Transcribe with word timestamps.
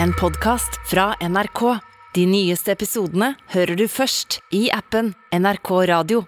en 0.00 0.12
podkast 0.12 0.90
fra 0.90 1.14
NRK. 1.20 1.78
De 2.14 2.26
nyeste 2.26 2.72
episodene 2.72 3.32
hører 3.54 3.76
du 3.76 3.86
først 3.88 4.40
i 4.54 4.68
appen 4.72 5.14
NRK 5.32 5.70
Radio. 5.90 6.24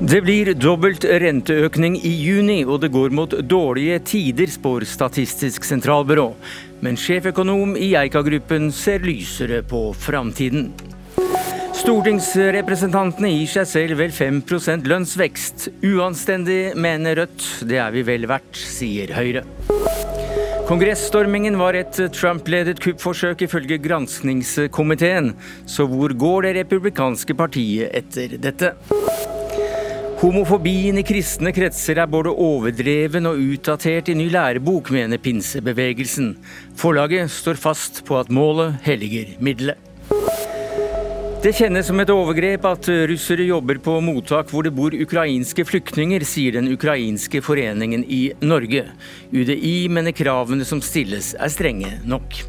Det 0.00 0.22
blir 0.24 0.48
dobbelt 0.56 1.04
renteøkning 1.04 1.98
i 2.00 2.10
juni, 2.10 2.62
og 2.64 2.80
det 2.82 2.88
går 2.90 3.12
mot 3.14 3.34
dårlige 3.46 3.98
tider, 4.10 4.48
spår 4.50 4.88
Statistisk 4.88 5.66
sentralbyrå. 5.68 6.30
Men 6.80 6.96
sjeføkonom 6.98 7.76
i 7.76 7.92
Eika-gruppen 8.00 8.72
ser 8.74 9.04
lysere 9.04 9.60
på 9.62 9.90
framtiden. 9.94 10.72
Stortingsrepresentantene 11.80 13.30
gir 13.32 13.48
seg 13.48 13.68
selv 13.68 14.00
vel 14.02 14.10
5% 14.12 14.84
lønnsvekst. 14.90 15.70
Uanstendig, 15.86 16.74
mener 16.76 17.22
Rødt. 17.22 17.46
Det 17.64 17.78
er 17.80 17.94
vi 17.94 18.02
vel 18.04 18.26
verdt, 18.28 18.52
sier 18.52 19.14
Høyre. 19.16 19.46
Kongressstormingen 20.68 21.56
var 21.58 21.78
et 21.78 21.96
Trump-ledet 22.14 22.82
kuppforsøk, 22.84 23.46
ifølge 23.48 23.80
granskningskomiteen. 23.80 25.32
Så 25.64 25.88
hvor 25.88 26.12
går 26.12 26.50
det 26.50 26.54
republikanske 26.60 27.34
partiet 27.38 27.96
etter 27.96 28.36
dette? 28.36 28.74
Homofobien 30.20 31.00
i 31.00 31.06
kristne 31.06 31.48
kretser 31.56 32.02
er 32.02 32.12
både 32.12 32.36
overdreven 32.36 33.30
og 33.30 33.40
utdatert 33.40 34.12
i 34.12 34.18
ny 34.20 34.28
lærebok, 34.28 34.92
mener 34.92 35.16
pinsebevegelsen. 35.16 36.34
Forlaget 36.76 37.32
står 37.32 37.56
fast 37.56 38.04
på 38.04 38.20
at 38.20 38.28
målet 38.28 38.76
helliger 38.84 39.32
middelet. 39.40 39.80
Det 41.40 41.54
kjennes 41.56 41.86
som 41.88 41.96
et 42.02 42.10
overgrep 42.12 42.66
at 42.68 42.86
russere 43.08 43.46
jobber 43.48 43.78
på 43.80 43.94
mottak 44.04 44.50
hvor 44.52 44.66
det 44.66 44.74
bor 44.76 44.92
ukrainske 44.92 45.64
flyktninger, 45.64 46.20
sier 46.28 46.58
den 46.58 46.68
ukrainske 46.68 47.40
foreningen 47.40 48.02
i 48.04 48.26
Norge. 48.44 48.82
UDI 49.32 49.88
mener 49.88 50.12
kravene 50.12 50.66
som 50.68 50.82
stilles 50.84 51.32
er 51.40 51.48
strenge 51.48 51.94
nok. 52.04 52.42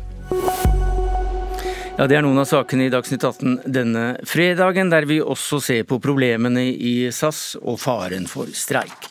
Ja, 1.96 2.04
Det 2.04 2.18
er 2.20 2.26
noen 2.26 2.44
av 2.44 2.50
sakene 2.52 2.90
i 2.90 2.92
Dagsnytt 2.92 3.24
18 3.24 3.62
denne 3.64 4.04
fredagen, 4.28 4.92
der 4.92 5.08
vi 5.08 5.22
også 5.24 5.62
ser 5.64 5.88
på 5.88 6.02
problemene 6.04 6.68
i 6.76 7.08
SAS 7.16 7.56
og 7.62 7.80
faren 7.80 8.28
for 8.28 8.52
streik. 8.52 9.08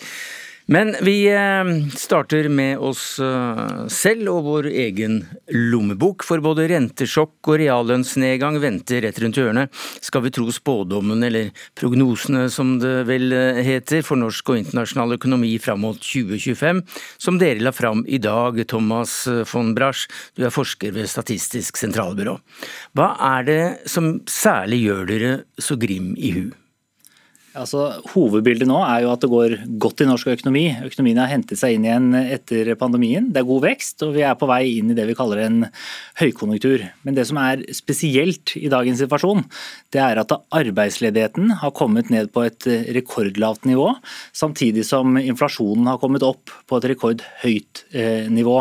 Men 0.71 0.95
vi 1.03 1.27
eh, 1.27 1.89
starter 1.97 2.49
med 2.49 2.79
oss 2.79 3.19
eh, 3.19 3.87
selv 3.91 4.29
og 4.31 4.45
vår 4.47 4.69
egen 4.71 5.17
lommebok, 5.51 6.23
for 6.23 6.39
både 6.45 6.69
rentesjokk 6.71 7.51
og 7.51 7.59
reallønnsnedgang 7.59 8.61
venter 8.63 9.03
rett 9.03 9.19
rundt 9.19 9.41
hjørnet, 9.41 9.75
skal 9.99 10.23
vi 10.29 10.33
tro 10.37 10.47
spådommen, 10.55 11.27
eller 11.27 11.51
prognosene 11.75 12.45
som 12.55 12.77
det 12.79 13.03
vel 13.11 13.35
eh, 13.35 13.59
heter, 13.67 14.07
for 14.07 14.23
norsk 14.23 14.55
og 14.55 14.61
internasjonal 14.61 15.19
økonomi 15.19 15.57
fram 15.59 15.83
mot 15.89 15.99
2025, 15.99 16.85
som 17.19 17.43
dere 17.43 17.67
la 17.67 17.75
fram 17.75 18.07
i 18.07 18.23
dag, 18.23 18.63
Thomas 18.71 19.25
von 19.51 19.75
Brasch, 19.75 20.07
du 20.39 20.47
er 20.47 20.55
forsker 20.55 20.95
ved 20.95 21.11
Statistisk 21.11 21.83
sentralbyrå. 21.83 22.39
Hva 22.95 23.17
er 23.35 23.51
det 23.51 23.63
som 23.91 24.21
særlig 24.31 24.85
gjør 24.87 25.07
dere 25.17 25.37
så 25.59 25.75
grim 25.75 26.13
i 26.15 26.37
hu? 26.39 26.51
Altså, 27.59 27.89
hovedbildet 28.13 28.69
nå 28.71 28.77
er 28.87 29.01
jo 29.03 29.09
at 29.11 29.25
det 29.25 29.29
går 29.31 29.55
godt 29.83 30.05
i 30.05 30.07
norsk 30.07 30.29
økonomi. 30.31 30.69
Økonomien 30.87 31.19
har 31.19 31.33
hentet 31.33 31.59
seg 31.59 31.75
inn 31.75 31.87
igjen 31.89 32.13
etter 32.15 32.69
pandemien. 32.79 33.27
Det 33.35 33.41
er 33.41 33.49
god 33.49 33.65
vekst, 33.65 34.05
og 34.07 34.13
vi 34.15 34.23
er 34.23 34.37
på 34.39 34.47
vei 34.47 34.77
inn 34.77 34.93
i 34.93 34.95
det 34.95 35.09
vi 35.09 35.17
kaller 35.19 35.43
en 35.43 35.65
høykonjunktur. 36.21 36.85
Men 37.03 37.17
det 37.17 37.25
som 37.27 37.41
er 37.43 37.65
spesielt 37.75 38.55
i 38.55 38.71
dagens 38.71 39.03
situasjon, 39.03 39.43
det 39.91 40.03
er 40.05 40.21
at 40.23 40.35
arbeidsledigheten 40.37 41.57
har 41.65 41.75
kommet 41.75 42.13
ned 42.15 42.31
på 42.31 42.45
et 42.47 42.69
rekordlavt 42.95 43.67
nivå, 43.67 43.89
samtidig 44.31 44.87
som 44.87 45.19
inflasjonen 45.19 45.91
har 45.91 45.99
kommet 45.99 46.23
opp 46.27 46.55
på 46.71 46.79
et 46.79 46.87
rekordhøyt 46.93 47.83
eh, 47.91 48.31
nivå. 48.31 48.61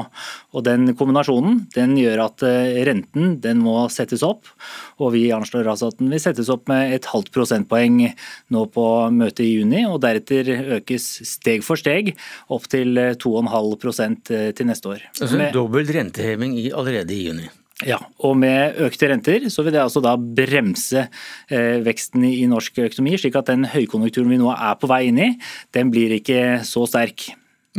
Og 0.58 0.66
Den 0.66 0.96
kombinasjonen 0.98 1.62
den 1.78 1.94
gjør 2.00 2.26
at 2.26 2.48
eh, 2.48 2.82
renten 2.90 3.38
den 3.44 3.62
må 3.62 3.84
settes 3.94 4.26
opp, 4.26 4.50
og 4.98 5.14
vi 5.14 5.28
anslår 5.36 5.70
altså 5.70 5.94
at 5.94 6.02
den 6.02 6.10
vil 6.10 6.26
settes 6.26 6.50
opp 6.50 6.66
med 6.72 6.98
et 6.98 7.06
halvt 7.14 7.30
prosentpoeng 7.38 8.02
nå 8.50 8.66
på 8.74 8.89
møtet 9.14 9.46
i 9.46 9.54
juni, 9.60 9.86
og 9.90 10.02
deretter 10.04 10.52
økes 10.80 11.08
steg 11.28 11.64
for 11.66 11.80
steg 11.80 12.14
opp 12.52 12.68
til 12.72 13.00
2,5 13.22 14.36
eh, 14.36 14.52
til 14.58 14.70
neste 14.70 14.94
år. 14.96 15.08
Altså 15.20 15.40
en 15.40 15.50
dobbelt 15.56 15.94
renteheving 15.96 16.58
i, 16.60 16.70
allerede 16.76 17.16
i 17.16 17.26
juni? 17.30 17.50
Ja, 17.88 18.00
og 18.28 18.36
med 18.36 18.76
økte 18.84 19.08
renter 19.08 19.46
så 19.48 19.64
vil 19.64 19.72
det 19.78 19.80
altså 19.80 20.02
da 20.04 20.18
bremse 20.20 21.06
eh, 21.06 21.80
veksten 21.86 22.26
i, 22.28 22.34
i 22.44 22.48
norsk 22.52 22.82
økonomi, 22.90 23.16
slik 23.22 23.38
at 23.40 23.52
den 23.54 23.70
høykonjunkturen 23.72 24.34
vi 24.34 24.40
nå 24.42 24.52
er 24.52 24.76
på 24.80 24.90
vei 24.92 25.06
inn 25.08 25.22
i, 25.24 25.30
den 25.76 25.94
blir 25.94 26.18
ikke 26.18 26.60
så 26.68 26.84
sterk. 26.90 27.30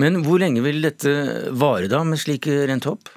Men 0.01 0.23
hvor 0.25 0.41
lenge 0.41 0.63
vil 0.65 0.81
dette 0.85 1.13
vare 1.53 1.91
da, 1.91 2.01
med 2.07 2.21
slike 2.23 2.63
rentehopp? 2.71 3.11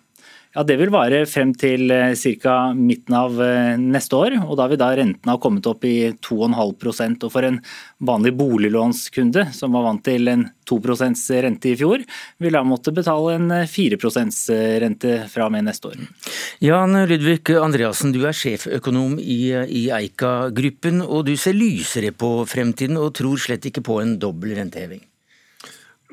Ja, 0.54 0.62
Det 0.64 0.76
vil 0.78 0.92
vare 0.94 1.24
frem 1.26 1.50
til 1.58 1.90
eh, 1.90 2.14
ca. 2.14 2.74
midten 2.78 3.16
av 3.18 3.40
eh, 3.42 3.74
neste 3.82 4.14
år. 4.14 4.36
og 4.46 4.58
Da 4.60 4.68
vil 4.70 4.78
da 4.78 4.92
rentene 4.94 5.34
ha 5.34 5.40
kommet 5.42 5.66
opp 5.66 5.86
i 5.90 6.14
2,5% 6.14 7.26
og 7.26 7.32
For 7.34 7.48
en 7.48 7.58
vanlig 7.98 8.36
boliglånskunde 8.38 9.48
som 9.58 9.74
var 9.74 9.88
vant 9.88 10.04
til 10.06 10.30
en 10.30 10.46
2% 10.70 11.18
rente 11.44 11.72
i 11.72 11.76
fjor, 11.76 12.04
vil 12.38 12.54
da 12.54 12.62
måtte 12.64 12.94
betale 12.94 13.34
en 13.40 13.50
4 13.66 13.98
eh, 13.98 14.76
rente 14.84 15.16
fra 15.32 15.48
og 15.48 15.56
med 15.56 15.66
neste 15.66 15.90
år. 15.90 16.04
Jan 16.62 17.02
Ludvig 17.10 17.50
Andreassen, 17.58 18.14
du 18.14 18.22
er 18.28 18.38
sjeføkonom 18.38 19.18
i, 19.18 19.50
i 19.58 19.88
Eika-gruppen, 19.90 21.02
og 21.02 21.26
du 21.32 21.34
ser 21.36 21.58
lysere 21.58 22.14
på 22.14 22.46
fremtiden 22.46 23.02
og 23.02 23.16
tror 23.18 23.42
slett 23.42 23.66
ikke 23.66 23.82
på 23.82 24.00
en 24.04 24.20
dobbel 24.22 24.54
renteheving? 24.60 25.02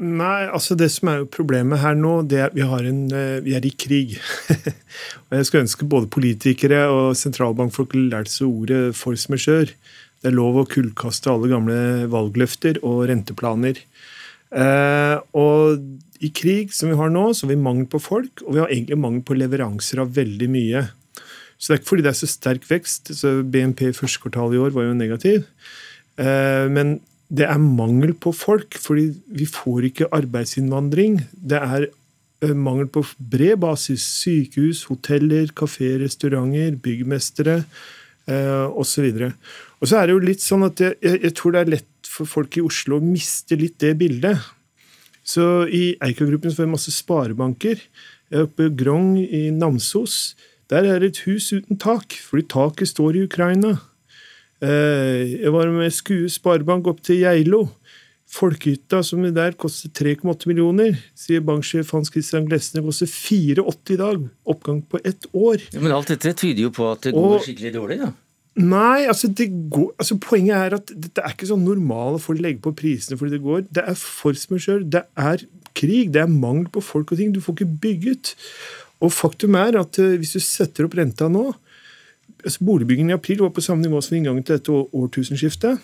Nei, 0.00 0.46
altså 0.48 0.76
det 0.80 0.88
som 0.94 1.10
er 1.12 1.18
jo 1.20 1.26
problemet 1.28 1.82
her 1.82 1.96
nå, 1.98 2.22
det 2.24 2.38
er 2.40 2.54
vi, 2.54 2.62
en, 2.64 3.02
eh, 3.12 3.40
vi 3.44 3.52
er 3.56 3.66
i 3.68 3.72
krig. 3.76 4.14
og 5.28 5.34
Jeg 5.36 5.48
skulle 5.48 5.66
ønske 5.66 5.88
både 5.92 6.08
politikere 6.08 6.86
og 6.88 7.18
sentralbankfolk 7.20 7.92
lærte 7.98 8.32
seg 8.32 8.48
ordet 8.48 8.96
force 8.96 9.28
majeure. 9.32 9.74
Det 10.20 10.30
er 10.30 10.36
lov 10.36 10.56
å 10.60 10.68
kullkaste 10.68 11.28
alle 11.32 11.50
gamle 11.52 11.76
valgløfter 12.12 12.80
og 12.80 13.04
renteplaner. 13.10 13.82
Eh, 14.50 15.16
og 15.36 16.24
i 16.24 16.32
krig 16.32 16.72
som 16.76 16.90
vi 16.90 16.96
har 16.96 17.12
nå, 17.12 17.26
så 17.36 17.44
har 17.44 17.52
vi 17.52 17.60
mangel 17.60 17.86
på 17.92 18.00
folk, 18.00 18.40
og 18.46 18.56
vi 18.56 18.62
har 18.62 18.72
egentlig 18.72 18.98
mangel 19.00 19.22
på 19.26 19.36
leveranser 19.36 20.00
av 20.00 20.16
veldig 20.16 20.50
mye. 20.52 20.86
Så 21.60 21.68
det 21.68 21.76
er 21.76 21.82
ikke 21.82 21.90
fordi 21.92 22.08
det 22.08 22.12
er 22.14 22.20
så 22.22 22.30
sterk 22.30 22.66
vekst. 22.70 23.12
så 23.20 23.36
BNP 23.44 23.90
i 23.90 23.96
første 23.96 24.24
kvartal 24.24 24.56
i 24.56 24.60
år 24.64 24.72
var 24.72 24.88
jo 24.88 24.96
negativ. 24.96 25.44
Eh, 26.16 26.66
men 26.72 26.98
det 27.30 27.46
er 27.46 27.62
mangel 27.62 28.12
på 28.18 28.32
folk, 28.34 28.74
fordi 28.82 29.12
vi 29.30 29.46
får 29.46 29.86
ikke 29.90 30.10
arbeidsinnvandring. 30.16 31.20
Det 31.30 31.60
er 31.62 31.86
eh, 31.86 32.54
mangel 32.54 32.88
på 32.90 33.04
bred 33.18 33.60
basis. 33.62 34.02
Sykehus, 34.24 34.84
hoteller, 34.90 35.52
kafeer, 35.54 36.00
restauranter, 36.02 36.74
byggmestere 36.82 37.60
eh, 38.26 38.66
osv. 38.66 39.06
Og, 39.78 39.86
så 39.86 40.00
er 40.00 40.08
det 40.08 40.16
jo 40.16 40.24
litt 40.24 40.42
sånn 40.42 40.66
at 40.66 40.82
jeg, 40.82 40.98
jeg, 41.06 41.34
tror 41.38 41.54
det 41.54 41.62
er 41.62 41.74
lett 41.76 42.10
for 42.10 42.26
folk 42.26 42.58
i 42.58 42.64
Oslo 42.66 42.98
å 42.98 43.04
miste 43.04 43.58
litt 43.60 43.78
det 43.82 43.94
bildet. 44.00 44.50
Så 45.22 45.68
i 45.70 45.94
Eika-gruppen 46.02 46.50
får 46.50 46.66
vi 46.66 46.72
masse 46.72 46.94
sparebanker. 46.94 47.78
Er 48.34 48.48
oppe 48.48 48.66
i 48.66 48.74
Grong 48.74 49.14
i 49.22 49.46
Namsos. 49.54 50.34
Der 50.70 50.82
er 50.86 50.98
det 50.98 51.12
et 51.12 51.22
hus 51.28 51.52
uten 51.54 51.78
tak, 51.78 52.18
fordi 52.26 52.48
taket 52.50 52.90
står 52.90 53.20
i 53.20 53.24
Ukraina. 53.30 53.76
Eh, 54.60 55.40
jeg 55.40 55.52
var 55.54 55.70
med 55.72 55.92
Skue 55.94 56.30
Sparebank 56.32 56.88
opp 56.90 57.02
til 57.04 57.22
Geilo. 57.24 57.66
Folkehytta 58.30 59.00
som 59.02 59.24
er 59.26 59.32
der 59.34 59.56
koster 59.58 59.90
3,8 59.90 60.46
millioner, 60.46 60.94
sier 61.18 61.42
banksjef 61.42 61.88
Hans 61.96 62.12
Christian 62.14 62.46
Glesne. 62.46 62.82
koster 62.84 63.08
84 63.10 63.94
i 63.96 63.98
dag. 63.98 64.26
Oppgang 64.46 64.82
på 64.86 65.00
ett 65.02 65.26
år. 65.32 65.58
Ja, 65.72 65.80
men 65.80 65.92
alt 65.96 66.12
dette 66.12 66.36
tyder 66.38 66.68
jo 66.68 66.70
på 66.70 66.86
at 66.92 67.08
det 67.08 67.14
går 67.16 67.40
skikkelig 67.42 67.72
dårlig, 67.74 67.98
da? 68.04 68.12
Nei, 68.60 69.06
altså, 69.08 69.30
går, 69.30 69.88
altså, 69.98 70.18
poenget 70.20 70.56
er 70.56 70.76
at 70.76 70.90
det 70.90 71.22
er 71.22 71.32
ikke 71.32 71.48
sånn 71.48 71.66
å 71.66 72.18
folk 72.18 72.40
legger 72.42 72.60
på 72.62 72.74
prisene 72.76 73.18
fordi 73.18 73.38
det 73.38 73.44
går. 73.44 73.64
Det 73.70 73.82
er 73.82 73.98
force 73.98 74.50
majeure, 74.50 74.84
det 74.84 75.04
er 75.16 75.42
krig, 75.74 76.12
det 76.12 76.22
er 76.22 76.30
mangel 76.30 76.68
på 76.70 76.82
folk 76.82 77.12
og 77.12 77.18
ting. 77.18 77.32
Du 77.32 77.40
får 77.40 77.56
ikke 77.56 77.78
bygget. 77.82 78.34
Og 79.00 79.12
faktum 79.14 79.56
er 79.56 79.78
at 79.80 79.98
uh, 79.98 80.16
hvis 80.20 80.36
du 80.36 80.42
setter 80.44 80.86
opp 80.86 80.98
renta 80.98 81.30
nå, 81.30 81.48
altså 82.44 82.66
Boligbyggingen 82.66 83.14
i 83.14 83.18
april 83.18 83.44
var 83.44 83.54
på 83.54 83.64
samme 83.64 83.84
nivå 83.84 84.02
som 84.04 84.16
inngangen 84.18 84.44
til 84.44 84.58
dette 84.58 84.74
årtusenskiftet. 84.74 85.80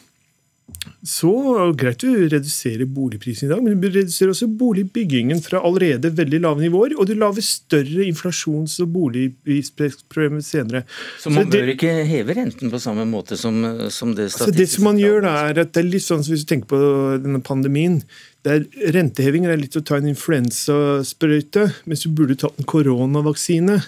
Så 1.07 1.31
greit 1.79 2.03
å 2.03 2.13
redusere 2.27 2.89
boligprisen 2.91 3.47
i 3.47 3.51
dag, 3.53 3.61
men 3.63 3.79
du 3.79 3.87
reduserer 3.87 4.33
også 4.33 4.49
boligbyggingen 4.59 5.39
fra 5.45 5.61
allerede 5.65 6.11
veldig 6.19 6.41
lave 6.43 6.65
nivåer, 6.65 6.97
og 6.99 7.07
du 7.07 7.13
lager 7.15 7.45
større 7.47 8.03
inflasjons- 8.09 8.75
og 8.83 8.91
boligprisproblemer 8.97 10.43
senere. 10.43 10.83
Så 11.23 11.31
man 11.31 11.47
så 11.47 11.53
det, 11.53 11.61
bør 11.63 11.73
ikke 11.77 11.93
heve 12.09 12.35
renten 12.41 12.73
på 12.73 12.81
samme 12.83 13.07
måte 13.07 13.39
som, 13.39 13.61
som 13.95 14.17
det 14.19 14.33
altså 14.33 14.51
Det 14.57 14.67
som 14.73 14.89
man 14.89 14.99
gjør 14.99 15.23
da, 15.29 15.37
er 15.47 15.63
at 15.63 15.71
det 15.77 15.85
er 15.85 15.93
litt 15.93 16.07
sånn 16.07 16.27
hvis 16.27 16.43
du 16.43 16.51
tenker 16.51 16.73
på 16.75 16.81
denne 17.23 17.43
pandemien. 17.47 18.01
Der 18.47 18.67
rentehevinger 18.95 19.55
er 19.55 19.63
litt 19.63 19.79
å 19.79 19.85
ta 19.87 20.01
en 20.01 20.11
influensasprøyte, 20.11 21.69
mens 21.87 22.03
du 22.03 22.11
burde 22.11 22.39
tatt 22.43 22.59
en 22.59 22.67
koronavaksine. 22.67 23.79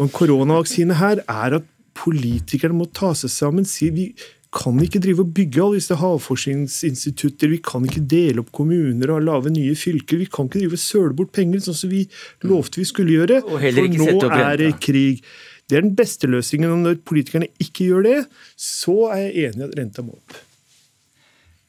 Og 0.00 0.08
en 0.08 0.12
koronavaksine 0.18 0.98
her 0.98 1.22
er 1.22 1.60
at 1.60 1.70
politikerne 1.98 2.76
må 2.76 2.88
ta 2.92 3.12
seg 3.16 3.32
sammen. 3.32 3.66
si 3.68 3.90
vi 3.94 4.08
kan 4.54 4.78
ikke 4.78 5.00
drive 5.02 5.24
og 5.24 5.32
bygge 5.34 5.62
alle 5.62 5.80
disse 5.80 5.96
havforskningsinstitutter. 5.98 7.50
Vi 7.50 7.58
kan 7.64 7.86
ikke 7.88 8.04
dele 8.10 8.44
opp 8.44 8.52
kommuner 8.54 9.10
og 9.16 9.24
lage 9.26 9.50
nye 9.54 9.74
fylker. 9.78 10.20
Vi 10.20 10.28
kan 10.30 10.46
ikke 10.46 10.62
drive 10.62 10.78
og 10.78 10.84
søle 10.84 11.16
bort 11.18 11.32
penger, 11.34 11.64
sånn 11.64 11.78
som 11.78 11.90
vi 11.90 12.04
lovte 12.46 12.80
vi 12.82 12.86
skulle 12.88 13.16
gjøre. 13.16 13.40
For 13.48 13.60
nå 13.98 14.30
er 14.30 14.62
det 14.62 14.72
krig. 14.84 15.24
Det 15.66 15.78
er 15.78 15.86
den 15.86 15.96
beste 15.98 16.30
løsningen. 16.30 16.70
og 16.70 16.84
Når 16.84 17.00
politikerne 17.08 17.50
ikke 17.58 17.88
gjør 17.88 18.06
det, 18.06 18.18
så 18.54 19.08
er 19.14 19.24
jeg 19.24 19.48
enig 19.48 19.64
i 19.64 19.68
at 19.68 19.78
renta 19.80 20.04
må 20.06 20.18
opp. 20.18 20.36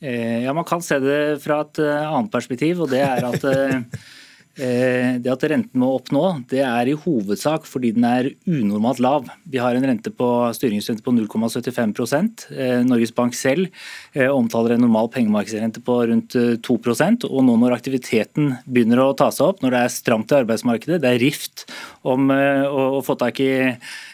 Eh, 0.05 0.43
ja, 0.43 0.53
Man 0.53 0.67
kan 0.67 0.83
se 0.85 0.99
det 1.01 1.41
fra 1.41 1.63
et 1.65 1.81
eh, 1.81 2.05
annet 2.05 2.29
perspektiv, 2.29 2.83
og 2.85 2.91
det 2.91 3.01
er 3.01 3.25
at 3.25 3.49
Eh, 3.49 3.81
det 4.55 5.31
at 5.31 5.43
renten 5.51 5.81
må 5.81 5.89
opp 5.97 6.11
nå, 6.15 6.23
det 6.51 6.61
er 6.63 6.87
i 6.87 6.95
hovedsak 6.95 7.65
fordi 7.67 7.91
den 7.97 8.05
er 8.07 8.29
unormalt 8.47 9.01
lav. 9.03 9.27
Vi 9.51 9.59
har 9.59 9.75
en 9.75 9.87
rente 9.87 10.11
på, 10.15 10.29
styringsrente 10.55 11.03
på 11.03 11.11
0,75 11.15 12.53
eh, 12.55 12.79
Norges 12.87 13.11
Bank 13.15 13.35
selv 13.35 13.67
eh, 14.13 14.29
omtaler 14.31 14.75
en 14.75 14.85
normal 14.85 15.09
pengemarkedsrente 15.13 15.83
på 15.85 15.97
rundt 16.11 16.37
2% 16.65 17.27
og 17.27 17.43
nå 17.45 17.57
når 17.59 17.75
aktiviteten 17.75 18.53
begynner 18.63 19.03
å 19.03 19.09
ta 19.17 19.27
seg 19.33 19.51
opp, 19.51 19.61
når 19.63 19.75
det 19.75 19.81
er 19.83 19.93
stramt 19.93 20.31
i 20.31 20.39
arbeidsmarkedet, 20.39 21.01
det 21.03 21.11
er 21.11 21.21
rift 21.21 21.65
om 22.05 22.29
å 22.29 23.01
få 23.01 23.15
tak 23.17 23.39
i, 23.41 23.51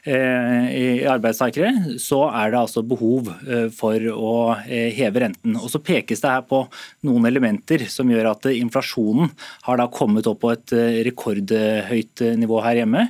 i 0.08 0.86
arbeidstakere, 1.12 1.98
så 2.00 2.22
er 2.30 2.54
det 2.54 2.60
altså 2.62 2.84
behov 2.88 3.28
for 3.76 4.06
å 4.14 4.36
heve 4.64 5.26
renten. 5.26 5.58
Og 5.60 5.68
Så 5.74 5.82
pekes 5.84 6.24
det 6.24 6.32
her 6.32 6.46
på 6.48 6.64
noen 7.08 7.28
elementer 7.28 7.84
som 7.92 8.10
gjør 8.12 8.32
at 8.32 8.48
inflasjonen 8.54 9.34
har 9.68 9.82
da 9.82 9.90
kommet 9.92 10.30
opp 10.31 10.31
på 10.40 10.52
et 10.54 10.74
eh, 10.76 11.00
rekordhøyt 11.08 12.24
eh, 12.26 12.38
nivå 12.40 12.62
her 12.66 12.82
hjemme. 12.82 13.08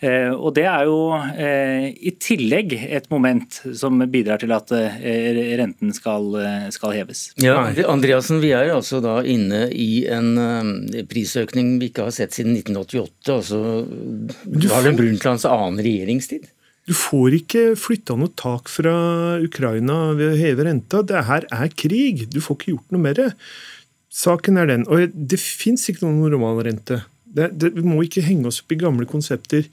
Eh, 0.00 0.30
og 0.30 0.54
Det 0.56 0.66
er 0.68 0.86
jo 0.88 0.98
i 1.90 2.12
tillegg 2.20 2.74
et 2.78 3.08
moment 3.12 3.60
som 3.76 3.98
bidrar 4.10 4.40
til 4.42 4.52
at 4.54 4.70
renten 4.70 5.92
skal, 5.96 6.36
skal 6.74 6.94
heves. 6.96 7.30
Ja, 7.42 7.58
Andreasen, 7.90 8.40
Vi 8.42 8.52
er 8.56 8.72
altså 8.74 9.00
da 9.04 9.20
inne 9.22 9.66
i 9.72 10.06
en 10.10 10.34
prisøkning 11.10 11.76
vi 11.80 11.90
ikke 11.90 12.08
har 12.08 12.14
sett 12.16 12.36
siden 12.36 12.56
1988. 12.58 13.34
altså 13.34 14.70
Harlem 14.72 14.98
Brundtlands 14.98 15.46
annen 15.48 15.82
regjeringstid. 15.84 16.48
Du 16.88 16.94
får 16.96 17.36
ikke 17.36 17.64
flytta 17.78 18.16
noe 18.18 18.32
tak 18.38 18.70
fra 18.72 18.92
Ukraina 19.44 20.14
ved 20.18 20.32
å 20.32 20.38
heve 20.40 20.64
renta. 20.66 21.04
Det 21.06 21.20
her 21.28 21.46
er 21.52 21.74
krig. 21.78 22.24
Du 22.32 22.40
får 22.42 22.56
ikke 22.56 22.72
gjort 22.72 22.96
noe 22.96 23.04
med 23.04 23.20
det. 23.20 23.28
Saken 24.10 24.58
er 24.58 24.66
den, 24.66 24.86
og 24.90 25.12
det 25.14 25.38
fins 25.38 25.86
ikke 25.88 26.06
noen 26.06 26.32
normalrente. 26.32 27.04
Det, 27.30 27.52
det, 27.54 27.74
vi 27.76 27.84
må 27.86 28.00
ikke 28.02 28.24
henge 28.26 28.48
oss 28.50 28.58
opp 28.64 28.74
i 28.74 28.80
gamle 28.80 29.06
konsepter. 29.06 29.68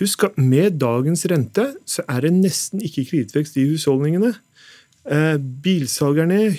Husk 0.00 0.26
at 0.26 0.38
med 0.38 0.80
dagens 0.82 1.22
rente 1.30 1.68
så 1.88 2.02
er 2.10 2.26
det 2.26 2.34
nesten 2.34 2.82
ikke 2.84 3.06
kredittvekst 3.12 3.56
i 3.62 3.68
husholdningene. 3.70 4.34
Eh, 5.06 5.36
bilsalg 5.38 6.18
er 6.18 6.26
ned, 6.26 6.58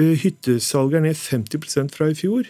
eh, 0.00 0.14
hyttesalg 0.24 0.96
er 0.96 1.04
ned 1.04 1.20
50 1.20 1.92
fra 1.92 2.08
i 2.08 2.16
fjor. 2.16 2.48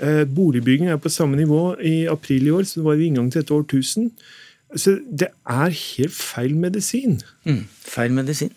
Eh, 0.00 0.24
boligbygging 0.24 0.88
er 0.88 0.96
på 0.96 1.12
samme 1.12 1.36
nivå 1.36 1.76
i 1.84 2.06
april 2.06 2.46
i 2.46 2.50
år 2.50 2.64
som 2.64 2.80
det 2.80 2.86
var 2.86 2.96
jo 2.96 3.06
inngangen 3.06 3.30
til 3.30 3.42
dette 3.42 3.54
årtusen. 3.54 4.10
Så 4.76 4.98
det 5.04 5.28
er 5.48 5.70
helt 5.70 6.12
feil 6.12 6.56
medisin. 6.56 7.20
Mm, 7.44 7.64
feil 7.68 8.12
medisin. 8.12 8.52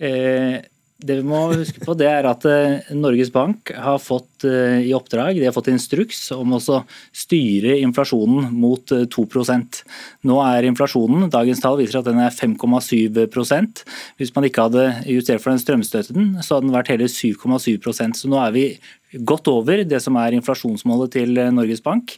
Eh, 0.00 0.62
det 1.06 1.18
vi 1.20 1.26
må 1.26 1.40
huske 1.52 1.82
på, 1.82 1.94
det 1.98 2.08
er 2.08 2.26
at 2.28 2.44
eh, 2.48 2.92
Norges 2.96 3.32
Bank 3.34 3.72
har 3.74 3.98
fått 4.02 4.46
eh, 4.48 4.82
i 4.86 4.92
oppdrag, 4.96 5.38
de 5.38 5.48
har 5.48 5.54
fått 5.54 5.70
instruks 5.72 6.24
om 6.34 6.54
å 6.56 6.60
styre 6.60 7.76
inflasjonen 7.82 8.50
mot 8.54 8.92
2 8.92 9.26
eh, 9.42 9.82
Nå 10.28 10.38
er 10.44 10.68
inflasjonen, 10.68 11.28
dagens 11.32 11.62
tall 11.64 11.78
viser 11.80 12.00
at 12.00 12.08
den 12.08 12.22
er 12.22 12.34
5,7% 12.34 13.84
Hvis 14.20 14.34
man 14.36 14.48
ikke 14.48 14.68
hadde 14.68 14.88
justert 15.10 15.44
for 15.44 15.52
den 15.52 15.62
strømstøtten, 15.62 16.34
så 16.40 16.56
hadde 16.56 16.68
den 16.68 16.76
vært 16.76 16.92
hele 16.94 17.10
7,7% 17.10 18.22
Så 18.22 18.30
nå 18.30 18.40
er 18.42 18.54
vi 18.54 18.66
godt 19.12 19.48
over 19.52 19.82
det 19.84 20.00
som 20.02 20.16
er 20.20 20.36
inflasjonsmålet 20.36 21.12
til 21.16 21.40
Norges 21.54 21.82
Bank. 21.84 22.14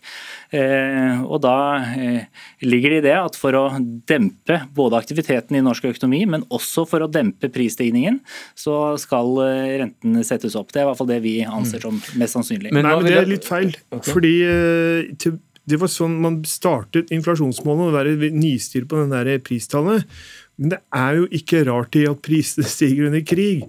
Eh, 0.55 1.23
og 1.25 1.41
da 1.44 1.56
eh, 1.99 2.26
ligger 2.64 2.94
det 2.94 3.00
i 3.02 3.06
det 3.08 3.14
at 3.19 3.38
for 3.38 3.56
å 3.58 3.64
dempe 4.08 4.61
både 4.76 5.00
aktiviteten 5.00 5.58
i 5.58 5.64
norsk 5.64 5.88
økonomi, 5.91 6.23
men 6.31 6.46
også 6.55 6.87
for 6.88 7.05
å 7.05 7.11
dempe 7.11 7.50
prisstigningen, 7.55 8.20
så 8.58 8.94
skal 9.00 9.32
eh, 9.46 9.73
renten 9.85 10.20
settes 10.26 10.58
opp. 10.58 10.70
Det 10.73 10.82
er 10.82 10.87
i 10.87 10.91
hvert 10.93 11.00
fall 11.00 11.11
det 11.11 11.23
vi 11.25 11.38
anser 11.46 11.82
som 11.85 11.99
mest 12.20 12.38
sannsynlig. 12.38 12.70
Men, 12.70 12.87
Nei, 12.87 12.94
men 13.00 13.11
det 13.11 13.19
er 13.19 13.32
litt 13.35 13.49
feil. 13.49 13.75
Fordi 14.05 14.37
det 15.64 15.81
var 15.81 15.90
sånn 15.90 16.19
man 16.20 16.43
startet 16.49 17.12
inflasjonsmålet, 17.14 17.88
å 17.88 17.97
være 17.97 18.32
nistyr 18.35 18.87
på 18.88 19.00
den 19.00 19.14
der 19.14 19.40
pristallet. 19.44 20.05
Men 20.61 20.76
det 20.76 20.81
er 20.94 21.19
jo 21.19 21.26
ikke 21.35 21.64
rart 21.67 21.97
i 21.99 22.05
at 22.06 22.23
prisene 22.25 22.69
stiger 22.69 23.08
under 23.08 23.25
krig. 23.26 23.64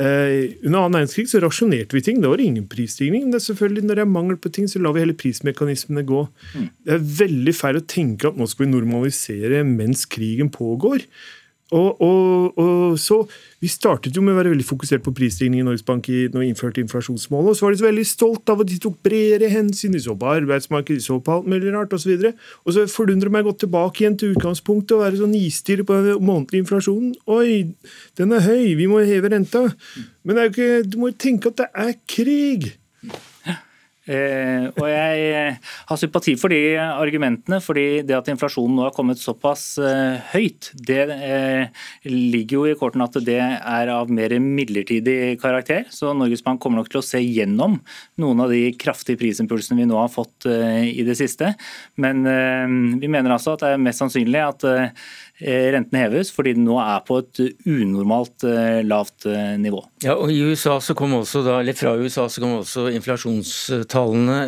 Eh, 0.00 0.54
under 0.64 0.78
annen 0.80 0.96
verdenskrig 0.96 1.28
så 1.28 1.42
rasjonerte 1.44 1.92
vi 1.92 2.00
ting. 2.04 2.20
Det 2.22 2.30
var 2.30 2.40
ingen 2.40 2.68
prisstigning. 2.70 3.28
Det 3.30 3.40
er 3.40 3.46
selvfølgelig 3.50 3.84
Når 3.84 3.98
det 3.98 4.04
er 4.06 4.14
mangel 4.14 4.36
på 4.40 4.52
ting, 4.52 4.68
så 4.68 4.80
lar 4.80 4.94
vi 4.96 5.02
hele 5.04 5.16
prismekanismene 5.16 6.06
gå. 6.08 6.22
Mm. 6.54 6.68
Det 6.86 6.94
er 6.94 7.08
veldig 7.20 7.54
feil 7.54 7.80
å 7.80 7.84
tenke 7.84 8.30
at 8.30 8.38
nå 8.40 8.48
skal 8.48 8.66
vi 8.66 8.72
normalisere 8.72 9.64
mens 9.64 10.06
krigen 10.08 10.48
pågår. 10.48 11.04
Og, 11.70 12.00
og, 12.02 12.58
og, 12.58 12.98
så, 12.98 13.20
Vi 13.62 13.68
startet 13.70 14.16
jo 14.16 14.22
med 14.24 14.34
å 14.34 14.38
være 14.38 14.50
veldig 14.54 14.66
fokusert 14.66 15.04
på 15.04 15.12
prisstigning 15.14 15.60
i 15.60 15.66
Norges 15.66 15.84
Bank 15.86 16.08
i, 16.10 16.24
når 16.32 16.46
innførte 16.48 16.82
inflasjonsmålet. 16.82 17.52
Og 17.52 17.58
så 17.58 17.66
var 17.66 17.74
de 17.74 17.80
så 17.82 17.86
veldig 17.86 18.06
stolt 18.08 18.52
av 18.52 18.64
at 18.64 18.70
de 18.70 18.78
tok 18.82 18.96
bredere 19.04 19.50
hensyn. 19.52 19.94
De 19.94 20.00
så 20.02 20.16
på 20.18 20.30
arbeidsmarkedet, 20.32 21.02
de 21.02 21.06
så 21.06 21.20
på 21.22 21.36
alt 21.36 21.50
mulig 21.50 21.74
rart 21.74 21.92
osv. 21.94 22.14
Og, 22.16 22.24
så 22.24 22.32
og 22.64 22.76
så 22.76 22.86
forundrer 22.90 23.32
meg 23.34 23.46
godt 23.46 23.62
tilbake 23.66 24.02
igjen 24.02 24.18
til 24.18 24.34
utgangspunktet 24.34 24.96
og 24.96 25.04
være 25.04 25.20
sånn 25.20 25.36
isstyre 25.38 25.86
på 25.86 25.98
den 26.00 26.24
månedlige 26.24 26.64
inflasjonen. 26.64 27.14
Oi, 27.30 27.68
den 28.18 28.34
er 28.34 28.46
høy, 28.48 28.72
vi 28.80 28.88
må 28.90 29.04
heve 29.04 29.30
renta. 29.34 29.66
Men 30.24 30.40
det 30.40 30.50
ikke, 30.54 30.70
du 30.88 31.00
må 31.02 31.12
jo 31.12 31.20
tenke 31.28 31.52
at 31.52 31.60
det 31.60 31.70
er 31.86 31.98
krig. 32.10 32.72
Eh, 34.10 34.64
og 34.74 34.86
jeg 34.90 35.26
eh, 35.38 35.58
har 35.86 35.98
sympati 36.00 36.34
for 36.40 36.50
de 36.50 36.74
argumentene, 36.80 37.60
fordi 37.62 38.02
det 38.06 38.16
at 38.16 38.30
inflasjonen 38.32 38.74
nå 38.74 38.86
har 38.88 38.94
kommet 38.96 39.20
såpass 39.22 39.64
eh, 39.78 40.18
høyt, 40.32 40.72
det 40.74 41.04
ligger 42.08 42.56
jo 42.56 42.64
i 42.66 42.76
kortene 42.78 43.06
at 43.06 43.18
det 43.22 43.38
er 43.38 43.92
av 43.94 44.10
mer 44.10 44.34
midlertidig 44.42 45.36
karakter. 45.42 45.86
Så 45.94 46.14
Norges 46.16 46.42
Bank 46.46 46.62
kommer 46.62 46.80
nok 46.80 46.90
til 46.90 47.02
å 47.02 47.06
se 47.06 47.22
gjennom 47.22 47.78
noen 48.20 48.44
av 48.44 48.50
de 48.50 48.72
kraftige 48.80 49.20
prisimpulsene 49.20 49.78
vi 49.78 49.88
nå 49.90 49.98
har 50.00 50.10
fått 50.10 50.48
i 50.48 51.04
det 51.06 51.16
siste. 51.18 51.52
Men 52.00 52.24
vi 53.00 53.10
mener 53.10 53.34
altså 53.34 53.54
at 53.54 53.64
det 53.64 53.72
er 53.74 53.82
mest 53.82 54.02
sannsynlig 54.02 54.42
at 54.42 54.66
Eh, 55.40 55.70
renten 55.72 55.96
heves 55.96 56.28
fordi 56.34 56.52
den 56.56 56.66
nå 56.68 56.76
er 56.82 57.00
på 57.06 57.16
et 57.22 57.40
unormalt 57.64 58.44
eh, 58.44 58.80
lavt 58.84 59.24
eh, 59.30 59.54
nivå. 59.60 59.80
Ja, 60.04 60.18
og 60.20 60.32
i 60.32 60.36
USA 60.44 60.76
så 60.84 60.92
kom 60.96 61.14
også 61.16 61.40
da, 61.46 61.58
eller 61.62 61.76
Fra 61.76 61.94
USA 61.96 62.26
så 62.32 62.42
kom 62.42 62.58
også 62.58 62.86
inflasjonstallene 62.92 64.38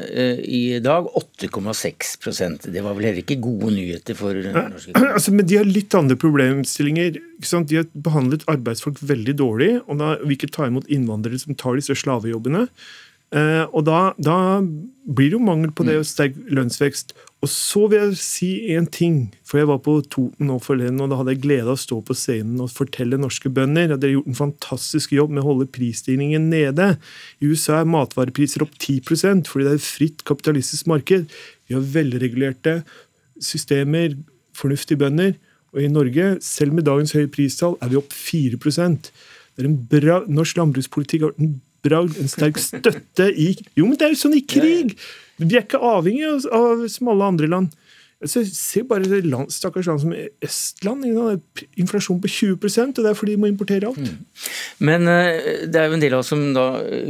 i 0.45 0.79
dag 0.85 1.09
8,6% 1.19 2.69
Det 2.73 2.83
var 2.85 2.97
vel 2.97 3.09
heller 3.09 3.23
ikke 3.23 3.41
gode 3.43 3.73
nyheter 3.75 4.17
for 4.17 4.37
norske 4.37 4.97
altså, 5.17 5.33
Men 5.33 5.49
de 5.49 5.61
har 5.61 5.69
litt 5.69 5.97
andre 5.97 6.17
problemstillinger. 6.21 7.17
De 7.17 7.79
har 7.79 7.89
behandlet 7.93 8.45
arbeidsfolk 8.51 9.01
veldig 9.05 9.37
dårlig, 9.41 9.71
og 9.87 10.01
da 10.01 10.15
vil 10.23 10.37
ikke 10.37 10.53
ta 10.53 10.69
imot 10.69 10.89
innvandrere 10.93 11.41
som 11.41 11.57
tar 11.59 11.81
disse 11.81 11.97
slavejobbene. 12.03 12.67
Eh, 13.33 13.65
og 13.73 13.87
da, 13.89 14.13
da, 14.21 14.61
blir 15.03 15.31
det 15.33 15.39
jo 15.39 15.43
mangel 15.43 15.71
på 15.75 15.87
det 15.89 15.97
og 15.99 16.07
sterk 16.07 16.37
lønnsvekst. 16.53 17.15
Og 17.43 17.51
så 17.51 17.87
vil 17.91 18.05
jeg 18.05 18.19
si 18.21 18.51
én 18.71 18.85
ting. 18.93 19.17
For 19.49 19.59
jeg 19.59 19.71
var 19.71 19.81
på 19.83 19.97
Toten 20.07 20.47
nå 20.51 20.59
forleden, 20.63 21.01
og 21.03 21.11
da 21.11 21.19
hadde 21.19 21.35
jeg 21.35 21.43
glede 21.47 21.67
av 21.67 21.75
å 21.75 21.81
stå 21.81 21.99
på 22.07 22.17
scenen 22.17 22.61
og 22.63 22.71
fortelle 22.71 23.19
norske 23.19 23.51
bønder 23.51 23.97
at 23.97 24.03
dere 24.03 24.13
har 24.13 24.19
gjort 24.21 24.31
en 24.31 24.39
fantastisk 24.39 25.15
jobb 25.17 25.33
med 25.33 25.43
å 25.43 25.49
holde 25.49 25.71
prisstigningen 25.75 26.51
nede. 26.53 26.93
I 27.43 27.51
USA 27.51 27.81
er 27.81 27.91
matvarepriser 27.91 28.63
opp 28.67 28.77
10% 28.77 29.51
fordi 29.51 29.67
det 29.67 29.73
er 29.73 29.81
et 29.81 29.89
fritt 29.89 30.23
kapitalistisk 30.29 30.93
marked. 30.93 31.27
Vi 31.67 31.79
har 31.79 31.91
velregulerte 31.97 32.83
systemer, 33.43 34.15
fornuftige 34.55 35.01
bønder. 35.03 35.35
Og 35.73 35.83
i 35.83 35.91
Norge, 35.91 36.37
selv 36.45 36.77
med 36.77 36.85
dagens 36.85 37.17
høye 37.17 37.33
pristall, 37.33 37.79
er 37.81 37.91
vi 37.91 37.99
opp 37.99 38.13
4 38.13 38.61
Det 38.61 39.65
er 39.65 39.67
en 39.67 39.79
bra, 39.89 40.23
Norsk 40.29 40.61
landbrukspolitikk 40.61 41.25
har 41.25 41.33
vært 41.33 41.47
en 41.49 41.61
bragd, 41.83 42.19
en 42.21 42.31
sterk 42.31 42.61
støtte 42.63 43.29
i 43.35 43.53
Jo, 43.77 43.87
men 43.87 43.97
det 43.99 44.09
er 44.09 44.15
jo 44.15 44.23
sånn 44.25 44.39
i 44.39 44.47
krig! 44.47 44.97
Vi 45.43 45.57
er 45.57 45.65
ikke 45.65 45.81
avhengig 45.83 46.27
av, 46.29 46.45
av 46.55 46.85
som 46.93 47.11
alle 47.11 47.31
andre 47.33 47.49
land. 47.51 47.73
Altså, 48.23 48.45
se 48.47 48.85
bare 48.87 49.21
land, 49.27 49.51
stakkars 49.51 49.89
land 49.91 50.01
som 50.05 50.13
Estland. 50.45 51.07
Inflasjon 51.81 52.21
på 52.23 52.31
20 52.31 52.53
og 52.55 53.01
det 53.01 53.11
er 53.11 53.17
fordi 53.19 53.35
de 53.35 53.41
må 53.43 53.51
importere 53.51 53.89
alt. 53.89 53.99
Mm. 53.99 54.19
Men 54.87 55.09
uh, 55.11 55.67
det 55.67 55.81
er 55.81 55.89
jo 55.89 55.97
en 55.97 56.05
del 56.05 56.15
av 56.15 56.23
oss 56.23 56.31
som 56.31 56.45
da 56.55 56.67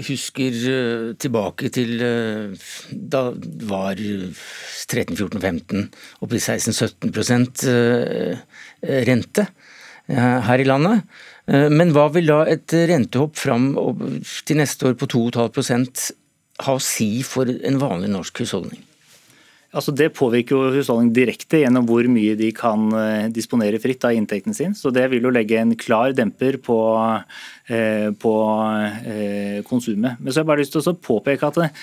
husker 0.09 0.57
uh, 0.63 1.13
tilbake 1.21 1.69
til 1.75 2.01
uh, 2.01 2.71
da 2.93 3.27
var 3.69 4.01
13-14-15 4.01 5.85
oppe 6.25 6.39
i 6.39 6.41
16-17% 6.41 7.67
rente 9.13 9.47
her 10.09 10.59
i 10.61 10.67
landet. 10.67 11.05
Eh, 11.51 11.69
men 11.73 11.93
hva 11.95 12.09
vil 12.15 12.31
da 12.31 12.43
et 12.51 12.75
rentehopp 12.91 13.39
fram 13.41 13.73
til 14.47 14.61
neste 14.61 14.91
år 14.91 14.99
på 15.01 15.11
2,5 15.11 16.11
ha 16.63 16.77
å 16.77 16.83
si 16.83 17.11
for 17.27 17.49
en 17.51 17.81
vanlig 17.83 18.13
norsk 18.13 18.45
husholdning? 18.45 18.83
Altså 19.73 19.93
Det 19.97 20.11
påvirker 20.13 20.53
jo 20.53 20.73
husholdningen 20.75 21.15
direkte 21.17 21.63
gjennom 21.63 21.87
hvor 21.89 22.05
mye 22.13 22.37
de 22.37 22.51
kan 22.53 22.91
eh, 22.93 23.29
disponere 23.33 23.81
fritt 23.81 24.05
av 24.05 24.13
inntekten 24.13 24.53
sin. 24.57 24.75
Så 24.77 24.93
det 24.93 25.07
vil 25.09 25.25
jo 25.25 25.33
legge 25.33 25.57
en 25.63 25.73
klar 25.81 26.13
demper 26.17 26.59
på, 26.61 26.77
eh, 27.73 28.11
på 28.13 28.35
eh, 29.09 29.63
konsumet. 29.65 30.21
Men 30.21 30.29
så 30.29 30.41
har 30.41 30.45
jeg 30.45 30.51
bare 30.51 30.61
lyst 30.61 30.77
til 30.77 30.85
å 30.85 30.95
påpeke 31.09 31.49
at 31.49 31.81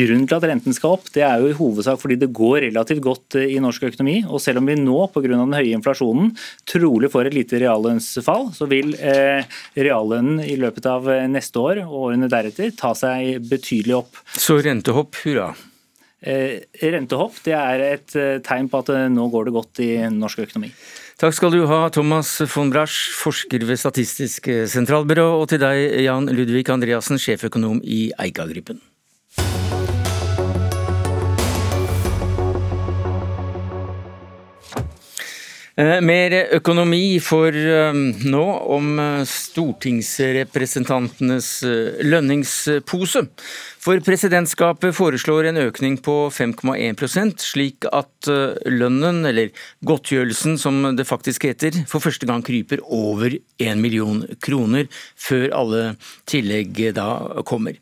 grunnen 0.00 0.24
til 0.24 0.38
at 0.38 0.48
renten 0.48 0.76
skal 0.76 0.96
opp, 0.96 1.12
det 1.12 1.26
er 1.28 1.44
jo 1.44 1.52
i 1.52 1.58
hovedsak 1.58 2.00
fordi 2.00 2.16
det 2.22 2.30
går 2.32 2.62
relativt 2.70 3.04
godt 3.04 3.38
i 3.42 3.60
norsk 3.60 3.84
økonomi. 3.90 4.22
Og 4.24 4.40
selv 4.40 4.64
om 4.64 4.72
vi 4.72 4.80
nå 4.80 4.96
pga. 5.12 5.28
den 5.36 5.60
høye 5.60 5.76
inflasjonen 5.76 6.32
trolig 6.64 7.12
får 7.12 7.28
et 7.28 7.36
lite 7.42 7.60
reallønnsfall, 7.60 8.52
så 8.56 8.64
vil 8.70 8.96
reallønnen 9.76 10.40
i 10.40 10.56
løpet 10.56 10.88
av 10.88 11.12
neste 11.28 11.60
år 11.60 11.84
og 11.84 12.08
årene 12.08 12.32
deretter 12.32 12.72
ta 12.72 12.96
seg 12.96 13.44
betydelig 13.44 14.00
opp. 14.00 14.24
Så 14.32 14.62
rentehopp, 14.64 15.18
hurra. 15.26 15.52
Eh, 16.26 16.64
rentehopp 16.90 17.38
det 17.46 17.54
er 17.54 17.82
et 17.86 18.14
eh, 18.18 18.38
tegn 18.42 18.66
på 18.70 18.80
at 18.82 18.90
eh, 18.90 19.04
nå 19.12 19.28
går 19.30 19.46
det 19.46 19.52
godt 19.54 19.82
i 19.84 19.90
norsk 20.10 20.42
økonomi. 20.48 20.72
Takk 21.22 21.36
skal 21.38 21.54
du 21.54 21.62
ha, 21.70 21.84
Thomas 21.94 22.32
von 22.50 22.72
Brasch, 22.74 23.12
forsker 23.16 23.62
ved 23.64 23.78
Statistisk 23.80 24.50
sentralbyrå, 24.68 25.28
og 25.38 25.46
til 25.52 25.62
deg, 25.62 26.02
Jan 26.04 26.28
Ludvig 26.28 26.66
Andreassen, 26.74 27.16
sjeføkonom 27.22 27.78
i 27.80 28.10
Eika-gruppen. 28.20 28.82
Mer 35.76 36.32
økonomi 36.56 37.20
for 37.20 37.52
eh, 37.52 37.92
nå 38.24 38.44
om 38.72 38.96
eh, 38.98 39.24
stortingsrepresentantenes 39.28 41.64
lønningspose. 42.00 43.28
For 43.84 44.00
presidentskapet 44.02 44.96
foreslår 44.96 45.44
en 45.50 45.58
økning 45.66 45.98
på 46.02 46.30
5,1% 46.32 47.40
slik 47.44 47.84
at 47.92 48.28
lønnen, 48.66 49.26
eller 49.28 49.50
godtgjørelsen 49.86 50.58
som 50.58 50.96
det 50.96 51.06
faktisk 51.06 51.44
heter, 51.46 51.70
for 51.86 52.00
første 52.02 52.26
gang 52.26 52.42
kryper 52.42 52.80
over 52.82 53.30
1 53.62 53.78
million 53.78 54.26
kroner, 54.42 54.88
før 55.14 55.54
alle 55.60 55.94
tillegg 56.26 56.96
da 56.96 57.44
kommer. 57.46 57.78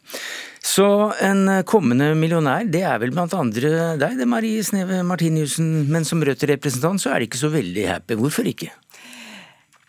Så 0.65 0.87
en 1.21 1.45
kommende 1.69 2.15
millionær, 2.17 2.65
det 2.65 2.81
er 2.89 2.97
vel 3.03 3.13
blant 3.13 3.35
andre 3.37 3.97
deg, 4.01 4.15
det 4.17 4.27
Marie 4.29 4.63
Sneve 4.65 5.03
Martiniussen. 5.05 5.85
Men 5.93 6.07
som 6.09 6.25
Rødt-representant 6.25 7.03
så 7.03 7.13
er 7.13 7.21
det 7.21 7.29
ikke 7.29 7.43
så 7.43 7.51
veldig 7.53 7.85
happy. 7.91 8.17
Hvorfor 8.17 8.49
ikke? 8.49 8.71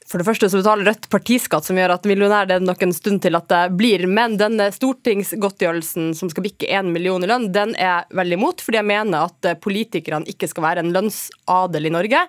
For 0.05 0.21
det 0.21 0.27
første 0.27 0.49
så 0.51 0.59
betaler 0.59 0.85
Rødt 0.85 1.07
partiskatt, 1.09 1.65
som 1.65 1.79
gjør 1.79 1.95
at 1.95 2.05
millionær 2.05 2.45
det 2.49 2.57
er 2.59 2.65
nok 2.67 2.83
en 2.85 2.93
stund 2.93 3.23
til 3.23 3.39
at 3.39 3.47
det 3.49 3.61
blir. 3.79 4.03
Men 4.11 4.35
denne 4.37 4.67
stortingsgodtgjørelsen 4.75 6.11
som 6.19 6.29
skal 6.29 6.45
bikke 6.45 6.67
én 6.67 6.91
million 6.93 7.23
i 7.23 7.29
lønn, 7.31 7.47
den 7.55 7.71
er 7.73 7.87
jeg 7.87 8.19
veldig 8.19 8.37
imot. 8.37 8.63
Fordi 8.63 8.81
jeg 8.81 8.89
mener 8.91 9.31
at 9.31 9.49
politikerne 9.63 10.27
ikke 10.31 10.51
skal 10.51 10.67
være 10.67 10.83
en 10.83 10.91
lønnsadel 10.95 11.89
i 11.89 11.93
Norge. 11.95 12.25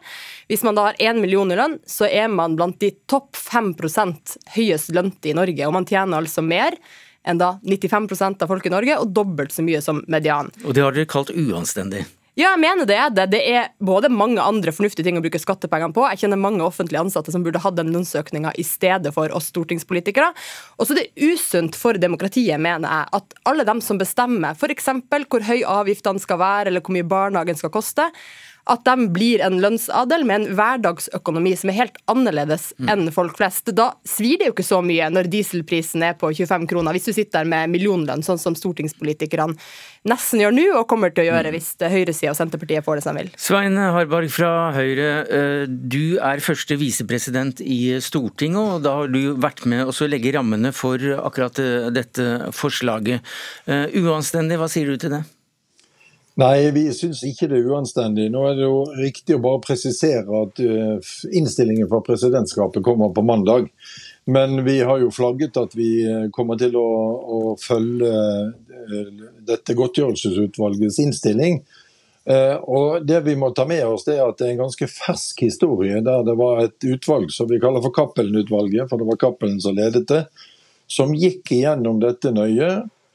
Hvis 0.47 0.62
man 0.67 0.79
da 0.79 0.87
har 0.88 1.03
én 1.03 1.19
million 1.21 1.50
i 1.50 1.59
lønn, 1.59 1.76
så 1.83 2.07
er 2.07 2.31
man 2.33 2.55
blant 2.57 2.79
de 2.81 2.95
topp 3.11 3.35
5% 3.37 4.38
høyest 4.55 4.95
lønte 4.97 5.35
i 5.35 5.37
Norge. 5.37 5.67
Og 5.67 5.76
man 5.76 5.91
tjener 5.91 6.23
altså 6.23 6.47
mer 6.47 6.79
enn 7.26 7.40
da 7.42 7.56
95% 7.62 8.45
av 8.45 8.52
folk 8.52 8.66
i 8.66 8.73
Norge, 8.73 9.00
og 9.02 9.12
dobbelt 9.16 9.54
så 9.54 9.64
mye 9.66 9.83
som 9.85 10.04
median. 10.09 10.52
Og 10.64 10.76
det 10.76 10.85
har 10.85 10.97
dere 10.97 11.11
kalt 11.11 11.35
uanstendig? 11.35 12.06
Ja, 12.37 12.50
jeg 12.52 12.61
mener 12.61 12.85
det 12.85 12.97
er 13.00 13.12
det. 13.16 13.25
Det 13.33 13.38
er 13.49 13.71
både 13.80 14.11
mange 14.12 14.42
andre 14.45 14.73
fornuftige 14.76 15.06
ting 15.06 15.16
å 15.16 15.23
bruke 15.25 15.40
skattepengene 15.40 15.97
på. 15.97 16.02
Jeg 16.12 16.21
kjenner 16.21 16.37
mange 16.37 16.61
offentlige 16.66 17.00
ansatte 17.00 17.33
som 17.33 17.40
burde 17.47 17.62
hatt 17.64 17.78
den 17.78 17.95
lønnsøkninga 17.95 18.52
i 18.61 18.64
stedet 18.66 19.14
for 19.16 19.33
oss 19.33 19.49
stortingspolitikere. 19.54 20.35
Og 20.76 20.85
så 20.85 20.92
er 20.92 21.00
det 21.00 21.30
usunt 21.33 21.78
for 21.80 21.97
demokratiet, 21.97 22.61
mener 22.61 22.92
jeg, 22.92 23.09
at 23.16 23.38
alle 23.49 23.64
dem 23.64 23.80
som 23.80 23.97
bestemmer 23.97 24.52
f.eks. 24.52 24.92
hvor 25.33 25.49
høy 25.49 25.62
avgiftene 25.64 26.21
skal 26.21 26.42
være, 26.42 26.68
eller 26.68 26.85
hvor 26.85 26.99
mye 26.99 27.09
barnehagen 27.09 27.56
skal 27.56 27.73
koste, 27.73 28.11
at 28.67 28.83
de 28.87 29.07
blir 29.15 29.43
en 29.47 29.61
lønnsadel 29.63 30.25
med 30.27 30.41
en 30.41 30.57
hverdagsøkonomi 30.59 31.53
som 31.59 31.71
er 31.71 31.79
helt 31.81 31.99
annerledes 32.11 32.73
mm. 32.81 32.89
enn 32.91 33.11
folk 33.15 33.37
flest. 33.39 33.71
Da 33.77 33.93
svir 34.07 34.41
det 34.41 34.51
jo 34.51 34.57
ikke 34.57 34.67
så 34.67 34.81
mye 34.85 35.07
når 35.13 35.31
dieselprisen 35.31 36.03
er 36.07 36.17
på 36.19 36.33
25 36.35 36.67
kroner, 36.71 36.97
hvis 36.97 37.07
du 37.07 37.13
sitter 37.15 37.45
der 37.45 37.51
med 37.53 37.71
millionlønn, 37.75 38.25
sånn 38.27 38.41
som 38.43 38.57
stortingspolitikerne 38.59 39.55
nesten 40.07 40.43
gjør 40.43 40.55
nå, 40.55 40.67
og 40.81 40.89
kommer 40.91 41.15
til 41.15 41.25
å 41.25 41.29
gjøre 41.31 41.51
mm. 41.51 41.57
hvis 41.57 41.71
høyresida 41.95 42.33
og 42.33 42.39
Senterpartiet 42.39 42.87
får 42.87 42.99
det 42.99 43.07
som 43.07 43.17
de 43.19 43.25
vil. 43.25 43.33
Svein 43.47 43.79
Harberg 43.79 44.31
fra 44.35 44.53
Høyre, 44.75 45.09
eh, 45.27 45.63
du 45.67 46.19
er 46.19 46.43
første 46.45 46.79
visepresident 46.81 47.63
i 47.63 47.97
Stortinget, 48.03 48.77
og 48.77 48.85
da 48.87 48.99
har 49.01 49.15
du 49.15 49.37
vært 49.43 49.65
med 49.71 49.87
å 49.87 50.11
legge 50.11 50.35
rammene 50.35 50.75
for 50.75 51.03
akkurat 51.17 51.63
eh, 51.63 51.89
dette 51.95 52.51
forslaget. 52.57 53.23
Eh, 53.71 53.99
uanstendig, 54.03 54.59
hva 54.61 54.71
sier 54.71 54.91
du 54.91 54.99
til 55.01 55.19
det? 55.19 55.25
Nei, 56.37 56.71
vi 56.71 56.90
syns 56.93 57.23
ikke 57.25 57.47
det 57.49 57.62
er 57.62 57.69
uanstendig. 57.73 58.26
Nå 58.28 58.43
er 58.45 58.59
det 58.59 58.66
jo 58.66 58.81
riktig 58.99 59.38
å 59.38 59.40
bare 59.40 59.62
presisere 59.64 60.43
at 60.43 60.61
uh, 60.61 61.12
innstillingen 61.33 61.88
fra 61.88 62.02
presidentskapet 62.05 62.85
kommer 62.85 63.14
på 63.16 63.25
mandag. 63.25 63.71
Men 64.28 64.61
vi 64.66 64.83
har 64.85 65.00
jo 65.00 65.09
flagget 65.14 65.57
at 65.57 65.73
vi 65.78 65.88
uh, 66.05 66.26
kommer 66.37 66.61
til 66.61 66.76
å, 66.76 66.90
å 67.38 67.38
følge 67.57 68.11
uh, 68.12 69.23
dette 69.49 69.76
godtgjørelsesutvalgets 69.78 71.00
innstilling. 71.07 71.62
Og 72.26 73.05
Det 73.07 73.21
vi 73.23 73.37
må 73.38 73.52
ta 73.55 73.62
med 73.71 73.85
oss, 73.87 74.02
det 74.02 74.16
er 74.16 74.25
at 74.25 74.40
det 74.40 74.49
er 74.49 74.57
en 74.57 74.64
ganske 74.64 74.88
fersk 74.90 75.45
historie 75.45 76.00
der 76.02 76.25
det 76.26 76.35
var 76.35 76.59
et 76.64 76.83
utvalg 76.83 77.31
som 77.31 77.47
vi 77.47 77.61
kaller 77.62 77.85
for 77.85 77.95
Cappelen-utvalget, 77.95 78.88
for 78.90 78.99
det 78.99 79.07
var 79.07 79.21
Cappelen 79.23 79.61
som 79.62 79.76
ledet 79.78 80.09
det, 80.11 80.25
som 80.90 81.14
gikk 81.14 81.52
igjennom 81.55 82.00
dette 82.02 82.35
nøye, 82.35 82.73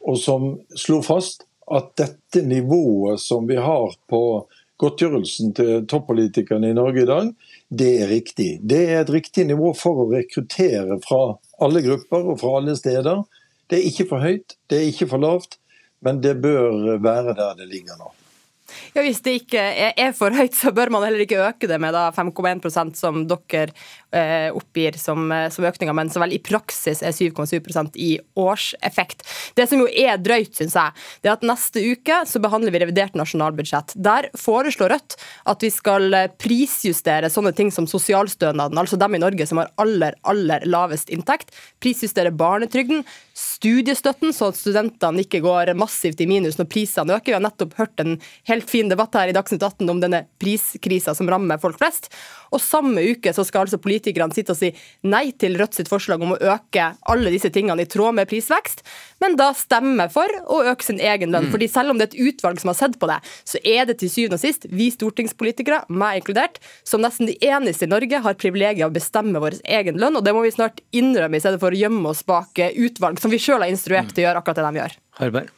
og 0.07 0.15
som 0.15 0.53
slo 0.79 1.01
fast 1.03 1.43
at 1.77 1.93
dette 1.99 2.43
nivået 2.47 3.21
som 3.21 3.47
vi 3.49 3.57
har 3.59 3.95
på 4.09 4.21
godtgjørelsen 4.81 5.53
til 5.57 5.85
toppolitikerne 5.89 6.71
i 6.71 6.77
Norge 6.77 7.03
i 7.03 7.09
dag, 7.09 7.33
det 7.69 7.91
er 8.01 8.09
riktig. 8.11 8.49
Det 8.65 8.81
er 8.89 9.03
et 9.03 9.13
riktig 9.13 9.45
nivå 9.51 9.73
for 9.77 10.03
å 10.03 10.09
rekruttere 10.11 10.97
fra 11.05 11.21
alle 11.61 11.83
grupper 11.85 12.31
og 12.33 12.39
fra 12.41 12.55
alle 12.59 12.75
steder. 12.79 13.21
Det 13.69 13.79
er 13.79 13.91
ikke 13.91 14.07
for 14.09 14.25
høyt, 14.25 14.57
det 14.71 14.79
er 14.79 14.89
ikke 14.89 15.07
for 15.13 15.21
lavt, 15.21 15.59
men 16.01 16.23
det 16.23 16.39
bør 16.41 16.97
være 17.03 17.37
der 17.37 17.61
det 17.61 17.69
ligger 17.69 17.99
nå. 17.99 18.09
Ja, 18.95 19.03
Hvis 19.03 19.21
det 19.23 19.33
ikke 19.41 19.61
er 19.99 20.11
for 20.15 20.33
høyt, 20.35 20.55
så 20.55 20.71
bør 20.75 20.91
man 20.93 21.03
heller 21.05 21.23
ikke 21.23 21.41
øke 21.43 21.67
det 21.69 21.77
med 21.81 21.95
5,1% 22.15 22.95
som 22.99 23.25
dere 23.29 23.71
oppgir 24.51 24.97
som, 24.99 25.31
eh, 25.31 25.49
som 25.49 25.65
økninga, 25.65 25.93
men 25.95 26.09
som 26.09 26.23
vel 26.23 26.33
i 26.35 26.41
praksis 26.43 27.01
er 27.03 27.13
7,7% 27.15 27.95
i 27.95 28.19
årseffekt. 28.35 29.23
Det 29.55 29.67
som 29.69 29.79
jo 29.79 29.87
er 29.87 30.17
drøyt, 30.19 30.53
syns 30.57 30.75
jeg, 30.75 30.91
det 31.21 31.31
er 31.31 31.37
at 31.37 31.45
neste 31.47 31.83
uke 31.93 32.21
så 32.27 32.41
behandler 32.43 32.73
vi 32.73 32.83
revidert 32.83 33.15
nasjonalbudsjett. 33.19 33.95
Der 33.95 34.29
foreslår 34.37 34.91
Rødt 34.91 35.15
at 35.47 35.63
vi 35.63 35.69
skal 35.71 36.13
eh, 36.17 36.27
prisjustere 36.41 37.29
sånne 37.31 37.53
ting 37.55 37.71
som 37.71 37.87
sosialstønaden, 37.87 38.77
altså 38.77 38.99
dem 38.99 39.15
i 39.15 39.21
Norge 39.21 39.47
som 39.47 39.61
har 39.61 39.71
aller, 39.81 40.17
aller 40.27 40.65
lavest 40.67 41.11
inntekt. 41.13 41.55
Prisjustere 41.83 42.33
barnetrygden, 42.35 43.05
studiestøtten, 43.37 44.33
så 44.35 44.51
at 44.51 44.59
studentene 44.59 45.23
ikke 45.23 45.41
går 45.43 45.73
massivt 45.79 46.21
i 46.21 46.27
minus 46.29 46.59
når 46.59 46.69
prisene 46.71 47.15
øker. 47.15 47.31
Vi 47.31 47.37
har 47.37 47.45
nettopp 47.45 47.77
hørt 47.79 48.03
en 48.03 48.17
helt 48.49 48.69
fin 48.69 48.91
debatt 48.91 49.15
her 49.15 49.31
i 49.31 49.35
Dagsnytt 49.35 49.63
18 49.63 49.89
om 49.91 50.01
denne 50.03 50.25
priskrisa 50.41 51.15
som 51.17 51.29
rammer 51.31 51.61
folk 51.61 51.79
flest. 51.79 52.11
Og 52.51 52.59
samme 52.63 53.03
uke 53.13 53.31
så 53.35 53.45
skal 53.47 53.65
altså 53.65 53.79
politikerne 54.01 54.33
sitte 54.35 54.55
og 54.55 54.59
si 54.59 54.71
nei 55.07 55.31
til 55.37 55.57
Rødt 55.59 55.77
sitt 55.77 55.91
forslag 55.91 56.21
om 56.23 56.33
å 56.35 56.39
øke 56.39 56.91
alle 57.11 57.31
disse 57.33 57.51
tingene 57.53 57.85
i 57.85 57.89
tråd 57.89 58.17
med 58.17 58.29
prisvekst, 58.29 58.83
men 59.21 59.37
da 59.39 59.51
stemme 59.57 60.07
for 60.11 60.27
å 60.49 60.61
øke 60.71 60.85
sin 60.85 60.99
egen 60.99 61.31
lønn. 61.31 61.49
Mm. 61.49 61.53
Fordi 61.53 61.69
selv 61.71 61.93
om 61.93 61.99
det 61.99 62.09
er 62.09 62.13
et 62.15 62.31
utvalg 62.31 62.61
som 62.61 62.71
har 62.73 62.79
sett 62.79 62.97
på 62.99 63.09
det, 63.11 63.19
så 63.47 63.61
er 63.63 63.87
det 63.89 63.99
til 64.01 64.11
syvende 64.11 64.39
og 64.39 64.43
sist 64.43 64.67
vi 64.71 64.89
stortingspolitikere, 64.93 65.83
meg 65.89 66.21
inkludert, 66.21 66.59
som 66.87 67.03
nesten 67.03 67.29
de 67.29 67.37
eneste 67.45 67.87
i 67.87 67.91
Norge 67.91 68.23
har 68.25 68.39
privilegiet 68.41 68.85
av 68.85 68.93
å 68.93 68.97
bestemme 68.97 69.41
vår 69.43 69.61
egen 69.79 69.99
lønn, 70.01 70.17
og 70.17 70.25
det 70.25 70.35
må 70.35 70.43
vi 70.45 70.53
snart 70.55 70.81
innrømme 70.95 71.37
i 71.37 71.43
stedet 71.43 71.61
for 71.61 71.73
å 71.73 71.81
gjemme 71.81 72.13
oss 72.13 72.25
bak 72.27 72.61
utvalg 72.71 73.21
som 73.21 73.33
vi 73.33 73.41
sjøl 73.41 73.61
har 73.61 73.71
instruert 73.71 74.13
til 74.13 74.25
å 74.25 74.29
gjøre 74.29 74.43
akkurat 74.43 74.61
det 74.61 74.69
de 74.69 74.81
gjør. 74.81 74.97
Harberg. 75.21 75.57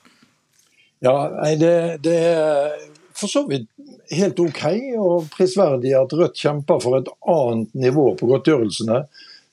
Ja, 1.03 1.15
nei, 1.35 1.55
det, 1.59 1.73
det 2.05 2.15
er 2.31 2.75
for 3.13 3.31
så 3.31 3.43
vidt 3.47 3.67
helt 4.17 4.39
OK 4.39 4.63
og 4.99 5.29
prisverdig 5.33 5.93
at 5.97 6.13
Rødt 6.17 6.39
kjemper 6.39 6.81
for 6.83 6.99
et 6.99 7.11
annet 7.29 7.73
nivå 7.75 8.11
på 8.19 8.29
godtgjørelsene. 8.29 9.03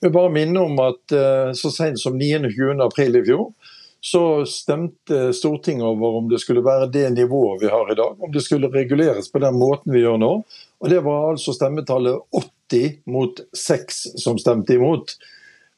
Jeg 0.01 0.09
vil 0.09 0.15
bare 0.15 0.33
minne 0.33 0.63
om 0.65 0.79
at 0.81 1.13
eh, 1.13 1.51
så 1.57 1.69
sent 1.73 2.01
som 2.01 2.17
29. 2.17 2.77
april 2.81 3.19
i 3.19 3.25
fjor 3.27 3.51
så 4.01 4.45
stemte 4.49 5.33
Stortinget 5.33 5.85
over 5.85 6.17
om 6.17 6.29
det 6.29 6.39
skulle 6.41 6.63
være 6.65 6.87
det 6.89 7.09
nivået 7.13 7.61
vi 7.61 7.69
har 7.69 7.91
i 7.91 7.95
dag. 7.95 8.15
Om 8.17 8.31
det 8.33 8.41
skulle 8.41 8.71
reguleres 8.73 9.29
på 9.31 9.39
den 9.39 9.59
måten 9.61 9.93
vi 9.93 10.01
gjør 10.01 10.17
nå. 10.17 10.31
Og 10.81 10.89
Det 10.89 11.03
var 11.05 11.29
altså 11.29 11.53
stemmetallet 11.53 12.17
80 12.73 12.97
mot 13.05 13.43
6 13.53 14.01
som 14.23 14.39
stemte 14.41 14.73
imot. 14.73 15.13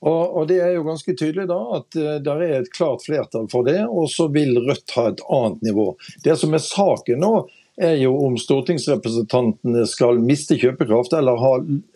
Og, 0.03 0.47
Det 0.47 0.61
er 0.61 0.71
jo 0.75 0.87
ganske 0.87 1.15
tydelig 1.19 1.47
da 1.51 1.59
at 1.79 1.99
uh, 1.99 2.15
det 2.23 2.31
er 2.31 2.61
et 2.61 2.71
klart 2.71 3.03
flertall 3.03 3.47
for 3.51 3.67
det, 3.67 3.81
og 3.87 4.09
så 4.11 4.27
vil 4.31 4.55
Rødt 4.59 4.95
ha 4.95 5.09
et 5.11 5.23
annet 5.27 5.61
nivå. 5.67 5.93
Det 6.23 6.35
som 6.39 6.55
er 6.55 6.63
saken 6.63 7.19
nå, 7.23 7.33
er 7.81 7.95
jo 7.97 8.13
om 8.25 8.35
stortingsrepresentantene 8.37 9.85
skal 9.89 10.21
miste 10.21 10.57
kjøpekraft 10.61 11.15
eller 11.17 11.39
ha 11.41 11.53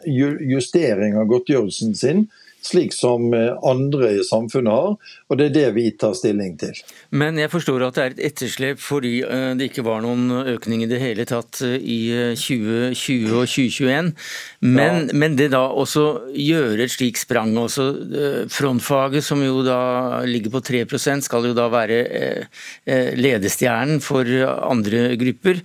justering 0.07 1.17
av 1.19 1.29
godtgjørelsen 1.29 1.93
sin, 1.97 2.25
slik 2.67 2.93
som 2.95 3.31
eh, 3.35 3.53
andre 3.65 4.13
i 4.17 4.23
samfunnet 4.25 4.73
har. 4.73 4.95
Og 5.27 5.39
det 5.39 5.49
er 5.49 5.55
det 5.55 5.65
vi 5.77 5.85
tar 5.99 6.15
stilling 6.17 6.55
til. 6.59 6.77
Men 7.15 7.39
jeg 7.39 7.51
forstår 7.51 7.87
at 7.87 7.97
det 7.97 8.03
er 8.03 8.15
et 8.15 8.23
etterslep 8.31 8.81
fordi 8.83 9.13
eh, 9.25 9.51
det 9.57 9.69
ikke 9.71 9.85
var 9.87 10.03
noen 10.05 10.29
økning 10.55 10.83
i 10.85 10.89
det 10.89 11.01
hele 11.01 11.27
tatt 11.29 11.61
eh, 11.65 11.77
i 11.81 11.99
2020 12.37 13.33
og 13.33 13.47
2021. 13.47 14.11
Men, 14.65 15.07
ja. 15.07 15.19
men 15.23 15.37
det 15.39 15.51
da 15.55 15.63
også 15.67 16.05
gjøre 16.33 16.85
et 16.85 16.95
slikt 16.95 17.23
sprang 17.23 17.55
også. 17.57 17.87
Frontfaget, 18.53 19.25
som 19.25 19.41
jo 19.43 19.61
da 19.65 20.23
ligger 20.27 20.53
på 20.53 20.63
3% 20.65 21.25
skal 21.25 21.47
jo 21.49 21.55
da 21.57 21.67
være 21.71 21.97
ledestjernen 23.17 24.01
for 24.03 24.27
andre 24.27 25.15
grupper, 25.19 25.61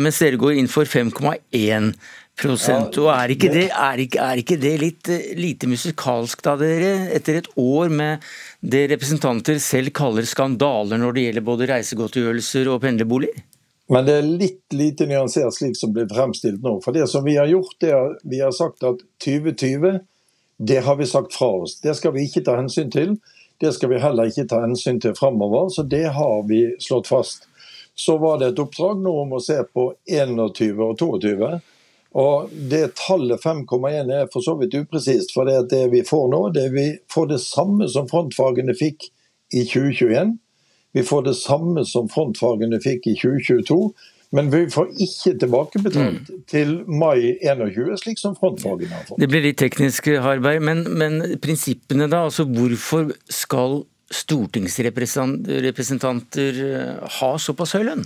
mens 0.00 0.20
dere 0.22 0.40
går 0.40 0.58
inn 0.60 0.70
for 0.70 0.88
5,1 0.88 1.94
prosent. 2.38 2.98
Og 3.00 3.10
er 3.14 3.34
ikke, 3.34 3.50
det, 3.52 3.68
er, 3.70 4.02
ikke, 4.04 4.20
er 4.22 4.42
ikke, 4.42 4.58
det, 4.60 4.74
litt 4.82 5.10
eh, 5.12 5.32
lite 5.38 5.68
musikalsk 5.70 6.42
da, 6.44 6.56
dere? 6.60 6.92
Etter 7.14 7.40
et 7.40 7.50
år 7.60 7.92
med 7.94 8.24
det 8.60 8.86
representanter 8.94 9.60
selv 9.62 9.94
kaller 9.96 10.26
skandaler 10.28 11.00
når 11.00 11.16
det 11.16 11.26
gjelder 11.28 11.46
både 11.50 11.68
reisegodtgjørelser 11.70 12.70
og 12.72 12.80
pendlerboliger? 12.84 13.44
Men 13.92 14.06
det 14.06 14.16
er 14.16 14.24
litt 14.24 14.72
lite 14.72 15.06
nyansert 15.06 15.52
slik 15.52 15.76
som 15.76 15.92
blir 15.92 16.08
fremstilt 16.08 16.62
nå. 16.64 16.78
For 16.84 16.96
det 16.96 17.04
som 17.12 17.24
vi 17.26 17.36
har 17.36 17.50
gjort, 17.50 17.76
det 17.84 17.92
er 17.92 18.14
vi 18.24 18.40
har 18.40 18.54
sagt 18.56 18.84
at 18.86 19.02
2020, 19.24 19.98
det 20.64 20.80
har 20.86 20.96
vi 20.96 21.08
sagt 21.08 21.34
fra 21.36 21.50
oss. 21.60 21.76
Det 21.84 21.92
skal 21.98 22.14
vi 22.14 22.24
ikke 22.24 22.44
ta 22.46 22.56
hensyn 22.56 22.92
til. 22.94 23.18
Det 23.60 23.74
skal 23.76 23.92
vi 23.92 24.00
heller 24.02 24.30
ikke 24.30 24.46
ta 24.50 24.62
hensyn 24.64 25.00
til 25.00 25.14
fremover, 25.14 25.68
Så 25.68 25.82
det 25.82 26.06
har 26.16 26.48
vi 26.48 26.74
slått 26.80 27.06
fast. 27.12 27.46
Så 27.94 28.16
var 28.18 28.40
det 28.40 28.48
et 28.48 28.58
oppdrag 28.58 28.98
nå 29.04 29.12
om 29.22 29.36
å 29.36 29.42
se 29.42 29.60
på 29.70 29.92
21 30.10 30.40
og 30.80 30.96
22. 30.98 31.60
Og 32.14 32.50
det 32.70 32.94
Tallet 33.00 33.42
5,1 33.42 34.12
er 34.14 34.28
for 34.32 34.40
så 34.44 34.54
vidt 34.60 34.76
upresist, 34.78 35.32
for 35.34 35.44
det, 35.48 35.70
det 35.72 35.88
vi 35.90 36.04
får 36.06 36.28
nå, 36.30 36.42
det 36.54 36.68
vi 36.74 36.86
får 37.10 37.26
det 37.32 37.40
samme 37.42 37.88
som 37.90 38.06
frontfagene 38.10 38.74
fikk 38.78 39.08
i 39.54 39.64
2021. 39.66 40.36
Vi 40.94 41.02
får 41.02 41.22
det 41.26 41.34
samme 41.40 41.84
som 41.90 42.08
frontfagene 42.10 42.78
fikk 42.82 43.06
i 43.10 43.14
2022. 43.18 43.92
Men 44.34 44.50
vi 44.50 44.70
får 44.70 44.88
ikke 44.98 45.38
tilbakebetalt 45.42 46.30
mm. 46.30 46.42
til 46.50 46.84
mai 46.90 47.38
21, 47.38 47.98
slik 48.02 48.18
som 48.18 48.34
frontfagene 48.38 48.94
har 48.94 49.04
fått. 49.06 49.20
Det 49.22 49.28
blir 49.30 49.42
litt 49.44 49.58
teknisk, 49.62 50.08
Harberg, 50.22 50.60
men, 50.64 50.78
men 50.98 51.38
prinsippene 51.42 52.08
da? 52.10 52.18
altså 52.26 52.44
Hvorfor 52.50 53.12
skal 53.30 53.84
stortingsrepresentanter 54.14 56.52
ha 57.20 57.30
såpass 57.42 57.72
høy 57.78 57.84
lønn? 57.86 58.04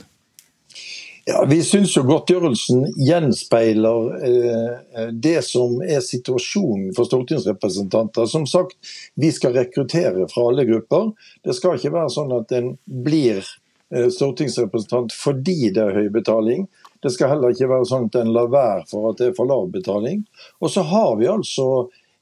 Ja, 1.28 1.44
Vi 1.48 1.58
syns 1.62 1.92
jo 1.92 2.06
godtgjørelsen 2.08 2.86
gjenspeiler 3.04 4.06
eh, 4.24 5.08
det 5.12 5.42
som 5.44 5.74
er 5.84 6.00
situasjonen 6.00 6.94
for 6.96 7.04
stortingsrepresentanter. 7.04 8.24
Som 8.32 8.46
sagt, 8.48 8.78
vi 9.12 9.28
skal 9.36 9.52
rekruttere 9.58 10.24
fra 10.32 10.46
alle 10.48 10.64
grupper. 10.64 11.10
Det 11.44 11.52
skal 11.58 11.76
ikke 11.76 11.92
være 11.98 12.14
sånn 12.14 12.32
at 12.32 12.54
en 12.56 12.70
blir 13.04 13.42
eh, 13.42 14.08
stortingsrepresentant 14.08 15.12
fordi 15.12 15.68
det 15.76 15.84
er 15.84 16.00
høy 16.00 16.08
betaling. 16.16 16.64
Det 17.04 17.12
skal 17.12 17.34
heller 17.34 17.52
ikke 17.52 17.68
være 17.74 17.90
sånn 17.92 18.08
at 18.08 18.16
en 18.22 18.32
lar 18.32 18.48
være 18.54 18.88
for 18.88 19.12
at 19.12 19.20
det 19.20 19.28
er 19.28 19.36
for 19.36 19.52
lav 19.52 19.68
betaling. 19.76 20.24
Og 20.64 20.72
så 20.72 20.86
har 20.88 21.12
vi 21.20 21.28
altså 21.28 21.68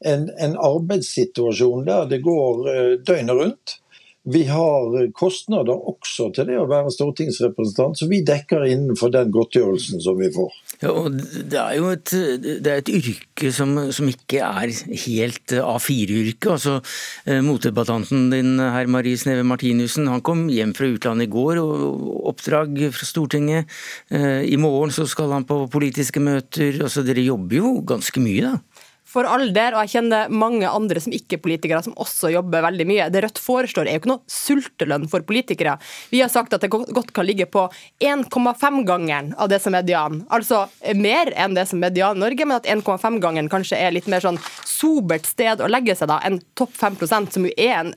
en, 0.02 0.32
en 0.34 0.58
arbeidssituasjon 0.58 1.86
der 1.86 2.10
det 2.10 2.24
går 2.26 2.72
eh, 2.74 2.94
døgnet 3.06 3.38
rundt. 3.38 3.78
Vi 4.26 4.42
har 4.50 4.94
kostnader 5.14 5.76
også 5.90 6.32
til 6.34 6.48
det 6.48 6.56
å 6.58 6.66
være 6.66 6.90
stortingsrepresentant, 6.90 7.94
så 7.98 8.08
vi 8.10 8.24
dekker 8.26 8.64
innenfor 8.66 9.12
den 9.14 9.30
godtgjørelsen 9.34 10.02
som 10.02 10.18
vi 10.18 10.32
får. 10.34 10.56
Ja, 10.82 10.94
det 11.06 11.60
er 11.60 11.76
jo 11.78 11.92
et, 11.94 12.12
er 12.58 12.80
et 12.80 12.90
yrke 12.90 13.52
som, 13.54 13.76
som, 13.94 14.10
ikke 14.10 14.42
er 14.42 14.72
helt 15.06 15.54
A4-yrke. 15.54 16.56
altså 16.56 16.80
eh, 17.24 17.38
Motdebattanten 17.46 18.26
din 18.32 18.58
herr 18.58 18.90
Marie 18.90 19.18
Sneve 19.20 19.46
Martinussen 19.46 20.10
han 20.10 20.24
kom 20.26 20.48
hjem 20.50 20.74
fra 20.76 20.90
utlandet 20.90 21.28
i 21.28 21.32
går, 21.32 21.62
og 21.62 22.26
oppdrag 22.32 22.82
fra 22.96 23.08
Stortinget. 23.08 23.70
Eh, 24.10 24.42
I 24.50 24.58
morgen 24.58 24.90
så 24.94 25.06
skal 25.06 25.32
han 25.36 25.46
på 25.46 25.62
politiske 25.72 26.20
møter. 26.20 26.82
altså 26.82 27.06
Dere 27.06 27.24
jobber 27.24 27.60
jo 27.62 27.76
ganske 27.86 28.26
mye, 28.26 28.50
da? 28.50 28.75
For 29.16 29.28
alder, 29.30 29.76
og 29.76 29.86
jeg 29.86 29.96
kjenner 29.96 30.32
mange 30.32 30.68
andre 30.68 31.00
som 31.02 31.14
ikke 31.16 31.38
er 31.38 31.44
politikere, 31.44 31.82
som 31.84 31.96
også 32.02 32.30
jobber 32.34 32.64
veldig 32.66 32.86
mye. 32.88 33.08
Det 33.12 33.24
Rødt 33.24 33.40
foreslår, 33.40 33.88
er 33.88 33.96
jo 33.96 34.02
ikke 34.02 34.12
noe 34.12 34.24
sultelønn 34.30 35.08
for 35.12 35.24
politikere. 35.26 35.76
Vi 36.12 36.20
har 36.20 36.32
sagt 36.32 36.54
at 36.56 36.64
det 36.64 36.70
godt 36.72 37.14
kan 37.16 37.28
ligge 37.28 37.48
på 37.48 37.66
1,5-gangeren 38.04 39.32
av 39.40 39.50
det 39.52 39.62
som 39.64 39.72
er 39.72 39.84
median. 39.86 40.22
Altså 40.32 40.66
mer 40.98 41.32
enn 41.36 41.56
det 41.56 41.66
som 41.70 41.80
er 41.80 41.88
median 41.88 42.20
Norge, 42.20 42.48
men 42.48 42.58
at 42.58 42.68
1,5-gangeren 42.70 43.50
kanskje 43.52 43.78
er 43.80 43.94
litt 43.94 44.10
mer 44.10 44.24
sånn 44.24 44.40
sobert 44.66 45.28
sted 45.28 45.62
å 45.62 45.70
legge 45.70 45.96
seg 45.96 46.10
da, 46.10 46.20
enn 46.26 46.40
topp 46.58 46.74
5% 46.76 47.36
som 47.36 47.46
jo 47.46 47.54
er 47.56 47.78
en 47.80 47.94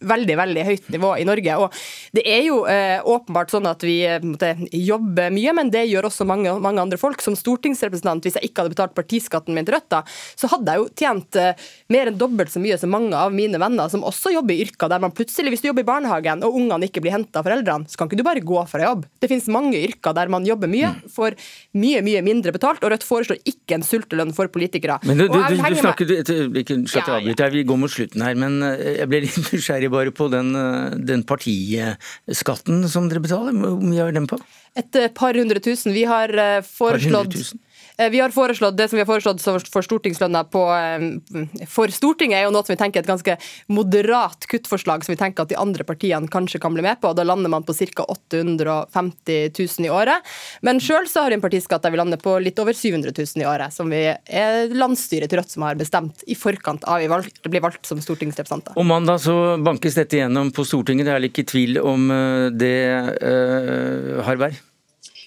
veldig 0.00 0.36
veldig 0.38 0.64
høyt 0.66 0.88
nivå 0.92 1.12
i 1.20 1.26
Norge. 1.28 1.56
Og 1.62 1.74
Det 2.16 2.24
er 2.26 2.42
jo 2.46 2.62
eh, 2.70 2.98
åpenbart 3.06 3.52
sånn 3.52 3.68
at 3.70 3.84
vi 3.86 4.00
eh, 4.06 4.22
måtte, 4.24 4.54
jobber 4.74 5.30
mye, 5.34 5.54
men 5.56 5.70
det 5.72 5.86
gjør 5.88 6.08
også 6.10 6.26
mange, 6.28 6.52
mange, 6.62 6.82
andre 6.82 6.98
folk. 7.00 7.22
Som 7.22 7.38
stortingsrepresentant, 7.38 8.24
hvis 8.26 8.38
jeg 8.38 8.50
ikke 8.50 8.64
hadde 8.64 8.74
betalt 8.74 8.96
partiskatten 8.96 9.56
min 9.56 9.68
til 9.68 9.76
Rødt, 9.76 9.90
da, 9.92 10.02
så 10.38 10.50
hadde 10.50 10.59
jeg 10.68 10.80
jo 10.80 10.88
tjent 11.00 11.38
eh, 11.40 11.68
mer 11.92 12.10
enn 12.10 12.18
dobbelt 12.20 12.52
så 12.52 12.60
mye 12.62 12.76
som 12.80 12.92
mange 12.92 13.16
av 13.16 13.32
mine 13.34 13.58
venner 13.60 13.90
som 13.92 14.04
også 14.06 14.32
jobber 14.34 14.54
i 14.54 14.66
yrker 14.66 14.90
der 14.92 15.02
man 15.02 15.14
plutselig, 15.16 15.52
hvis 15.54 15.64
du 15.64 15.70
jobber 15.70 15.84
i 15.84 15.88
barnehagen 15.88 16.44
og 16.46 16.58
ungene 16.58 16.88
ikke 16.88 17.02
blir 17.04 17.14
henta 17.14 17.40
av 17.40 17.48
foreldrene, 17.48 17.88
så 17.90 17.98
kan 18.00 18.10
ikke 18.10 18.20
du 18.20 18.24
bare 18.26 18.44
gå 18.44 18.64
fra 18.70 18.84
jobb. 18.84 19.06
Det 19.22 19.30
finnes 19.30 19.48
mange 19.52 19.80
yrker 19.80 20.16
der 20.16 20.32
man 20.32 20.46
jobber 20.48 20.70
mye, 20.70 20.92
får 21.14 21.38
mye 21.80 22.02
mye 22.06 22.22
mindre 22.26 22.54
betalt, 22.56 22.84
og 22.84 22.92
Rødt 22.92 23.06
foreslår 23.06 23.40
ikke 23.48 23.78
en 23.78 23.86
sultelønn 23.86 24.34
for 24.36 24.50
politikere. 24.52 24.98
Men 25.08 25.22
du, 25.22 25.26
du, 25.30 25.38
du, 25.40 25.56
du 25.56 25.80
snakker 25.80 26.14
et 26.18 26.34
øyeblikk, 26.34 26.74
slapp 26.90 27.10
av, 27.16 27.50
vi 27.50 27.64
går 27.66 27.80
mot 27.80 27.92
slutten 27.92 28.24
her, 28.26 28.36
men 28.38 28.60
eh, 28.66 29.00
jeg 29.00 29.10
ble 29.10 29.22
litt 29.26 29.40
nysgjerrig 29.54 29.92
bare 29.92 30.14
på 30.14 30.28
den, 30.32 30.52
eh, 30.58 30.98
den 31.10 31.24
partiskatten 31.28 32.84
som 32.90 33.08
dere 33.10 33.24
betaler. 33.24 33.56
Hvor 33.56 33.80
mye 33.80 34.08
er 34.10 34.16
den 34.16 34.28
på? 34.30 34.40
Et 34.78 35.02
par 35.16 35.34
hundre 35.34 35.58
tusen. 35.62 35.90
Vi 35.96 36.04
har 36.06 36.30
foreslått 36.62 37.40
Eh, 37.40 37.69
vi 38.08 38.20
har 38.20 38.32
foreslått 38.32 38.76
Det 38.76 38.88
som 38.88 38.96
vi 38.96 39.02
har 39.04 39.08
foreslått 39.08 39.42
for 39.44 39.84
stortingslønna 39.84 40.44
eh, 40.46 41.66
for 41.68 41.92
Stortinget, 41.92 42.38
er 42.38 42.46
jo 42.46 42.52
noe 42.54 42.64
som 42.64 42.74
vi 42.74 42.80
tenker 42.80 43.00
er 43.00 43.04
et 43.04 43.10
ganske 43.10 43.36
moderat 43.68 44.46
kuttforslag, 44.50 45.04
som 45.04 45.12
vi 45.12 45.20
tenker 45.20 45.44
at 45.44 45.52
de 45.52 45.58
andre 45.60 45.84
partiene 45.84 46.30
kanskje 46.30 46.60
kan 46.62 46.74
bli 46.74 46.84
med 46.86 47.00
på. 47.00 47.10
og 47.10 47.18
Da 47.18 47.26
lander 47.26 47.52
man 47.52 47.66
på 47.66 47.74
ca. 47.76 48.06
850 48.06 49.50
000 49.58 49.88
i 49.88 49.92
året. 49.92 50.30
Men 50.66 50.80
sjøl 50.80 51.08
har 51.14 51.30
vi 51.30 51.38
en 51.38 51.44
partiskatt 51.44 51.84
der 51.84 51.94
vi 51.94 52.00
lander 52.00 52.20
på 52.20 52.36
litt 52.42 52.58
over 52.62 52.76
700 52.76 53.12
000 53.16 53.44
i 53.44 53.48
året, 53.48 53.74
som 53.74 53.90
vi 53.92 54.02
er 54.08 54.72
landsstyret 54.74 55.30
til 55.30 55.40
Rødt 55.40 55.52
som 55.52 55.66
har 55.66 55.78
bestemt 55.80 56.24
i 56.30 56.36
forkant 56.38 56.84
av 56.88 57.00
vi 57.00 57.10
valgt, 57.10 57.42
blir 57.48 57.64
valgt 57.64 57.86
som 57.88 58.00
stortingsrepresentanter. 58.02 58.78
Om 58.80 58.90
mandag 58.90 59.22
så 59.24 59.36
bankes 59.60 59.98
dette 59.98 60.20
gjennom 60.20 60.52
på 60.54 60.64
Stortinget, 60.68 61.08
det 61.08 61.14
er 61.14 61.28
ikke 61.30 61.46
tvil 61.48 61.80
om 61.82 62.10
eh, 62.14 62.48
det, 62.54 62.76
uh, 63.24 64.20
Harberg? 64.26 64.58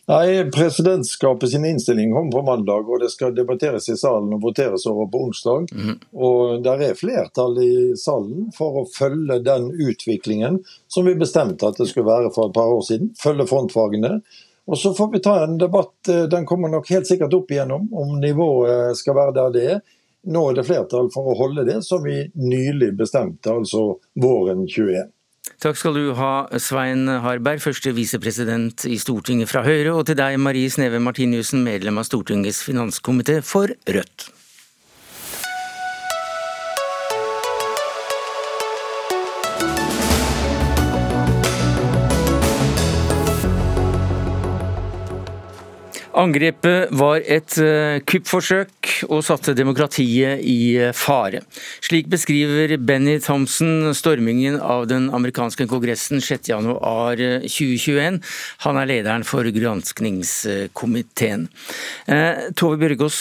Nei, 0.05 0.51
Presidentskapet 0.51 1.49
sin 1.49 1.65
innstilling 1.65 2.13
kom 2.13 2.31
på 2.31 2.41
mandag, 2.41 2.89
og 2.89 2.99
det 2.99 3.09
skal 3.13 3.35
debatteres 3.35 3.87
i 3.89 3.95
salen 3.95 4.33
og 4.35 4.41
voteres 4.43 4.83
over 4.91 5.07
på 5.07 5.21
onsdag. 5.29 5.69
Mm. 5.71 5.93
Og 6.11 6.63
Der 6.63 6.83
er 6.89 6.99
flertall 6.99 7.55
i 7.63 7.75
salen 7.99 8.49
for 8.57 8.81
å 8.81 8.87
følge 8.91 9.39
den 9.45 9.69
utviklingen 9.71 10.59
som 10.91 11.07
vi 11.07 11.15
bestemte 11.15 11.71
at 11.71 11.79
det 11.79 11.87
skulle 11.91 12.11
være 12.11 12.33
for 12.35 12.51
et 12.51 12.57
par 12.57 12.75
år 12.75 12.83
siden. 12.83 13.13
Følge 13.15 13.47
frontfagene. 13.47 14.19
Og 14.67 14.77
Så 14.77 14.93
får 14.93 15.11
vi 15.11 15.23
ta 15.23 15.43
en 15.43 15.57
debatt, 15.57 15.95
eh, 16.09 16.27
den 16.27 16.45
kommer 16.45 16.69
nok 16.69 16.89
helt 16.89 17.07
sikkert 17.07 17.33
opp 17.33 17.51
igjennom, 17.51 17.87
om 17.93 18.19
nivået 18.19 18.97
skal 18.97 19.15
være 19.15 19.33
der 19.33 19.51
det 19.51 19.65
er. 19.71 19.81
Nå 20.27 20.49
er 20.49 20.55
det 20.55 20.67
flertall 20.67 21.09
for 21.11 21.31
å 21.31 21.37
holde 21.37 21.65
det 21.67 21.81
som 21.83 22.03
vi 22.03 22.31
nylig 22.35 22.93
bestemte, 22.97 23.51
altså 23.51 23.99
våren 24.15 24.67
21. 24.67 25.11
Takk 25.63 25.77
skal 25.79 25.95
du 25.95 26.13
ha, 26.15 26.45
Svein 26.59 27.07
Harberg, 27.07 27.61
første 27.63 27.91
visepresident 27.95 28.83
i 28.87 28.97
Stortinget 28.99 29.51
fra 29.51 29.61
Høyre, 29.63 29.93
og 29.95 30.05
til 30.07 30.17
deg, 30.19 30.35
Marie 30.39 30.71
Sneve 30.71 30.99
Martinussen, 31.03 31.63
medlem 31.63 31.99
av 31.99 32.07
Stortingets 32.07 32.63
finanskomité 32.67 33.37
for 33.43 33.71
Rødt. 33.87 34.29
Angrepet 46.13 46.91
var 46.93 47.23
et 47.25 47.55
eh, 47.57 47.97
kuppforsøk 48.05 48.89
og 49.07 49.23
satte 49.25 49.55
demokratiet 49.57 50.43
i 50.45 50.75
eh, 50.77 50.91
fare. 50.93 51.41
Slik 51.81 52.07
beskriver 52.11 52.75
Benny 52.77 53.17
Thompson 53.23 53.89
stormingen 53.97 54.59
av 54.61 54.85
den 54.91 55.09
amerikanske 55.15 55.65
kongressen 55.71 56.21
6.1.2021. 56.21 57.97
Eh, 57.97 58.19
Han 58.67 58.77
er 58.77 58.89
lederen 58.91 59.25
for 59.25 59.43
granskningskomiteen. 59.57 61.47
Tove 62.59 62.77
Bjørgaas, 62.81 63.19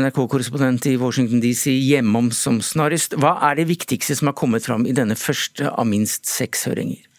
NRK-korrespondent 0.00 0.88
i 0.88 0.96
Washington 1.00 1.40
DC, 1.44 1.68
hjemom 1.76 2.32
som 2.32 2.62
snarest. 2.64 3.14
Hva 3.20 3.36
er 3.50 3.60
det 3.60 3.68
viktigste 3.70 4.16
som 4.18 4.32
har 4.32 4.38
kommet 4.38 4.64
fram 4.66 4.88
i 4.88 4.96
denne 4.96 5.18
første 5.20 5.68
av 5.68 5.86
minst 5.88 6.30
seks 6.30 6.64
høringer? 6.70 7.11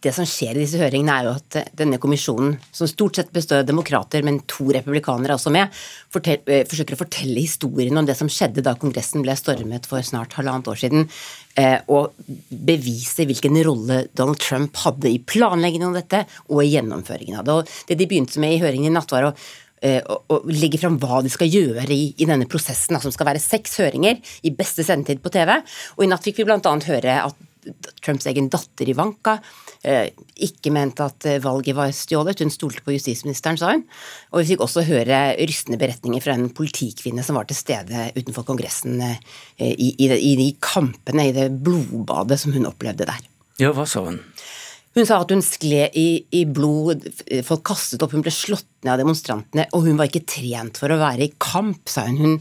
Det 0.00 0.12
som 0.16 0.24
skjer 0.28 0.56
i 0.56 0.62
disse 0.62 0.80
høringene, 0.80 1.12
er 1.12 1.26
jo 1.28 1.34
at 1.36 1.56
eh, 1.60 1.68
denne 1.76 1.98
kommisjonen, 2.00 2.54
som 2.72 2.88
stort 2.88 3.18
sett 3.18 3.32
består 3.34 3.60
av 3.60 3.68
demokrater, 3.68 4.24
men 4.24 4.38
to 4.48 4.70
republikanere 4.72 5.34
er 5.34 5.36
også 5.36 5.52
med, 5.52 5.80
fortell, 6.12 6.40
eh, 6.48 6.62
forsøker 6.68 6.96
å 6.96 7.00
fortelle 7.02 7.42
historien 7.42 8.00
om 8.00 8.08
det 8.08 8.16
som 8.16 8.30
skjedde 8.32 8.64
da 8.64 8.74
Kongressen 8.80 9.24
ble 9.26 9.36
stormet 9.36 9.88
for 9.90 10.04
snart 10.06 10.36
halvannet 10.38 10.70
år 10.72 10.80
siden, 10.80 11.08
eh, 11.60 11.78
og 11.92 12.16
bevise 12.48 13.26
hvilken 13.28 13.60
rolle 13.66 14.06
Donald 14.16 14.40
Trump 14.40 14.80
hadde 14.86 15.10
i 15.10 15.20
planleggingen 15.20 15.90
av 15.90 16.00
dette 16.00 16.22
og 16.48 16.62
i 16.64 16.70
gjennomføringen 16.72 17.42
av 17.42 17.44
det. 17.44 17.58
Og 17.58 17.90
det 17.90 17.98
de 18.00 18.08
begynte 18.08 18.40
med 18.40 18.56
i 18.56 18.62
høringen 18.62 18.88
i 18.88 18.96
natt, 18.96 19.12
var 19.12 19.32
å 19.32 19.34
og 19.80 20.44
legge 20.52 20.76
fram 20.76 20.98
hva 21.00 21.22
de 21.24 21.30
skal 21.32 21.48
gjøre 21.48 21.86
i, 21.88 22.10
i 22.20 22.26
denne 22.28 22.44
prosessen, 22.44 22.98
som 23.00 23.14
skal 23.14 23.30
være 23.30 23.40
seks 23.40 23.78
høringer 23.80 24.18
i 24.44 24.52
beste 24.52 24.84
sendetid 24.84 25.22
på 25.24 25.32
TV. 25.32 25.54
Og 25.96 26.04
i 26.04 26.08
natt 26.10 26.26
fikk 26.26 26.42
vi 26.42 26.44
bl.a. 26.44 26.74
høre 26.84 27.14
at 27.22 27.46
Trumps 28.04 28.28
egen 28.28 28.50
datter 28.52 28.92
Ivanka 28.92 29.38
ikke 29.80 30.72
mente 30.74 31.04
at 31.06 31.24
eh, 31.28 31.40
valget 31.40 31.76
var 31.76 31.92
stjålet. 31.94 32.42
Hun 32.44 32.52
stolte 32.52 32.84
på 32.84 32.92
justisministeren, 32.92 33.56
sa 33.60 33.72
hun. 33.72 33.86
Og 34.32 34.42
vi 34.42 34.52
fikk 34.52 34.64
også 34.66 34.84
høre 34.84 35.20
rystende 35.40 35.80
beretninger 35.80 36.20
fra 36.24 36.36
en 36.36 36.50
politikvinne 36.52 37.24
som 37.24 37.38
var 37.40 37.48
til 37.48 37.56
stede 37.56 38.10
utenfor 38.16 38.44
Kongressen 38.48 39.00
eh, 39.06 39.18
i, 39.72 39.94
i, 39.96 40.10
i 40.12 40.34
de 40.40 40.50
kampene, 40.60 41.30
i 41.30 41.36
det 41.36 41.48
blodbadet 41.64 42.40
som 42.42 42.52
hun 42.56 42.68
opplevde 42.68 43.08
der. 43.08 43.24
Ja, 43.60 43.72
hva 43.76 43.86
sa 43.88 44.04
hun? 44.06 44.20
Hun 44.96 45.06
sa 45.06 45.20
at 45.22 45.30
hun 45.30 45.42
skled 45.44 45.94
i, 45.94 46.24
i, 46.34 46.40
blod, 46.50 47.04
folk 47.46 47.62
kastet 47.68 48.02
opp, 48.02 48.10
hun 48.16 48.24
ble 48.26 48.32
slått 48.34 48.66
ned 48.82 48.90
av 48.96 48.98
demonstrantene, 48.98 49.68
og 49.76 49.84
hun 49.86 50.00
var 50.00 50.10
ikke 50.10 50.24
trent 50.26 50.80
for 50.82 50.90
å 50.90 50.98
være 50.98 51.28
i 51.28 51.34
kamp, 51.38 51.84
sa 51.86 52.08
hun. 52.08 52.18
Hun, 52.18 52.34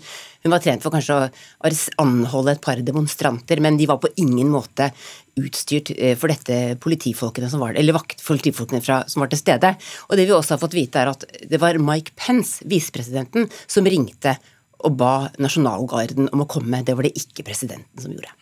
hun 0.48 0.56
var 0.56 0.64
trent 0.64 0.82
for 0.82 0.96
kanskje 0.96 1.18
å 1.20 1.72
anholde 2.02 2.56
et 2.56 2.64
par 2.64 2.82
demonstranter, 2.82 3.62
men 3.62 3.78
de 3.78 3.86
var 3.92 4.00
på 4.02 4.10
ingen 4.24 4.50
måte 4.50 4.90
utstyrt 5.38 5.92
eh, 5.94 6.16
for 6.18 6.34
dette 6.34 6.80
politifolkene 6.82 7.52
som 7.52 7.62
var, 7.62 7.78
eller 7.78 7.94
vaktpolitifolkene 8.00 8.82
fra, 8.82 9.04
som 9.06 9.22
var 9.22 9.30
til 9.30 9.44
stede. 9.44 9.76
Og 10.10 10.18
det 10.18 10.26
vi 10.26 10.34
også 10.34 10.56
har 10.56 10.64
fått 10.64 10.78
vite, 10.80 11.04
er 11.04 11.14
at 11.14 11.28
det 11.52 11.62
var 11.62 11.78
Mike 11.78 12.18
Pence, 12.18 12.66
visepresidenten, 12.72 13.46
som 13.70 13.86
ringte 13.86 14.40
og 14.88 14.96
ba 14.98 15.14
nasjonalgarden 15.38 16.32
om 16.34 16.46
å 16.46 16.50
komme. 16.50 16.82
Det 16.88 16.98
var 16.98 17.06
det 17.06 17.18
ikke 17.20 17.46
presidenten 17.46 18.02
som 18.02 18.16
gjorde. 18.16 18.34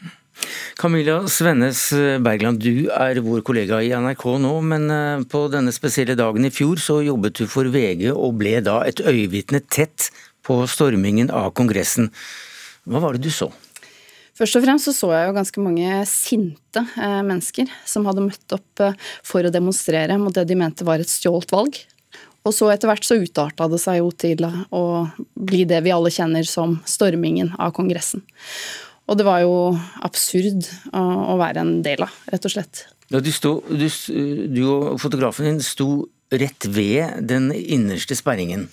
Camilla 0.77 1.19
Svennes 1.31 1.79
Bergland, 2.23 2.61
du 2.61 2.89
er 2.93 3.19
vår 3.25 3.41
kollega 3.47 3.79
i 3.81 3.91
NRK 3.95 4.25
nå, 4.43 4.53
men 4.61 4.89
eh, 4.93 5.25
på 5.29 5.47
denne 5.53 5.73
spesielle 5.75 6.17
dagen 6.19 6.45
i 6.45 6.53
fjor 6.53 6.81
så 6.81 6.99
jobbet 7.05 7.39
du 7.41 7.47
for 7.49 7.69
VG 7.73 8.09
og 8.13 8.37
ble 8.41 8.59
da 8.65 8.79
et 8.85 9.01
øyevitne 9.01 9.63
tett 9.65 10.11
på 10.45 10.61
stormingen 10.69 11.31
av 11.33 11.51
Kongressen. 11.57 12.11
Hva 12.87 13.01
var 13.03 13.17
det 13.17 13.25
du 13.25 13.33
så? 13.33 13.49
Først 14.37 14.59
og 14.59 14.63
fremst 14.67 14.85
så, 14.85 14.93
så 14.93 15.11
jeg 15.15 15.27
jo 15.27 15.35
ganske 15.39 15.61
mange 15.65 15.99
sinte 16.05 16.83
eh, 17.01 17.21
mennesker 17.25 17.71
som 17.89 18.05
hadde 18.05 18.27
møtt 18.27 18.53
opp 18.53 18.83
eh, 18.85 18.97
for 19.25 19.41
å 19.41 19.53
demonstrere 19.53 20.19
mot 20.21 20.35
det 20.35 20.45
de 20.49 20.57
mente 20.59 20.85
var 20.85 21.01
et 21.01 21.09
stjålet 21.09 21.53
valg. 21.55 21.79
Og 22.47 22.53
så 22.55 22.69
etter 22.71 22.87
hvert 22.87 23.03
så 23.03 23.17
utarta 23.19 23.65
det 23.67 23.79
seg 23.81 23.99
jo 23.99 24.11
til 24.15 24.45
å 24.45 24.83
bli 25.35 25.65
det 25.67 25.81
vi 25.83 25.91
alle 25.91 26.13
kjenner 26.13 26.47
som 26.47 26.77
stormingen 26.87 27.49
av 27.57 27.73
Kongressen. 27.75 28.21
Og 29.07 29.17
det 29.19 29.25
var 29.27 29.41
jo 29.43 29.55
absurd 30.03 30.67
å, 30.91 31.37
være 31.39 31.63
en 31.63 31.73
del 31.85 32.03
av, 32.03 32.13
rett 32.31 32.47
og 32.47 32.53
slett. 32.53 32.85
Ja, 33.07 33.21
du, 33.23 33.31
stod, 33.31 33.69
du, 33.71 33.87
du 34.51 34.61
og 34.67 34.97
fotografen 34.99 35.47
din 35.47 35.61
sto 35.63 36.07
rett 36.29 36.65
ved 36.65 37.23
den 37.23 37.51
innerste 37.55 38.15
sperringen. 38.19 38.67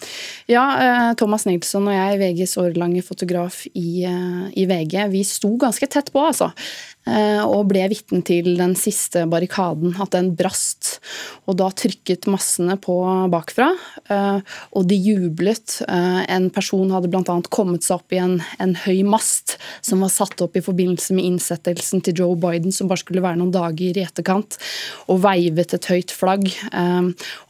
Ja, 0.50 0.64
eh, 0.82 1.10
Thomas 1.18 1.46
Nilsson 1.46 1.86
og 1.86 1.94
jeg, 1.94 2.18
VGs 2.18 2.56
årlange 2.58 3.04
fotograf 3.06 3.60
i, 3.70 4.02
eh, 4.08 4.48
i, 4.58 4.66
VG, 4.66 4.96
vi 5.12 5.22
sto 5.26 5.52
ganske 5.60 5.86
tett 5.86 6.10
på, 6.10 6.24
altså. 6.26 6.50
Eh, 7.04 7.42
og 7.44 7.66
ble 7.68 7.82
vitne 7.92 8.22
til 8.24 8.54
den 8.56 8.72
siste 8.80 9.26
barrikaden, 9.28 9.92
at 10.00 10.14
den 10.14 10.30
brast. 10.38 10.98
Og 11.44 11.58
da 11.60 11.68
trykket 11.76 12.24
massene 12.32 12.78
på 12.80 12.96
bakfra, 13.32 13.68
eh, 14.08 14.40
og 14.72 14.86
de 14.88 14.96
jublet. 14.96 15.82
Eh, 15.84 16.22
en 16.32 16.48
person 16.54 16.88
hadde 16.94 17.10
bl.a. 17.12 17.36
kommet 17.52 17.84
seg 17.84 17.98
opp 17.98 18.14
i 18.16 18.22
en, 18.22 18.38
en, 18.62 18.72
høy 18.84 19.04
mast 19.06 19.58
som 19.84 20.00
var 20.02 20.12
satt 20.12 20.40
opp 20.44 20.56
i 20.56 20.64
forbindelse 20.64 21.14
med 21.16 21.28
innsettelsen 21.28 22.02
til 22.04 22.22
Joe 22.22 22.38
Biden, 22.40 22.72
som 22.72 22.88
bare 22.88 23.02
skulle 23.04 23.24
være 23.24 23.38
noen 23.40 23.52
dager 23.54 24.00
i 24.00 24.04
etterkant, 24.04 24.56
og 25.12 25.20
veivet 25.24 25.76
et 25.76 25.90
høyt 25.92 26.12
flagg. 26.14 26.48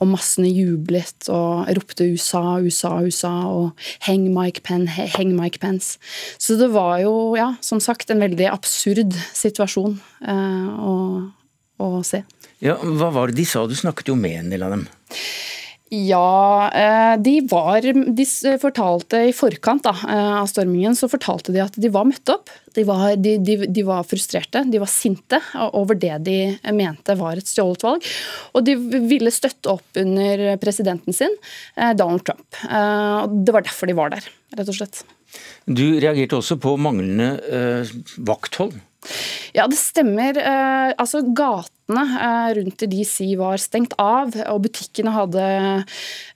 Og 0.02 0.10
massene 0.10 0.50
jublet 0.50 1.30
og 1.32 1.70
ropte 1.78 2.06
USA, 2.10 2.58
USA, 2.62 2.96
USA, 3.06 3.32
og 3.50 3.86
heng 4.06 4.26
Mike, 4.34 4.64
Pence, 4.66 5.08
heng 5.16 5.34
Mike 5.38 5.62
Pence. 5.62 5.98
Så 6.42 6.58
det 6.60 6.70
var 6.74 6.98
jo, 7.02 7.14
ja, 7.38 7.52
som 7.64 7.80
sagt, 7.82 8.10
en 8.10 8.22
veldig 8.22 8.50
absurd 8.50 9.14
situasjon 9.14 9.43
situasjon 9.44 9.96
eh, 10.26 10.68
å, 10.74 10.94
å, 11.80 11.90
se. 12.06 12.24
Ja, 12.64 12.78
Hva 12.80 13.12
var 13.14 13.30
det 13.30 13.42
de 13.42 13.48
sa? 13.48 13.66
Du 13.68 13.76
snakket 13.78 14.12
jo 14.12 14.18
med 14.18 14.40
en 14.42 14.54
del 14.54 14.64
av 14.66 14.76
dem. 14.76 14.88
Ja, 15.94 16.70
eh, 16.74 17.14
de 17.22 17.34
var 17.46 17.84
De 17.84 18.24
fortalte 18.58 19.20
i 19.28 19.34
forkant 19.36 19.84
da, 19.84 19.92
eh, 20.08 20.32
av 20.40 20.48
stormingen 20.50 20.96
så 20.96 21.10
fortalte 21.12 21.52
de 21.52 21.60
at 21.62 21.76
de 21.76 21.90
var 21.92 22.06
møtt 22.08 22.32
opp. 22.32 22.50
De 22.74 22.82
var, 22.88 23.14
de, 23.20 23.36
de, 23.38 23.56
de 23.70 23.84
var, 23.86 24.02
frustrerte, 24.08 24.64
de 24.70 24.80
var 24.82 24.90
sinte 24.90 25.38
over 25.76 25.94
det 25.94 26.16
de 26.26 26.38
mente 26.74 27.14
var 27.20 27.38
et 27.38 27.46
stjålet 27.46 27.84
valg. 27.86 28.08
Og 28.56 28.64
de 28.66 28.74
ville 29.06 29.30
støtte 29.30 29.70
opp 29.76 30.00
under 30.00 30.56
presidenten 30.62 31.14
sin, 31.14 31.36
Donald 31.94 32.24
Trump. 32.26 32.48
Det 33.44 33.54
var 33.54 33.62
derfor 33.62 33.86
de 33.86 33.94
var 33.94 34.10
der, 34.16 34.26
rett 34.58 34.72
og 34.72 34.80
slett. 34.80 35.04
Du 35.70 36.00
reagerte 36.02 36.40
også 36.40 36.58
på 36.58 36.74
manglende 36.82 37.30
vakthold? 38.26 38.74
Ja, 39.54 39.66
det 39.70 39.78
stemmer. 39.78 40.38
Eh, 40.38 40.92
altså, 40.98 41.22
Gatene 41.36 42.04
eh, 42.16 42.48
rundt 42.58 42.84
i 42.86 42.90
DC 42.90 43.34
var 43.40 43.60
stengt 43.62 43.94
av, 44.00 44.34
og 44.50 44.64
butikkene 44.64 45.14
hadde 45.14 45.44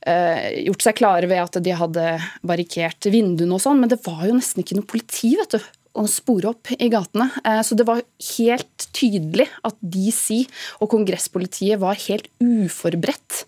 eh, 0.06 0.46
gjort 0.68 0.86
seg 0.86 1.00
klare 1.00 1.30
ved 1.30 1.42
at 1.42 1.58
de 1.64 1.74
hadde 1.80 2.06
barrikert 2.46 3.10
vinduene 3.10 3.56
og 3.56 3.64
sånn, 3.64 3.82
men 3.82 3.92
det 3.92 4.00
var 4.06 4.26
jo 4.28 4.36
nesten 4.38 4.64
ikke 4.64 4.78
noe 4.78 4.88
politi, 4.88 5.34
vet 5.40 5.58
du 5.58 5.74
å 5.98 6.04
spore 6.06 6.52
opp 6.52 6.70
i 6.76 6.86
gatene. 6.92 7.26
Så 7.66 7.74
det 7.74 7.82
var 7.88 8.04
helt 8.36 8.84
tydelig 8.94 9.48
at 9.66 9.74
DC 9.82 10.44
og 10.84 10.92
kongresspolitiet 10.92 11.80
var 11.82 11.98
helt 12.04 12.28
uforberedt 12.38 13.40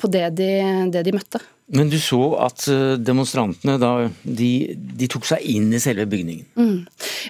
på 0.00 0.10
det 0.10 0.24
de, 0.40 0.50
det 0.90 1.04
de 1.06 1.14
møtte. 1.14 1.38
Men 1.72 1.90
du 1.90 1.98
så 2.02 2.18
at 2.42 2.64
eh, 2.70 2.96
demonstrantene 2.98 3.76
da, 3.78 3.92
de, 4.22 4.50
de 4.74 5.08
tok 5.10 5.28
seg 5.28 5.44
inn 5.52 5.68
i 5.74 5.80
selve 5.82 6.06
bygningen? 6.10 6.48
Mm. 6.58 6.80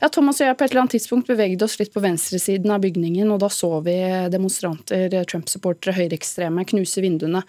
Ja, 0.00 0.08
Thomas 0.08 0.40
og 0.40 0.48
jeg 0.48 0.56
på 0.56 0.64
et 0.64 0.72
eller 0.72 0.84
annet 0.86 0.96
tidspunkt 0.96 1.28
bevegde 1.28 1.66
oss 1.66 1.76
litt 1.80 1.92
på 1.92 2.02
venstresiden 2.04 2.72
av 2.72 2.80
bygningen, 2.84 3.28
og 3.34 3.42
da 3.44 3.50
så 3.52 3.74
vi 3.84 3.98
demonstranter, 4.32 5.12
Trump-supportere, 5.28 5.96
høyreekstreme, 5.98 6.64
knuse 6.72 7.04
vinduene. 7.04 7.44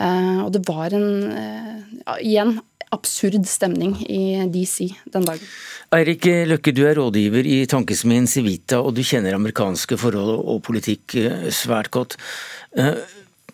Eh, 0.00 0.38
og 0.42 0.50
det 0.56 0.64
var 0.66 0.94
en, 0.96 1.10
eh, 1.30 2.16
igjen, 2.18 2.58
absurd 2.94 3.46
stemning 3.48 3.94
i 4.10 4.44
DC 4.50 4.90
den 5.10 5.26
dagen. 5.26 5.46
Eirik 5.94 6.26
Løkke, 6.50 6.74
du 6.74 6.84
er 6.86 6.98
rådgiver 6.98 7.46
i 7.46 7.64
tankesmien 7.70 8.26
Civita, 8.30 8.80
og 8.82 8.94
du 8.94 9.02
kjenner 9.02 9.34
amerikanske 9.34 9.98
forhold 9.98 10.42
og 10.42 10.62
politikk 10.66 11.14
eh, 11.18 11.50
svært 11.54 11.90
godt. 11.94 12.18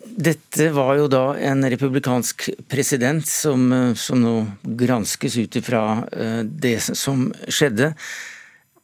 Dette 0.00 0.70
var 0.72 0.94
jo 0.96 1.06
da 1.12 1.24
en 1.44 1.64
republikansk 1.68 2.48
president 2.70 3.26
som, 3.26 3.68
eh, 3.72 3.94
som 3.94 4.20
nå 4.20 4.34
granskes 4.64 5.36
ut 5.36 5.60
ifra 5.60 5.84
eh, 6.12 6.42
det 6.44 6.78
som 6.80 7.28
skjedde. 7.48 7.92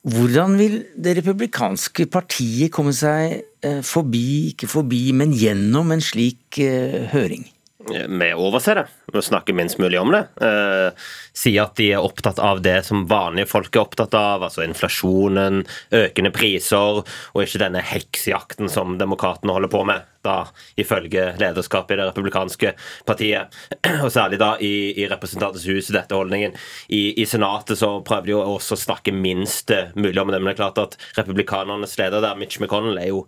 Hvordan 0.06 0.54
vil 0.60 0.78
det 0.94 1.16
republikanske 1.18 2.06
partiet 2.12 2.70
komme 2.72 2.92
seg 2.94 3.40
eh, 3.64 3.82
forbi, 3.82 4.52
ikke 4.52 4.68
forbi, 4.70 5.08
men 5.16 5.34
gjennom 5.34 5.90
en 5.96 6.04
slik 6.04 6.60
høring? 7.12 7.48
Vi 7.86 8.28
overser 8.34 8.80
det, 8.80 8.84
vi 9.14 9.20
snakker 9.22 9.54
minst 9.54 9.78
mulig 9.78 10.00
om 10.00 10.10
det. 10.10 10.24
Sier 11.38 11.68
at 11.68 11.76
de 11.78 11.92
er 11.94 12.02
opptatt 12.02 12.40
av 12.42 12.58
det 12.64 12.80
som 12.88 13.04
vanlige 13.06 13.46
folk 13.46 13.76
er 13.76 13.84
opptatt 13.84 14.16
av, 14.18 14.42
altså 14.42 14.64
inflasjonen, 14.64 15.60
økende 15.94 16.32
priser, 16.34 17.04
og 17.06 17.44
ikke 17.44 17.62
denne 17.62 17.84
heksjakten 17.86 18.72
som 18.72 18.98
demokratene 18.98 19.54
holder 19.54 19.70
på 19.70 19.84
med 19.86 20.02
da, 20.26 20.36
ifølge 20.78 21.28
lederskapet 21.40 21.96
i 21.96 22.00
det 22.00 22.08
republikanske 22.10 22.74
partiet. 23.08 23.56
Og 24.04 24.10
særlig 24.12 24.40
da 24.42 24.52
i, 24.60 24.74
i 24.98 25.08
Representantens 25.10 25.66
hus, 25.70 25.90
dette 25.94 26.16
holdningen. 26.16 26.56
I, 26.88 27.14
I, 27.22 27.26
Senatet 27.26 27.80
så 27.80 27.92
prøver 28.06 28.28
de 28.28 28.34
jo 28.34 28.42
også 28.56 28.76
å 28.76 28.82
snakke 28.86 29.14
minst 29.14 29.72
mulig 29.96 30.20
om 30.22 30.32
det. 30.32 30.40
Men 30.40 30.50
det 30.50 30.56
er 30.56 30.62
klart 30.62 30.82
at 30.82 30.98
republikanernes 31.18 31.96
leder 32.00 32.24
der, 32.24 32.38
Mitch 32.38 32.60
McConnell, 32.60 33.00
er 33.00 33.12
jo 33.12 33.24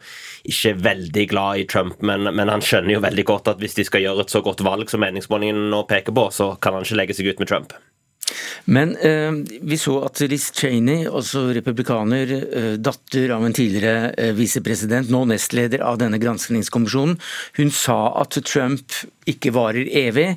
ikke 0.49 0.75
veldig 0.85 1.27
glad 1.33 1.63
i 1.63 1.69
Trump, 1.71 2.01
men, 2.03 2.29
men 2.35 2.53
han 2.53 2.65
skjønner 2.65 2.97
jo 2.97 3.05
veldig 3.05 3.27
godt 3.29 3.53
at 3.55 3.63
hvis 3.63 3.79
de 3.79 3.87
skal 3.89 4.05
gjøre 4.05 4.27
et 4.27 4.35
så 4.35 4.43
godt 4.45 4.65
valg 4.67 4.91
som 4.91 5.03
meningsmålingen 5.05 5.69
nå 5.73 5.85
peker 5.91 6.17
på, 6.17 6.29
så 6.35 6.55
kan 6.63 6.77
han 6.77 6.87
ikke 6.87 7.03
legge 7.03 7.19
seg 7.19 7.31
ut 7.33 7.43
med 7.43 7.51
Trump. 7.51 7.79
Men 8.65 8.97
eh, 8.97 9.33
vi 9.61 9.79
så 9.79 9.99
at 10.07 10.21
Liz 10.31 10.49
Cheney, 10.57 11.07
også 11.07 11.49
republikaner, 11.57 12.33
eh, 12.33 12.71
datter 12.81 13.35
av 13.35 13.47
en 13.47 13.57
tidligere 13.57 14.13
eh, 14.15 14.33
visepresident, 14.37 15.11
nå 15.13 15.25
nestleder 15.31 15.85
av 15.85 16.01
denne 16.01 16.21
granskningskommisjonen, 16.23 17.19
hun 17.59 17.71
sa 17.75 17.99
at 18.23 18.41
Trump 18.49 18.99
ikke 19.29 19.53
varer 19.57 19.91
evig, 20.07 20.31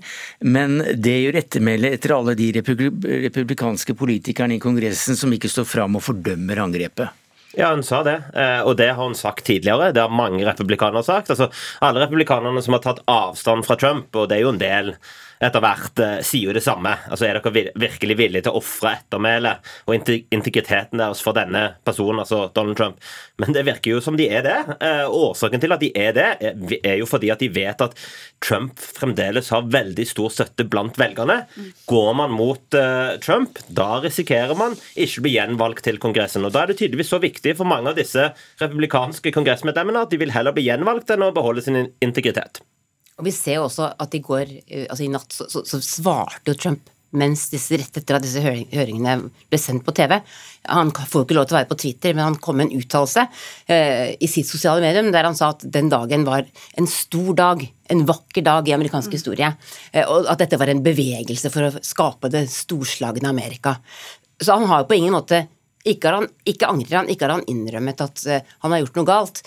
men 0.44 0.82
det 0.96 1.18
gjør 1.22 1.40
ettermæle 1.42 1.94
etter 1.96 2.16
alle 2.16 2.36
de 2.40 2.52
republikanske 2.58 3.96
politikerne 3.98 4.58
i 4.58 4.64
Kongressen 4.64 5.20
som 5.20 5.32
ikke 5.34 5.52
står 5.52 5.68
fram 5.70 5.98
og 6.00 6.06
fordømmer 6.10 6.64
angrepet. 6.64 7.18
Ja, 7.54 7.74
hun 7.74 7.84
sa 7.84 8.00
det, 8.04 8.16
eh, 8.34 8.62
og 8.64 8.78
det 8.80 8.94
har 8.94 9.04
hun 9.04 9.16
sagt 9.16 9.44
tidligere. 9.46 9.92
Det 9.92 10.02
har 10.02 10.14
mange 10.14 10.46
republikanere 10.48 11.04
sagt. 11.04 11.30
Altså, 11.30 11.50
Alle 11.82 12.06
republikanerne 12.06 12.62
som 12.64 12.74
har 12.74 12.84
tatt 12.86 13.04
avstand 13.08 13.66
fra 13.68 13.76
Trump, 13.76 14.16
og 14.16 14.30
det 14.30 14.38
er 14.38 14.46
jo 14.46 14.54
en 14.54 14.62
del 14.62 14.94
etter 15.42 15.64
hvert 15.64 16.02
eh, 16.02 16.18
sier 16.26 16.50
jo 16.50 16.56
det 16.56 16.64
samme. 16.66 16.94
Altså, 17.10 17.28
Er 17.28 17.40
dere 17.40 17.74
virkelig 17.80 18.18
villige 18.20 18.46
til 18.46 18.54
å 18.54 18.62
ofre 18.62 18.96
ettermælet 19.00 19.72
og 19.88 19.96
integriteten 19.98 21.02
deres 21.02 21.24
for 21.24 21.38
denne 21.38 21.64
personen, 21.88 22.22
altså 22.24 22.46
Donald 22.56 22.78
Trump? 22.80 23.02
Men 23.42 23.56
det 23.56 23.66
virker 23.68 23.96
jo 23.96 24.02
som 24.04 24.18
de 24.20 24.28
er 24.30 24.46
det. 24.46 24.58
Eh, 24.78 25.04
årsaken 25.08 25.64
til 25.64 25.76
at 25.76 25.84
de 25.84 25.92
er 25.98 26.16
det, 26.18 26.30
er 26.82 27.00
jo 27.00 27.10
fordi 27.10 27.32
at 27.34 27.42
de 27.42 27.50
vet 27.54 27.82
at 27.82 27.98
Trump 28.44 28.80
fremdeles 28.82 29.52
har 29.54 29.70
veldig 29.72 30.08
stor 30.10 30.34
støtte 30.34 30.68
blant 30.70 30.98
velgerne. 31.02 31.42
Går 31.90 32.12
man 32.18 32.34
mot 32.34 32.78
uh, 32.78 33.18
Trump, 33.22 33.60
da 33.70 34.00
risikerer 34.04 34.58
man 34.58 34.76
ikke 34.96 35.22
å 35.22 35.26
bli 35.26 35.36
gjenvalgt 35.36 35.86
til 35.86 36.00
Kongressen. 36.02 36.46
Og 36.48 36.54
Da 36.56 36.64
er 36.64 36.72
det 36.72 36.80
tydeligvis 36.82 37.12
så 37.14 37.22
viktig 37.22 37.56
for 37.60 37.70
mange 37.70 37.92
av 37.92 38.00
disse 38.00 38.32
republikanske 38.62 39.34
kongressmedlemmene 39.36 40.06
at 40.06 40.14
de 40.14 40.22
vil 40.22 40.34
heller 40.34 40.56
bli 40.56 40.68
gjenvalgt 40.70 41.14
enn 41.14 41.28
å 41.28 41.34
beholde 41.36 41.66
sin 41.66 41.80
integritet. 42.02 42.64
Og 43.22 43.28
vi 43.30 43.36
ser 43.36 43.60
jo 43.60 43.68
også 43.68 43.92
at 44.02 44.18
i 44.18 44.24
går, 44.26 44.58
eh, 44.66 44.88
altså 44.90 45.06
i 45.06 45.12
natt, 45.14 45.30
så, 45.30 45.46
så, 45.52 45.62
så 45.68 45.80
svarte 45.86 46.52
jo 46.52 46.58
Trump 46.58 46.90
mens 47.18 47.50
disse, 47.52 47.76
rett 47.76 47.98
etter 48.00 48.16
at 48.16 48.24
disse 48.24 48.42
høringene 48.42 49.18
ble 49.52 49.60
sendt 49.60 49.84
på 49.84 49.94
TV. 49.96 50.16
Han 50.72 50.94
får 50.96 51.18
jo 51.20 51.26
ikke 51.26 51.36
lov 51.36 51.48
til 51.50 51.58
å 51.58 51.60
være 51.60 51.70
på 51.72 51.78
Twitter, 51.84 52.16
men 52.16 52.24
han 52.24 52.38
kom 52.44 52.60
med 52.60 52.70
en 52.70 52.80
uttalelse 52.80 53.26
eh, 53.68 54.14
i 54.16 54.30
sitt 54.32 54.48
sosiale 54.48 54.84
medium 54.84 55.12
der 55.12 55.28
han 55.28 55.36
sa 55.38 55.52
at 55.56 55.66
den 55.76 55.92
dagen 55.92 56.24
var 56.28 56.46
en 56.80 56.88
stor 56.90 57.34
dag, 57.38 57.66
en 57.92 58.06
vakker 58.08 58.46
dag 58.48 58.70
i 58.70 58.76
amerikansk 58.78 59.12
mm. 59.12 59.18
historie, 59.18 59.52
eh, 59.92 60.08
og 60.08 60.30
at 60.32 60.46
dette 60.46 60.60
var 60.62 60.72
en 60.72 60.84
bevegelse 60.86 61.52
for 61.54 61.68
å 61.68 61.84
skape 61.84 62.32
det 62.32 62.46
storslagne 62.54 63.28
Amerika. 63.28 63.76
Så 64.42 64.56
han 64.56 64.70
har 64.72 64.84
jo 64.84 64.92
på 64.94 65.02
ingen 65.02 65.18
måte 65.18 65.44
ikke, 65.82 66.14
han, 66.14 66.30
ikke 66.48 66.70
angrer 66.70 67.02
han, 67.02 67.12
ikke 67.12 67.28
har 67.28 67.36
han 67.40 67.48
innrømmet 67.52 68.08
at 68.08 68.26
eh, 68.30 68.50
han 68.64 68.74
har 68.74 68.86
gjort 68.86 69.02
noe 69.02 69.10
galt. 69.10 69.44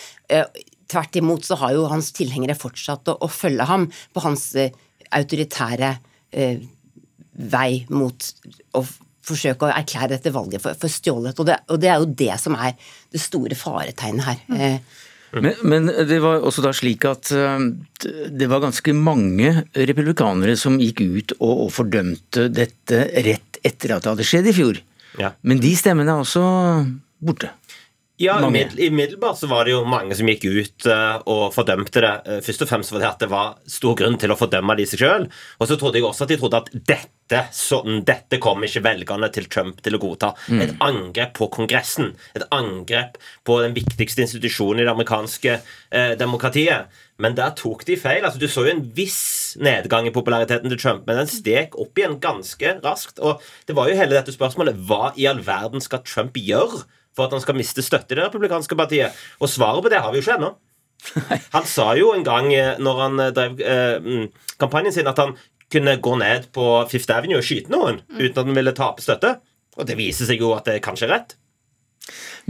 Tvert 0.91 1.17
imot 1.21 1.47
så 1.47 1.59
har 1.63 1.75
jo 1.77 1.87
hans 1.91 2.11
tilhengere 2.17 2.57
fortsatt 2.59 3.09
å, 3.13 3.17
å 3.25 3.31
følge 3.31 3.67
ham 3.69 3.89
på 4.15 4.25
hans 4.25 4.51
eh, 4.61 4.75
autoritære 5.15 5.95
eh, 6.35 6.61
vei 7.35 7.71
mot 7.91 8.29
å 8.79 8.85
forsøke 9.25 9.67
å 9.67 9.73
erklære 9.73 10.13
dette 10.17 10.33
valget 10.35 10.63
for, 10.63 10.77
for 10.79 10.93
stjålet. 10.93 11.39
Og 11.41 11.49
det, 11.49 11.59
og 11.73 11.81
det, 11.81 11.91
er 11.91 12.03
jo 12.03 12.13
det 12.21 12.37
som 12.43 12.57
er 12.59 12.77
det 13.13 13.23
store 13.23 13.57
faretegnet 13.59 14.29
her. 14.29 14.45
Mm. 14.51 14.61
Eh, 14.61 15.03
men, 15.35 15.57
men, 15.67 15.91
det 16.07 16.21
var 16.23 16.45
også 16.47 16.63
da 16.63 16.71
slik 16.77 17.03
at 17.11 17.33
uh, 17.35 17.59
det 18.31 18.47
var 18.51 18.63
ganske 18.63 18.93
mange 18.95 19.65
republikanere 19.75 20.55
som 20.59 20.79
gikk 20.79 21.03
ut 21.03 21.35
og, 21.41 21.65
og 21.65 21.73
fordømte 21.75 22.47
dette 22.55 23.01
rett 23.27 23.59
etter 23.65 23.97
at 23.97 24.05
det 24.05 24.13
hadde 24.13 24.29
skjedd 24.29 24.51
i 24.51 24.55
fjor. 24.55 24.79
Ja. 25.19 25.33
Men 25.43 25.59
de 25.63 25.73
stemmene 25.79 26.15
er 26.15 26.23
også 26.23 26.45
borte. 27.25 27.51
Ja, 28.17 28.39
Umiddelbart 28.39 29.39
så 29.39 29.49
var 29.51 29.67
det 29.67 29.73
jo 29.73 29.81
mange 29.91 30.15
som 30.15 30.29
gikk 30.31 30.45
ut 30.47 30.87
uh, 30.87 31.19
og 31.27 31.49
fordømte 31.55 31.99
det. 32.05 32.13
Uh, 32.29 32.37
først 32.47 32.63
og 32.63 32.71
fremst 32.71 32.95
fordi 32.95 33.09
at 33.09 33.19
det 33.25 33.29
var 33.33 33.57
stor 33.67 33.97
grunn 33.99 34.15
til 34.23 34.31
å 34.31 34.37
fordømme 34.39 34.77
de 34.79 34.87
seg 34.87 35.03
sjøl. 35.03 35.27
Og 35.59 35.67
så 35.67 35.79
trodde 35.81 35.99
jeg 35.99 36.07
også 36.07 36.29
at 36.29 36.31
de 36.31 36.39
trodde 36.39 36.61
at 36.63 36.71
dette, 36.93 37.41
sånn, 37.51 38.05
dette 38.07 38.39
kom 38.39 38.63
ikke 38.63 38.85
velgerne 38.87 39.33
til 39.35 39.51
Trump 39.51 39.83
til 39.83 39.99
å 39.99 40.03
godta. 40.07 40.31
Mm. 40.47 40.63
Et 40.63 40.77
angrep 40.87 41.35
på 41.41 41.51
Kongressen. 41.59 42.15
Et 42.39 42.47
angrep 42.55 43.19
på 43.43 43.59
den 43.65 43.75
viktigste 43.75 44.23
institusjonen 44.29 44.85
i 44.85 44.87
det 44.87 44.95
amerikanske 44.95 45.59
uh, 45.59 46.15
demokratiet. 46.21 47.03
Men 47.19 47.35
der 47.35 47.51
tok 47.59 47.83
de 47.89 47.99
feil. 47.99 48.23
altså 48.23 48.39
Du 48.39 48.47
så 48.47 48.69
jo 48.69 48.77
en 48.77 48.89
viss 48.95 49.57
nedgang 49.59 50.07
i 50.07 50.15
populariteten 50.15 50.71
til 50.71 50.79
Trump, 50.79 51.09
men 51.09 51.19
den 51.19 51.31
stek 51.31 51.75
opp 51.83 51.99
igjen 51.99 52.21
ganske 52.23 52.79
raskt. 52.87 53.19
Og 53.19 53.43
det 53.67 53.75
var 53.75 53.91
jo 53.91 53.99
hele 53.99 54.15
dette 54.15 54.35
spørsmålet 54.35 54.79
hva 54.87 55.11
i 55.19 55.27
all 55.31 55.43
verden 55.43 55.83
skal 55.83 56.07
Trump 56.07 56.39
gjøre? 56.39 56.87
For 57.15 57.27
at 57.27 57.35
han 57.37 57.43
skal 57.43 57.59
miste 57.59 57.85
støtte 57.85 58.15
i 58.15 58.19
det 58.19 58.27
republikanske 58.29 58.79
partiet. 58.79 59.17
Og 59.41 59.51
svaret 59.51 59.85
på 59.85 59.93
det 59.93 60.03
har 60.03 60.13
vi 60.13 60.21
jo 60.21 60.27
ikke 60.27 60.39
ennå. 60.39 60.55
Han 61.57 61.67
sa 61.69 61.93
jo 61.99 62.13
en 62.15 62.25
gang 62.27 62.51
eh, 62.55 62.79
når 62.83 63.01
han 63.03 63.23
eh, 63.23 63.33
drev 63.37 63.61
eh, 63.61 63.97
mm, 64.01 64.27
kampanjen 64.61 64.95
sin, 64.95 65.11
at 65.11 65.21
han 65.21 65.35
kunne 65.73 65.99
gå 66.03 66.17
ned 66.21 66.51
på 66.55 66.67
Fifth 66.91 67.13
Avenue 67.15 67.41
og 67.41 67.47
skyte 67.47 67.73
noen 67.73 68.03
uten 68.17 68.35
at 68.35 68.45
han 68.45 68.57
ville 68.57 68.77
tape 68.77 69.05
støtte. 69.05 69.37
Og 69.79 69.89
det 69.89 69.99
viser 69.99 70.29
seg 70.29 70.43
jo 70.43 70.53
at 70.55 70.69
det 70.69 70.83
kanskje 70.85 71.09
er 71.09 71.17
rett. 71.17 71.35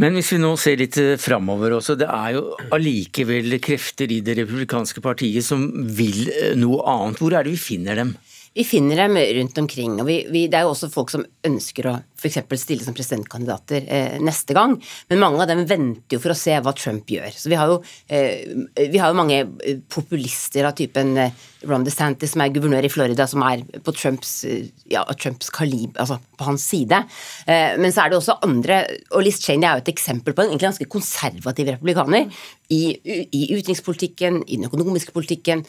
Men 0.02 0.16
hvis 0.18 0.32
vi 0.34 0.40
nå 0.42 0.50
ser 0.58 0.80
litt 0.80 0.96
framover 1.22 1.76
også, 1.76 1.94
det 1.96 2.08
er 2.10 2.34
jo 2.34 2.56
allikevel 2.74 3.54
krefter 3.62 4.10
i 4.10 4.18
det 4.26 4.34
republikanske 4.40 5.00
partiet 5.00 5.46
som 5.46 5.62
vil 5.94 6.26
noe 6.58 6.82
annet. 6.90 7.22
Hvor 7.22 7.36
er 7.38 7.46
det 7.46 7.54
vi 7.54 7.62
finner 7.62 8.02
dem? 8.02 8.16
Vi 8.54 8.64
finner 8.64 8.96
dem 8.96 9.16
rundt 9.18 9.58
omkring. 9.58 10.00
og 10.00 10.06
vi, 10.06 10.20
vi, 10.30 10.46
Det 10.48 10.58
er 10.58 10.66
jo 10.66 10.74
også 10.74 10.90
folk 10.92 11.10
som 11.10 11.24
ønsker 11.46 11.88
å 11.90 11.94
f.eks. 12.24 12.60
stille 12.62 12.84
som 12.84 12.96
presidentkandidater 12.96 13.84
eh, 13.84 14.20
neste 14.22 14.56
gang, 14.56 14.76
men 15.10 15.20
mange 15.20 15.42
av 15.42 15.50
dem 15.50 15.64
venter 15.68 16.16
jo 16.16 16.22
for 16.22 16.32
å 16.32 16.38
se 16.38 16.54
hva 16.62 16.72
Trump 16.76 17.10
gjør. 17.10 17.34
Så 17.36 17.50
Vi 17.52 17.58
har 17.58 17.70
jo, 17.70 17.80
eh, 18.08 18.46
vi 18.78 19.00
har 19.00 19.12
jo 19.12 19.18
mange 19.18 19.42
eh, 19.42 19.82
populister 19.92 20.68
av 20.68 20.76
typen 20.78 21.16
eh, 21.20 21.34
Ron 21.68 21.84
DeSantis, 21.84 22.34
som 22.34 22.44
er 22.44 22.52
guvernør 22.54 22.86
i 22.86 22.92
Florida, 22.92 23.26
som 23.28 23.44
er 23.46 23.64
på 23.84 23.94
Trumps, 23.96 24.32
eh, 24.48 24.70
ja, 24.92 25.04
Trumps 25.20 25.50
kalib, 25.54 25.98
altså 26.00 26.20
på 26.38 26.48
hans 26.48 26.64
side. 26.70 27.02
Eh, 27.46 27.76
men 27.80 27.92
så 27.92 28.04
er 28.04 28.12
det 28.12 28.20
også 28.20 28.38
andre, 28.46 28.82
og 29.12 29.24
Liz 29.26 29.40
Cheney 29.42 29.68
er 29.68 29.78
jo 29.78 29.84
et 29.84 29.92
eksempel 29.94 30.36
på 30.36 30.44
en 30.44 30.52
egentlig 30.52 30.70
ganske 30.70 30.90
konservativ 30.94 31.74
republikaner 31.74 32.30
i, 32.72 32.82
i 33.04 33.42
utenrikspolitikken, 33.52 34.42
i 34.48 34.58
den 34.60 34.68
økonomiske 34.70 35.12
politikken, 35.12 35.64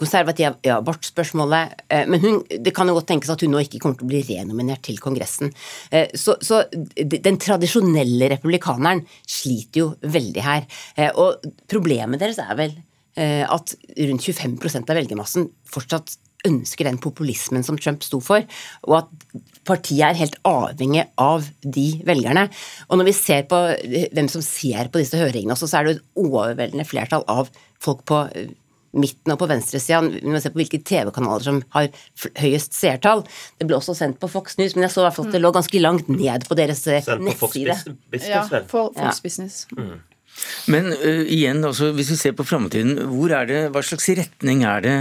konservativ 0.00 0.58
i 0.64 0.72
abortspørsmålet. 0.74 1.84
Eh, 1.88 2.06
men 2.10 2.22
hun, 2.22 2.40
det 2.48 2.74
kan 2.76 2.88
jo 2.88 2.96
godt 2.98 3.10
tenkes 3.12 3.32
at 3.34 3.44
hun 3.44 3.54
nå 3.54 3.62
ikke 3.64 3.80
kommer 3.82 4.00
til 4.00 4.08
å 4.08 4.12
bli 4.12 4.22
renominert 4.30 4.84
til 4.86 4.98
Kongressen. 5.02 5.52
Eh, 5.90 6.10
så, 6.18 6.36
så 6.44 6.64
den 6.70 7.40
tradisjonelle 7.42 8.30
republikaneren 8.34 9.04
sliter 9.22 9.84
jo 9.84 9.88
veldig 10.02 10.44
her. 10.44 10.68
Eh, 10.96 11.12
og 11.14 11.44
problemet 11.70 12.22
deres 12.22 12.42
er 12.42 12.58
vel 12.58 12.76
at 13.14 13.70
rundt 14.08 14.24
25% 14.26 14.88
av 14.90 14.96
velgermassen 14.98 15.44
fortsatt 15.70 16.16
ønsker 16.48 16.88
den 16.88 16.98
populismen 16.98 17.62
som 17.62 17.78
Trump 17.78 18.02
sto 18.02 18.18
for, 18.18 18.42
og 18.88 18.96
at 18.98 19.36
partiet 19.68 20.02
er 20.08 20.18
helt 20.18 20.34
avhengig 20.50 21.04
av 21.20 21.46
de 21.62 21.86
velgerne. 22.08 22.48
Og 22.88 22.98
når 22.98 23.08
vi 23.12 23.14
ser 23.14 23.46
på 23.46 23.60
hvem 23.86 24.32
som 24.32 24.42
ser 24.42 24.90
på 24.90 24.98
disse 24.98 25.20
høringene 25.20 25.54
også, 25.54 25.70
så 25.70 25.78
er 25.78 25.86
det 25.86 25.96
et 25.96 26.26
overveldende 26.26 26.88
flertall 26.88 27.22
av 27.30 27.54
folk 27.84 28.02
på 28.10 28.24
midten 28.94 29.34
og 29.34 29.40
på 29.40 29.48
venstresida. 29.50 30.00
Vi 30.14 30.30
må 30.30 30.40
se 30.42 30.52
på 30.54 30.60
hvilke 30.62 30.80
TV-kanaler 30.86 31.46
som 31.46 31.60
har 31.76 31.90
høyest 32.40 32.76
seertall. 32.76 33.24
Det 33.58 33.68
ble 33.68 33.78
også 33.78 33.96
sendt 33.98 34.20
på 34.22 34.30
Fox 34.32 34.58
News, 34.60 34.76
men 34.76 34.86
jeg 34.86 34.94
så 34.94 35.02
i 35.02 35.06
hvert 35.08 35.18
fall 35.18 35.30
at 35.30 35.36
det 35.36 35.44
lå 35.44 35.52
ganske 35.54 35.82
langt 35.82 36.10
ned 36.12 36.48
på 36.48 36.58
deres 36.58 36.82
eh, 36.88 37.14
nettside. 37.20 37.78
Ja, 38.24 38.44
for 38.70 38.94
Fox 38.96 39.22
Business. 39.24 39.64
Mm. 39.76 39.96
Men 40.66 40.90
uh, 40.92 41.22
igjen, 41.30 41.62
altså, 41.66 41.92
hvis 41.94 42.10
vi 42.10 42.18
ser 42.18 42.36
på 42.36 42.46
framtiden, 42.46 42.96
hva 43.06 43.82
slags 43.86 44.08
retning 44.18 44.64
er 44.66 44.84
det 44.84 44.96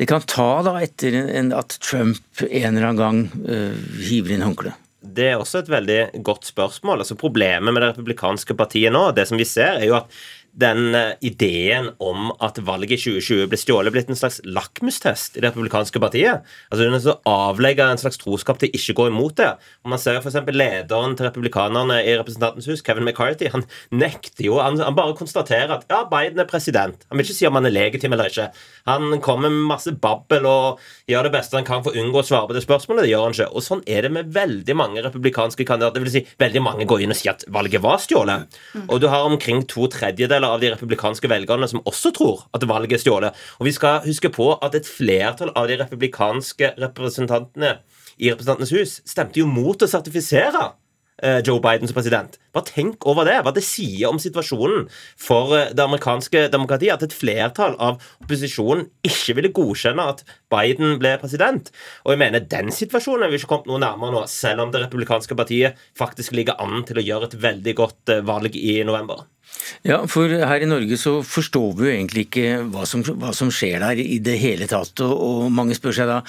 det 0.00 0.08
kan 0.10 0.24
ta 0.26 0.50
da 0.66 0.76
etter 0.82 1.14
en, 1.22 1.52
at 1.54 1.76
Trump 1.84 2.42
en 2.48 2.72
eller 2.72 2.88
annen 2.90 3.02
gang 3.02 3.20
uh, 3.46 3.76
hiver 4.02 4.34
inn 4.34 4.46
håndkleet? 4.46 4.78
Det 5.02 5.32
er 5.32 5.40
også 5.40 5.64
et 5.64 5.70
veldig 5.70 6.22
godt 6.22 6.46
spørsmål. 6.46 7.02
Altså 7.02 7.18
Problemet 7.18 7.74
med 7.74 7.82
det 7.82 7.90
republikanske 7.90 8.54
partiet 8.58 8.94
nå, 8.94 9.08
det 9.16 9.26
som 9.28 9.40
vi 9.40 9.46
ser, 9.48 9.80
er 9.80 9.88
jo 9.88 9.96
at 9.98 10.20
den 10.52 10.94
eh, 10.94 11.14
ideen 11.24 11.90
om 12.02 12.30
at 12.44 12.58
valget 12.64 12.98
i 12.98 13.00
2020 13.00 13.48
ble 13.48 13.58
stjålet, 13.60 13.92
blitt 13.94 14.10
en 14.12 14.18
slags 14.18 14.40
lakmustest 14.44 15.38
i 15.38 15.42
det 15.42 15.52
republikanske 15.52 16.00
partiet. 16.02 16.44
Altså 16.68 16.88
Hun 16.88 16.96
er 16.98 17.30
avlegge 17.32 17.86
en 17.88 18.00
slags 18.00 18.20
troskap 18.20 18.60
til 18.60 18.72
ikke 18.76 18.96
gå 18.98 19.08
imot 19.08 19.38
det. 19.40 19.48
Og 19.84 19.92
Man 19.94 20.02
ser 20.02 20.20
f.eks. 20.20 20.36
lederen 20.52 21.16
til 21.16 21.28
republikanerne 21.28 22.02
i 22.04 22.16
Representantens 22.18 22.68
hus, 22.68 22.84
Kevin 22.84 23.08
McCarthy, 23.08 23.48
han 23.52 23.64
nekter 23.90 24.44
jo 24.44 24.58
Han, 24.62 24.78
han 24.78 24.96
bare 24.96 25.16
konstaterer 25.16 25.72
at 25.78 25.86
ja, 25.90 26.02
Biden 26.10 26.40
er 26.40 26.48
president. 26.48 27.06
Han 27.08 27.18
vil 27.18 27.26
ikke 27.26 27.38
si 27.38 27.48
om 27.48 27.56
han 27.56 27.66
er 27.66 27.74
legitim 27.74 28.12
eller 28.12 28.28
ikke. 28.30 28.50
Han 28.86 29.20
kommer 29.24 29.50
med 29.50 29.66
masse 29.72 29.92
babbel 29.92 30.46
og 30.46 30.82
gjør 31.10 31.28
det 31.28 31.34
beste 31.34 31.56
han 31.56 31.66
kan 31.66 31.82
for 31.84 31.94
å 31.94 32.02
unngå 32.02 32.20
å 32.20 32.26
svare 32.26 32.50
på 32.50 32.56
det 32.56 32.64
spørsmålet. 32.66 33.06
Det 33.06 33.12
gjør 33.14 33.26
han 33.26 33.36
ikke. 33.36 33.48
Og 33.56 33.64
sånn 33.64 33.82
er 33.86 34.06
det 34.06 34.12
med 34.12 34.30
veldig 34.34 34.76
mange 34.76 35.02
republikanske 35.04 35.66
kandidater. 35.68 35.98
Det 35.98 36.06
vil 36.06 36.14
si, 36.18 36.24
veldig 36.42 36.62
mange 36.64 36.86
går 36.88 37.04
inn 37.04 37.14
og 37.14 37.18
sier 37.18 37.34
at 37.34 37.46
valget 37.52 37.82
var 37.84 38.02
stjålet. 38.02 38.60
Og 38.84 39.00
du 39.02 39.08
har 39.12 39.26
omkring 39.26 39.64
to 39.70 39.88
tredjedeler 39.92 40.41
tredjedeler 40.42 40.54
av 40.54 40.60
de 40.60 40.70
republikanske 40.72 41.28
velgerne 41.28 41.68
som 41.68 41.82
også 41.84 42.12
tror 42.12 42.44
at 42.54 42.66
valget 42.66 42.98
er 42.98 43.02
stjålet. 43.02 43.34
Og 43.60 43.66
vi 43.66 43.72
skal 43.72 44.02
huske 44.04 44.30
på 44.32 44.58
at 44.62 44.74
et 44.74 44.86
flertall 44.86 45.52
av 45.54 45.68
de 45.68 45.78
republikanske 45.80 46.74
representantene 46.78 47.78
i 48.18 48.30
Representantenes 48.30 48.72
hus 48.72 49.00
stemte 49.08 49.40
jo 49.40 49.46
mot 49.48 49.80
å 49.82 49.88
sertifisere 49.88 50.72
Eh, 51.22 51.38
Joe 51.44 51.60
Biden 51.60 51.86
som 51.86 51.94
president. 51.94 52.38
Bare 52.52 52.66
tenk 52.66 53.04
over 53.06 53.26
det. 53.28 53.36
Hva 53.44 53.52
det 53.54 53.62
sier 53.62 54.08
om 54.08 54.18
situasjonen 54.18 54.88
for 55.20 55.52
eh, 55.54 55.68
det 55.70 55.84
amerikanske 55.84 56.48
demokratiet. 56.50 56.96
At 56.96 57.04
et 57.06 57.14
flertall 57.14 57.76
av 57.78 58.00
opposisjonen 58.24 58.88
ikke 59.06 59.36
ville 59.38 59.52
godkjenne 59.54 60.08
at 60.14 60.24
Biden 60.50 60.96
ble 60.98 61.14
president. 61.22 61.70
Og 62.02 62.14
jeg 62.14 62.22
mener 62.24 62.42
den 62.42 62.72
situasjonen 62.74 63.28
er 63.28 63.30
vi 63.30 63.38
ikke 63.38 63.52
kommet 63.52 63.70
noe 63.70 63.82
nærmere 63.84 64.16
nå, 64.16 64.24
selv 64.26 64.64
om 64.64 64.72
det 64.74 64.82
republikanske 64.82 65.38
partiet 65.38 65.78
faktisk 65.98 66.34
ligger 66.34 66.58
an 66.62 66.82
til 66.88 66.98
å 66.98 67.06
gjøre 67.06 67.30
et 67.30 67.38
veldig 67.44 67.76
godt 67.78 68.16
eh, 68.16 68.24
valg 68.26 68.58
i 68.58 68.80
november. 68.88 69.22
Ja, 69.86 70.02
for 70.10 70.28
her 70.28 70.62
i 70.62 70.68
Norge 70.68 70.98
så 71.00 71.20
forstår 71.26 71.72
vi 71.78 71.86
jo 71.86 71.94
egentlig 71.94 72.26
ikke 72.26 72.62
hva 72.72 72.84
som, 72.88 73.02
hva 73.02 73.32
som 73.36 73.50
skjer 73.54 73.82
der 73.82 74.02
i 74.02 74.18
det 74.22 74.36
hele 74.42 74.68
tatt. 74.70 74.94
Og, 75.04 75.12
og, 75.12 75.48
mange 75.52 75.76
spør 75.78 75.96
seg 75.96 76.10
da 76.10 76.20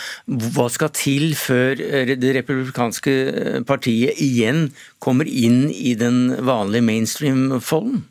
hva 0.55 0.69
skal 0.71 0.93
til 0.95 1.33
før 1.37 1.77
det 2.13 2.33
republikanske 2.39 3.13
partiet 3.67 4.19
igjen 4.23 4.67
kommer 5.03 5.27
inn 5.29 5.67
i 5.73 5.93
den 5.99 6.13
den 6.13 6.45
vanlige 6.45 6.81
mainstream-folden? 6.81 8.03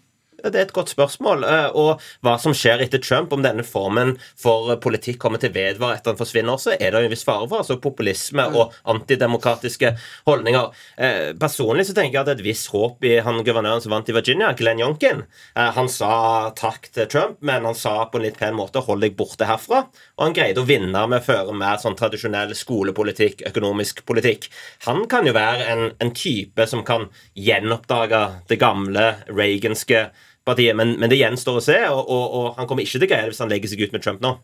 Det 0.43 0.59
er 0.59 0.67
et 0.67 0.75
godt 0.75 0.91
spørsmål. 0.91 1.45
Eh, 1.47 1.69
og 1.79 2.03
hva 2.25 2.35
som 2.43 2.55
skjer 2.57 2.83
etter 2.83 3.03
Trump, 3.03 3.33
om 3.35 3.45
denne 3.45 3.65
formen 3.67 4.17
for 4.39 4.75
politikk 4.83 5.21
kommer 5.23 5.43
til 5.43 5.53
å 5.53 5.57
vedvare 5.57 5.99
etter 5.99 6.13
han 6.13 6.19
forsvinner 6.19 6.57
også, 6.57 6.75
er 6.79 6.91
det 6.93 7.05
en 7.05 7.13
viss 7.13 7.27
fare 7.27 7.47
for. 7.47 7.63
altså 7.63 7.79
Populisme 7.83 8.49
og 8.59 8.75
antidemokratiske 8.91 9.95
holdninger. 10.27 10.71
Eh, 10.99 11.33
personlig 11.39 11.87
så 11.89 11.97
tenker 11.97 12.19
jeg 12.19 12.23
at 12.23 12.31
det 12.31 12.35
er 12.37 12.43
et 12.43 12.49
visst 12.49 12.73
håp 12.75 13.07
i 13.07 13.15
han 13.23 13.43
guvernøren 13.47 13.85
som 13.85 13.95
vant 13.95 14.11
i 14.11 14.17
Virginia, 14.17 14.53
Glenn 14.59 14.83
Youngkin. 14.83 15.25
Eh, 15.55 15.71
han 15.77 15.91
sa 15.93 16.51
takk 16.59 16.91
til 16.93 17.09
Trump, 17.13 17.39
men 17.41 17.69
han 17.69 17.79
sa 17.79 17.95
på 18.11 18.19
en 18.19 18.27
litt 18.27 18.41
pen 18.41 18.59
måte 18.59 18.83
'hold 18.83 19.03
deg 19.03 19.17
borte 19.17 19.47
herfra'. 19.47 19.87
Og 20.19 20.27
han 20.27 20.35
greide 20.35 20.63
å 20.63 20.67
vinne 20.67 21.07
med 21.09 21.23
å 21.23 21.25
føre 21.25 21.55
mer 21.55 21.79
sånn 21.79 21.97
tradisjonell 21.97 22.55
skolepolitikk, 22.55 23.47
økonomisk 23.47 24.05
politikk. 24.07 24.49
Han 24.87 25.07
kan 25.07 25.27
jo 25.27 25.33
være 25.33 25.67
en, 25.67 25.93
en 26.01 26.11
type 26.11 26.67
som 26.67 26.83
kan 26.85 27.09
gjenoppdage 27.37 28.23
det 28.49 28.59
gamle 28.59 29.17
reaganske 29.29 30.11
partiet. 30.49 30.77
Men, 30.79 30.97
men 31.01 31.13
det 31.13 31.21
gjenstår 31.21 31.61
å 31.61 31.65
se, 31.65 31.79
og, 31.91 32.03
og, 32.03 32.25
og 32.39 32.61
han 32.61 32.69
kommer 32.71 32.87
ikke 32.87 32.99
til 32.99 33.07
å 33.07 33.11
greie 33.13 33.27
det 33.27 33.35
hvis 33.35 33.43
han 33.45 33.53
legger 33.53 33.73
seg 33.73 33.85
ut 33.85 33.97
med 33.97 34.05
Trump 34.05 34.25
nå. 34.25 34.37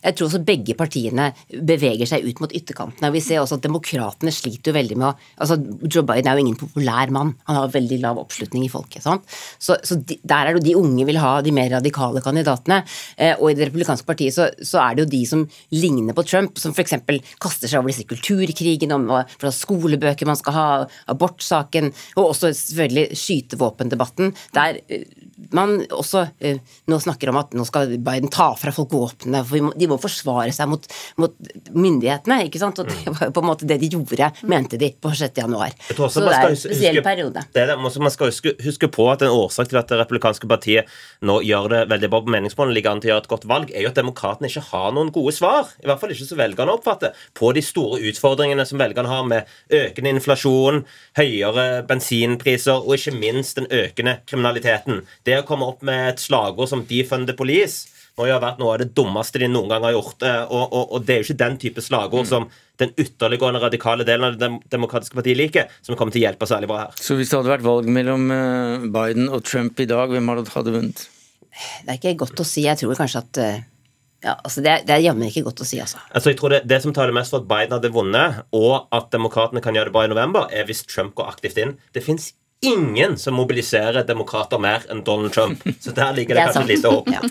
Jeg 0.00 0.16
tror 0.16 0.28
også 0.28 0.42
begge 0.44 0.76
partiene 0.78 1.30
beveger 1.50 2.08
seg 2.08 2.24
ut 2.26 2.40
mot 2.42 2.52
ytterkantene. 2.56 3.12
Vi 3.14 3.22
ser 3.24 3.42
også 3.42 3.58
at 3.58 3.66
Demokratene 3.66 4.32
sliter 4.34 4.72
jo 4.72 4.76
veldig 4.76 4.98
med 4.98 5.10
å 5.10 5.14
altså 5.40 5.58
Joe 5.86 6.04
Biden 6.06 6.30
er 6.30 6.38
jo 6.38 6.44
ingen 6.44 6.58
populær 6.60 7.12
mann. 7.14 7.34
Han 7.48 7.58
har 7.58 7.72
veldig 7.74 8.00
lav 8.02 8.20
oppslutning 8.22 8.64
i 8.66 8.72
folket. 8.72 9.04
Sant? 9.04 9.26
Så, 9.58 9.76
så 9.86 9.98
de, 10.00 10.18
der 10.22 10.48
er 10.48 10.56
det 10.56 10.60
jo 10.60 10.66
de 10.68 10.76
unge 10.80 11.06
vil 11.08 11.20
ha 11.22 11.32
de 11.44 11.54
mer 11.54 11.70
radikale 11.74 12.22
kandidatene. 12.24 12.82
Eh, 13.16 13.34
og 13.36 13.50
i 13.50 13.56
Det 13.58 13.68
republikanske 13.68 14.08
partiet 14.08 14.36
så, 14.36 14.48
så, 14.58 14.80
er 14.82 14.96
det 14.96 15.06
jo 15.06 15.12
de 15.14 15.22
som 15.28 15.46
ligner 15.76 16.16
på 16.16 16.24
Trump, 16.26 16.58
som 16.60 16.74
f.eks. 16.74 16.96
kaster 17.42 17.70
seg 17.70 17.80
over 17.80 17.92
disse 17.92 18.08
kulturkrigene, 18.08 18.96
om 18.96 19.08
hva 19.10 19.54
skolebøker 19.54 20.28
man 20.28 20.38
skal 20.38 20.56
ha, 20.56 20.68
abortsaken, 21.12 21.92
og 22.16 22.30
også 22.30 22.52
selvfølgelig 22.56 23.18
skytevåpendebatten, 23.20 24.34
der 24.56 24.80
eh, 24.88 25.06
man 25.56 25.78
også 25.90 26.26
eh, 26.44 26.60
nå 26.90 26.98
snakker 27.00 27.30
om 27.32 27.40
at 27.40 27.54
nå 27.56 27.64
skal 27.68 27.96
Biden 27.96 28.30
ta 28.32 28.50
fra 28.58 28.72
folk 28.74 28.92
våpnene. 28.94 29.42
for 29.46 29.59
de 29.76 29.88
må 29.90 29.98
forsvare 30.00 30.52
seg 30.54 30.70
mot, 30.70 30.86
mot, 31.20 31.34
myndighetene. 31.70 32.40
ikke 32.48 32.60
sant? 32.62 32.80
Og 32.82 32.88
det 32.90 33.14
var 33.14 33.28
jo 33.28 33.34
på 33.36 33.44
en 33.44 33.48
måte 33.50 33.68
det 33.68 33.80
de 33.82 33.90
gjorde, 33.92 34.30
mente 34.50 34.78
de, 34.80 34.90
på 34.96 35.12
6. 35.14 35.40
januar. 35.42 35.74
Så 35.90 36.22
det 36.24 36.34
er 36.36 36.48
en 36.48 36.58
spesiell 36.58 37.00
periode. 37.04 37.44
Det 37.54 37.64
er 37.64 37.72
det. 37.72 37.78
Man 37.80 38.12
skal 38.12 38.30
huske, 38.30 38.54
huske, 38.64 38.90
på 38.90 39.06
at 39.12 39.22
en 39.22 39.34
årsak 39.34 39.70
til 39.70 39.80
at 39.80 39.90
det 39.90 40.00
republikanske 40.00 40.48
partiet 40.50 40.90
nå 41.26 41.40
gjør 41.46 41.68
det 41.72 41.82
veldig 41.92 42.10
bra 42.12 42.22
på 42.24 42.34
meningsmålene, 42.34 42.76
ligger 42.76 42.94
an 42.94 43.02
til 43.02 43.10
å 43.10 43.14
gjøre 43.14 43.24
et 43.24 43.30
godt 43.34 43.46
valg, 43.50 43.70
er 43.74 43.84
jo 43.84 43.92
at 43.92 44.00
demokratene 44.00 44.50
ikke 44.50 44.64
har 44.70 44.90
noen 44.96 45.12
gode 45.14 45.34
svar. 45.36 45.70
I 45.82 45.90
hvert 45.90 46.02
fall 46.02 46.14
ikke 46.14 46.28
så 46.30 46.40
velgerne 46.40 46.74
oppfatter. 46.74 47.14
På 47.36 47.52
de 47.56 47.62
store 47.64 48.00
utfordringene 48.10 48.66
som 48.68 48.80
velgerne 48.80 49.10
har 49.10 49.28
med 49.28 49.54
økende 49.80 50.14
inflasjon, 50.16 50.82
høyere 51.20 51.68
bensinpriser 51.88 52.80
og 52.80 52.96
ikke 52.96 53.16
minst 53.18 53.60
den 53.60 53.70
økende 53.70 54.18
kriminaliteten. 54.26 55.04
Det 55.26 55.40
å 55.40 55.46
komme 55.46 55.68
opp 55.70 55.84
med 55.86 56.14
et 56.14 56.22
slagord 56.22 56.70
som 56.70 56.84
'defund 56.86 57.26
the 57.26 57.36
police' 57.36 57.99
må 58.20 58.28
jo 58.28 58.36
ha 58.36 58.42
vært 58.42 58.60
noe 58.60 58.74
av 58.74 58.82
det 58.82 58.90
dummeste 58.96 59.40
de 59.40 59.48
noen 59.50 59.70
gang 59.72 59.86
har 59.88 59.96
gjort. 59.96 60.26
Eh, 60.26 60.42
og, 60.48 60.66
og, 60.68 60.92
og 60.96 61.06
det 61.06 61.14
er 61.14 61.22
jo 61.22 61.28
ikke 61.28 61.40
den 61.44 61.56
type 61.62 61.84
slagord 61.84 62.26
mm. 62.26 62.30
som 62.30 62.50
den 62.80 62.92
ytterliggående 63.00 63.60
radikale 63.62 64.06
delen 64.08 64.28
av 64.30 64.36
Det 64.40 64.50
demokratiske 64.72 65.16
partiet 65.16 65.38
liker, 65.40 65.72
som 65.84 65.96
kommer 65.98 66.14
til 66.14 66.22
å 66.22 66.26
hjelpe 66.28 66.48
særlig 66.48 66.70
bra 66.70 66.84
her. 66.84 67.00
Så 67.00 67.16
hvis 67.18 67.32
det 67.32 67.40
hadde 67.40 67.54
vært 67.54 67.66
valg 67.66 67.88
mellom 67.92 68.28
eh, 68.36 68.86
Biden 68.92 69.32
og 69.32 69.44
Trump 69.48 69.80
i 69.80 69.88
dag, 69.90 70.12
hvem 70.12 70.32
hadde 70.36 70.76
vunnet? 70.76 71.04
Det 71.50 71.92
er 71.92 71.98
ikke 71.98 72.20
godt 72.24 72.40
å 72.40 72.46
si. 72.46 72.64
Jeg 72.68 72.80
tror 72.80 72.98
kanskje 72.98 73.24
at 73.24 73.42
eh, 73.42 73.62
ja, 74.20 74.34
altså 74.36 74.60
Det 74.60 74.74
det 74.84 74.92
er 74.92 75.06
jammen 75.06 75.28
ikke 75.30 75.46
godt 75.46 75.62
å 75.64 75.66
si, 75.66 75.78
altså. 75.80 75.96
altså 76.12 76.32
jeg 76.32 76.36
tror 76.36 76.52
det, 76.52 76.64
det 76.68 76.82
som 76.84 76.92
taler 76.92 77.14
mest 77.16 77.32
for 77.32 77.40
at 77.40 77.48
Biden 77.48 77.72
hadde 77.72 77.92
vunnet, 77.94 78.42
og 78.52 78.90
at 78.92 79.08
demokratene 79.14 79.62
kan 79.64 79.76
gjøre 79.76 79.88
det 79.88 79.94
bra 79.96 80.04
i 80.04 80.12
november, 80.12 80.50
er 80.52 80.68
hvis 80.68 80.84
Trump 80.84 81.14
går 81.16 81.32
aktivt 81.32 81.60
inn. 81.62 81.78
Det 81.96 82.04
fins 82.04 82.34
ingen 82.60 83.18
som 83.18 83.34
mobiliserer 83.34 84.04
demokrater 84.04 84.60
mer 84.60 84.84
enn 84.92 85.00
Donald 85.04 85.32
Trump. 85.32 85.62
Så 85.80 85.94
der 85.96 86.12
ligger 86.16 86.36
det, 86.36 86.42
det 86.42 86.52
kanskje 86.52 86.74
lite 86.74 86.92
håp. 86.92 87.08
Ja. 87.08 87.22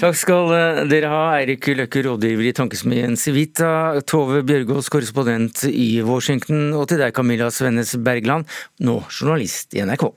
Takk 0.00 0.16
skal 0.16 0.54
eh, 0.56 0.80
dere 0.88 1.10
ha, 1.12 1.22
Eirik 1.36 1.68
Løkke, 1.76 2.04
rådgiver 2.06 2.48
i 2.48 2.54
Tankesmien 2.56 3.16
Civita, 3.20 4.00
Tove 4.08 4.40
Bjørgaas, 4.48 4.88
korrespondent 4.92 5.66
i 5.68 6.00
Washington, 6.06 6.70
og 6.72 6.88
til 6.90 7.02
deg, 7.02 7.12
Camilla 7.16 7.50
Svennes 7.52 7.92
Bergland, 8.00 8.48
nå 8.80 9.02
journalist 9.12 9.76
i 9.76 9.84
NRK. 9.84 10.08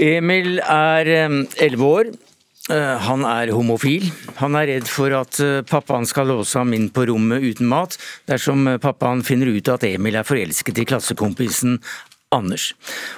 Emil 0.00 0.58
er 0.64 1.14
eh, 1.14 1.38
elleve 1.62 1.94
år. 2.00 2.12
Eh, 2.70 2.96
han 3.02 3.24
er 3.26 3.50
homofil. 3.50 4.06
Han 4.38 4.54
er 4.58 4.68
redd 4.70 4.90
for 4.90 5.10
at 5.16 5.40
eh, 5.42 5.58
pappaen 5.66 6.06
skal 6.06 6.30
låse 6.30 6.58
ham 6.58 6.70
inn 6.76 6.86
på 6.94 7.08
rommet 7.10 7.42
uten 7.42 7.66
mat, 7.70 7.96
dersom 8.30 8.68
eh, 8.70 8.78
pappaen 8.82 9.24
finner 9.26 9.50
ut 9.50 9.70
at 9.72 9.86
Emil 9.88 10.20
er 10.20 10.28
forelsket 10.28 10.78
i 10.78 10.86
klassekompisen 10.86 11.80
Anders, 12.30 12.68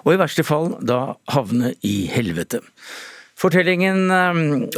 og 0.06 0.14
i 0.14 0.20
verste 0.22 0.40
fall 0.40 0.70
da 0.80 1.18
havne 1.34 1.74
i 1.84 2.06
helvete. 2.08 2.62
Fortellingen 3.42 4.04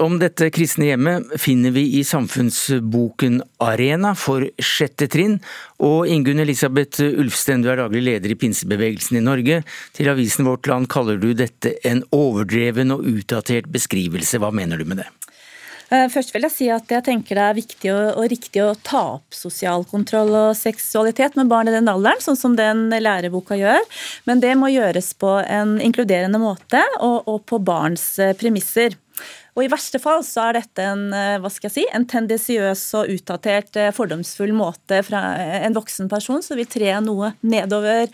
om 0.00 0.14
dette 0.16 0.46
kristne 0.48 0.86
hjemmet 0.88 1.34
finner 1.36 1.74
vi 1.74 1.82
i 1.98 2.04
samfunnsboken 2.06 3.42
Arena 3.60 4.14
for 4.16 4.46
sjette 4.56 5.04
trinn, 5.12 5.34
og 5.84 6.08
Ingunn 6.08 6.40
Elisabeth 6.40 7.04
Ulfsten, 7.04 7.60
du 7.60 7.68
er 7.68 7.82
daglig 7.82 8.00
leder 8.06 8.32
i 8.32 8.38
pinsebevegelsen 8.40 9.20
i 9.20 9.24
Norge. 9.26 9.58
Til 9.92 10.08
avisen 10.14 10.48
Vårt 10.48 10.70
Land 10.70 10.88
kaller 10.94 11.20
du 11.20 11.34
dette 11.36 11.74
en 11.84 12.00
overdreven 12.16 12.96
og 12.96 13.04
utdatert 13.04 13.68
beskrivelse. 13.74 14.40
Hva 14.40 14.48
mener 14.56 14.80
du 14.80 14.88
med 14.88 15.02
det? 15.02 15.10
Eh, 15.92 16.06
først 16.12 16.32
vil 16.34 16.46
jeg 16.46 16.54
si 16.54 16.68
at 16.72 16.90
jeg 16.90 17.04
tenker 17.06 17.38
det 17.38 17.44
er 17.44 17.58
viktig 17.58 17.92
og, 17.92 18.04
og, 18.14 18.26
riktig 18.32 18.62
å 18.64 18.72
ta 18.86 19.02
opp 19.18 19.36
sosial 19.36 19.84
kontroll 19.88 20.32
og 20.32 20.56
seksualitet 20.58 21.36
med 21.38 21.50
barn 21.52 21.68
i 21.68 21.74
den 21.74 21.90
alderen, 21.90 22.22
sånn 22.24 22.38
som 22.38 22.56
den 22.58 22.88
læreboka 22.88 23.58
gjør. 23.58 23.84
Men 24.28 24.40
det 24.44 24.54
må 24.60 24.72
gjøres 24.72 25.12
på 25.20 25.36
en 25.44 25.76
inkluderende 25.84 26.40
måte 26.40 26.82
og, 27.00 27.24
og 27.28 27.44
på 27.50 27.60
barns 27.64 28.14
eh, 28.22 28.36
premisser. 28.38 28.96
Og 29.54 29.62
I 29.62 29.70
verste 29.70 30.00
fall 30.02 30.24
så 30.26 30.48
er 30.48 30.56
dette 30.58 30.82
en, 30.82 31.04
eh, 31.14 31.36
hva 31.38 31.50
skal 31.52 31.68
jeg 31.68 31.74
si, 31.76 31.84
en 31.94 32.06
tendensiøs 32.10 32.82
og 32.98 33.10
utdatert, 33.14 33.76
eh, 33.78 33.92
fordomsfull 33.94 34.50
måte 34.50 34.98
fra 35.06 35.20
eh, 35.38 35.60
en 35.68 35.76
voksen 35.76 36.10
person 36.10 36.42
som 36.42 36.58
vil 36.58 36.66
tre 36.66 36.90
noe 37.04 37.32
nedover 37.46 38.10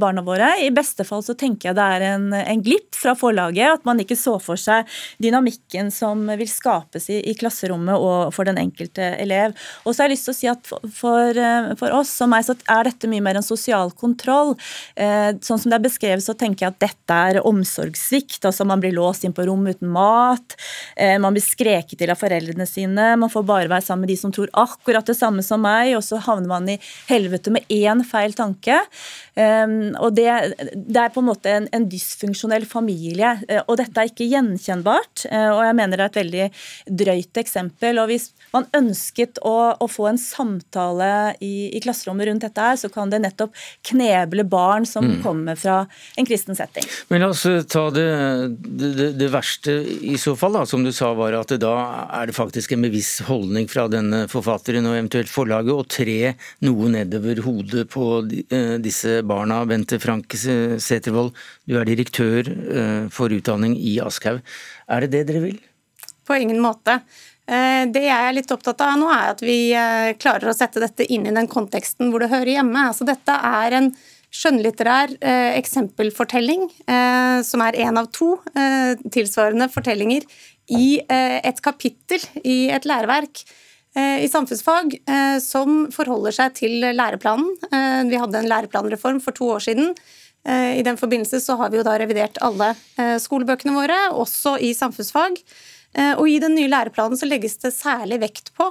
barna 0.00 0.22
våre. 0.24 0.48
I 0.64 0.70
beste 0.72 1.04
fall 1.04 1.22
så 1.24 1.34
tenker 1.36 1.70
jeg 1.70 1.76
det 1.76 1.84
er 1.96 2.04
en, 2.14 2.32
en 2.32 2.62
glipp 2.64 2.96
fra 2.96 3.14
forlaget, 3.16 3.80
at 3.80 3.84
man 3.88 4.00
ikke 4.00 4.16
så 4.16 4.36
for 4.42 4.60
seg 4.60 4.88
dynamikken 5.22 5.90
som 5.92 6.26
vil 6.26 6.48
skapes 6.48 7.08
i, 7.12 7.20
i 7.28 7.34
klasserommet 7.36 7.96
og 7.96 8.32
for 8.34 8.48
den 8.48 8.60
enkelte 8.60 9.12
elev. 9.20 9.54
Og 9.84 9.92
så 9.92 10.02
har 10.02 10.10
jeg 10.10 10.16
lyst 10.16 10.28
til 10.28 10.34
å 10.34 10.38
si 10.38 10.50
at 10.50 10.70
for, 10.96 11.40
for 11.80 11.96
oss 11.96 12.12
og 12.24 12.32
meg 12.32 12.46
så 12.46 12.56
er 12.72 12.88
dette 12.88 13.10
mye 13.10 13.24
mer 13.24 13.40
en 13.40 13.46
sosial 13.46 13.92
kontroll. 13.96 14.54
Sånn 14.96 15.62
som 15.62 15.68
det 15.68 15.78
er 15.78 15.86
beskrevet, 15.86 16.24
så 16.24 16.36
tenker 16.36 16.66
jeg 16.66 16.74
at 16.74 16.84
dette 16.84 17.20
er 17.30 17.40
omsorgssvikt. 17.48 18.42
Altså 18.48 18.68
man 18.68 18.82
blir 18.82 18.96
låst 18.96 19.24
inn 19.26 19.36
på 19.36 19.48
rom 19.48 19.66
uten 19.70 19.90
mat. 19.92 20.58
Eh, 20.96 21.16
man 21.22 21.36
blir 21.36 21.44
skreket 21.44 21.98
til 22.00 22.12
av 22.12 22.20
foreldrene 22.20 22.66
sine. 22.68 23.12
Man 23.20 23.32
får 23.32 23.46
bare 23.48 23.70
være 23.70 23.86
sammen 23.86 24.06
med 24.06 24.14
de 24.14 24.18
som 24.20 24.34
tror 24.34 24.52
akkurat 24.58 25.06
det 25.06 25.18
samme 25.18 25.44
som 25.46 25.62
meg, 25.64 25.94
og 25.98 26.04
så 26.06 26.20
havner 26.22 26.50
man 26.50 26.68
i 26.70 26.78
helvete 27.10 27.52
med 27.54 27.66
én 27.70 28.04
feil 28.06 28.36
tanke. 28.36 28.80
Ehm, 29.40 29.94
og 30.00 30.14
det, 30.16 30.28
det 30.74 31.00
er 31.00 31.12
på 31.14 31.22
en 31.22 31.28
måte 31.30 31.52
en, 31.52 31.68
en, 31.74 31.86
dysfunksjonell 31.90 32.66
familie. 32.68 33.36
Eh, 33.48 33.62
og 33.66 33.78
dette 33.80 34.00
er 34.00 34.10
ikke 34.10 34.28
gjenkjennbart, 34.28 35.26
eh, 35.30 35.48
og 35.52 35.62
jeg 35.64 35.76
mener 35.78 36.00
det 36.00 36.06
er 36.06 36.12
et 36.12 36.20
veldig 36.20 36.48
drøyt 37.02 37.42
eksempel. 37.42 38.00
og 38.02 38.10
hvis 38.10 38.30
man 38.54 38.66
ønsket 38.76 39.40
å, 39.46 39.54
å 39.78 39.86
få 39.90 40.10
en 40.10 40.20
samtale 40.20 41.10
i, 41.38 41.70
i, 41.70 41.80
klasserommet 41.82 42.28
rundt 42.28 42.46
dette 42.46 42.66
her, 42.66 42.78
så 42.80 42.90
kan 42.92 43.12
det 43.12 43.22
nettopp 43.22 43.54
kneble 43.86 44.44
barn 44.50 44.88
som 44.88 45.06
mm. 45.06 45.18
kommer 45.24 45.58
fra 45.60 45.82
en 46.18 46.28
kristen 46.28 46.58
setting. 46.58 46.86
Men 47.08 47.24
la 47.24 47.30
oss 47.32 47.46
ta 47.70 47.86
det, 47.94 48.08
det, 48.58 49.12
det 49.20 49.30
verste 49.32 49.76
i 49.80 50.18
så 50.20 50.34
fall, 50.38 50.58
da, 50.58 50.59
som 50.66 50.84
du 50.84 50.92
sa, 50.92 51.10
var 51.14 51.34
at 51.38 51.52
da 51.60 51.72
er 52.20 52.28
det 52.30 52.34
faktisk 52.36 52.72
en 52.74 52.84
bevisst 52.84 53.22
holdning 53.28 53.68
fra 53.70 53.86
denne 53.90 54.24
forfatteren 54.30 54.86
og 54.88 54.96
eventuelt 54.96 55.30
forlaget 55.32 55.72
å 55.72 55.86
tre 55.88 56.18
noe 56.66 56.90
nedover 56.92 57.42
hodet 57.44 57.86
på 57.92 58.06
eh, 58.48 58.76
disse 58.82 59.20
barna. 59.26 59.62
Bente 59.68 60.00
Frank 60.02 60.36
Setervold, 60.36 61.34
du 61.68 61.76
er 61.80 61.88
direktør 61.88 62.50
eh, 62.50 63.08
for 63.12 63.32
utdanning 63.32 63.74
i 63.78 63.98
Aschhaug. 64.04 64.40
Er 64.90 65.06
det 65.06 65.12
det 65.14 65.24
dere 65.30 65.44
vil? 65.48 65.58
På 66.26 66.38
ingen 66.38 66.62
måte. 66.62 67.00
Eh, 67.46 67.84
det 67.90 68.06
jeg 68.06 68.28
er 68.28 68.36
litt 68.36 68.54
opptatt 68.54 68.86
av 68.86 68.96
nå, 69.00 69.10
er 69.14 69.34
at 69.34 69.44
vi 69.44 69.58
klarer 70.20 70.52
å 70.52 70.56
sette 70.56 70.82
dette 70.82 71.08
inn 71.08 71.28
i 71.28 71.36
den 71.36 71.50
konteksten 71.50 72.12
hvor 72.12 72.24
det 72.24 72.32
hører 72.32 72.56
hjemme. 72.60 72.88
Altså, 72.92 73.08
dette 73.08 73.36
er 73.36 73.78
en 73.80 73.92
skjønnlitterær 74.30 75.16
eh, 75.18 75.56
eksempelfortelling, 75.58 76.68
eh, 76.86 77.40
som 77.46 77.62
er 77.64 77.78
én 77.82 77.98
av 77.98 78.10
to 78.14 78.36
eh, 78.54 78.94
tilsvarende 79.10 79.66
fortellinger, 79.72 80.26
i 80.70 81.00
eh, 81.02 81.40
et 81.46 81.58
kapittel 81.64 82.22
i 82.46 82.70
et 82.70 82.86
læreverk 82.86 83.42
eh, 83.96 84.22
i 84.24 84.30
samfunnsfag 84.30 84.94
eh, 85.00 85.36
som 85.42 85.88
forholder 85.94 86.36
seg 86.36 86.54
til 86.60 86.78
læreplanen. 86.94 87.50
vi 88.10 88.20
hadde 88.20 88.38
en 88.38 88.50
læreplanreform 88.50 89.20
for 89.24 89.36
to 89.36 89.50
år 89.56 89.66
siden. 89.66 89.94
I 90.40 90.80
den 90.80 90.96
forbindelse 90.96 91.36
så 91.44 91.52
har 91.60 91.68
vi 91.68 91.76
jo 91.76 91.82
da 91.84 91.98
revidert 92.00 92.38
alle 92.40 92.70
skolebøkene 93.20 93.74
våre, 93.76 93.98
også 94.16 94.54
i 94.64 94.70
samfunnsfag. 94.72 95.36
Og 96.16 96.22
I 96.32 96.38
den 96.40 96.54
nye 96.56 96.70
læreplanen 96.72 97.20
så 97.20 97.28
legges 97.28 97.58
det 97.60 97.74
særlig 97.76 98.22
vekt 98.22 98.48
på 98.56 98.70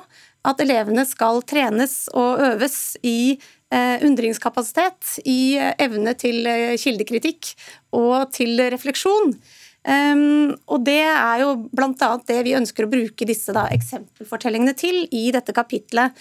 at 0.50 0.64
elevene 0.64 1.06
skal 1.06 1.44
trenes 1.46 2.08
og 2.18 2.42
øves 2.42 2.98
i 3.06 3.38
undringskapasitet, 3.70 5.20
i 5.30 5.54
evne 5.78 6.16
til 6.18 6.48
kildekritikk 6.82 7.52
og 7.94 8.32
til 8.34 8.58
refleksjon. 8.74 9.36
Og 10.70 10.86
Det 10.86 11.02
er 11.06 11.44
jo 11.44 11.52
bl.a. 11.70 12.10
det 12.28 12.40
vi 12.46 12.56
ønsker 12.58 12.86
å 12.86 12.92
bruke 12.92 13.28
disse 13.30 13.54
da, 13.56 13.68
eksempelfortellingene 13.74 14.74
til 14.78 15.06
i 15.16 15.30
dette 15.36 15.54
kapitlet. 15.56 16.18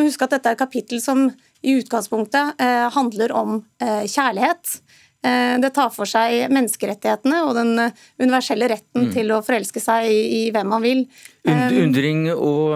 Husk 0.00 0.24
at 0.26 0.34
dette 0.34 0.50
er 0.50 0.56
et 0.56 0.64
kapittel 0.64 1.00
som 1.04 1.28
i 1.60 1.76
utgangspunktet 1.78 2.60
handler 2.96 3.36
om 3.36 3.60
kjærlighet. 3.80 4.80
Det 5.20 5.70
tar 5.76 5.90
for 5.92 6.08
seg 6.08 6.48
menneskerettighetene 6.48 7.42
og 7.44 7.54
den 7.58 7.74
universelle 8.18 8.70
retten 8.72 9.10
mm. 9.10 9.12
til 9.12 9.32
å 9.36 9.42
forelske 9.44 9.82
seg 9.84 10.08
i, 10.08 10.20
i 10.38 10.42
hvem 10.54 10.70
man 10.72 10.84
vil. 10.84 11.04
Und, 11.44 11.76
undring 11.84 12.26
og 12.32 12.72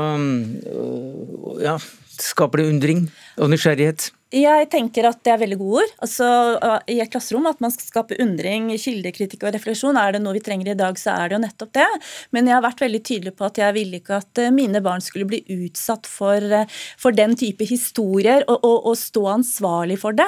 Ja, 1.65 1.79
skaper 2.23 2.63
det 2.63 2.69
undring 2.73 3.07
og 3.37 3.51
nysgjerrighet? 3.51 4.11
Jeg 4.35 4.67
tenker 4.73 5.07
at 5.07 5.21
det 5.23 5.31
er 5.31 5.39
veldig 5.45 5.57
gode 5.61 5.83
ord. 5.85 5.91
Altså, 6.03 6.27
I 6.91 6.97
et 7.05 7.11
klasserom 7.13 7.47
at 7.47 7.61
man 7.63 7.71
skal 7.71 7.87
skape 7.87 8.17
undring, 8.23 8.73
kildekritikk 8.81 9.45
og 9.47 9.55
refleksjon. 9.55 9.99
Er 10.01 10.17
det 10.17 10.23
noe 10.25 10.35
vi 10.35 10.43
trenger 10.43 10.73
i 10.73 10.79
dag, 10.79 10.99
så 10.99 11.13
er 11.15 11.31
det 11.31 11.37
jo 11.37 11.43
nettopp 11.45 11.71
det. 11.77 11.87
Men 12.35 12.51
jeg 12.51 12.57
har 12.57 12.65
vært 12.65 12.83
veldig 12.83 13.01
tydelig 13.07 13.35
på 13.39 13.47
at 13.47 13.61
jeg 13.63 13.77
ville 13.77 14.01
ikke 14.01 14.19
at 14.19 14.43
eh, 14.43 14.51
mine 14.55 14.83
barn 14.83 15.05
skulle 15.05 15.29
bli 15.31 15.41
utsatt 15.55 16.09
for, 16.11 16.43
eh, 16.43 16.67
for 16.99 17.15
den 17.15 17.37
type 17.39 17.67
historier, 17.69 18.43
og, 18.49 18.59
og, 18.67 18.89
og, 18.91 18.97
stå 18.99 19.23
ansvarlig 19.37 20.01
for 20.03 20.17
det. 20.19 20.27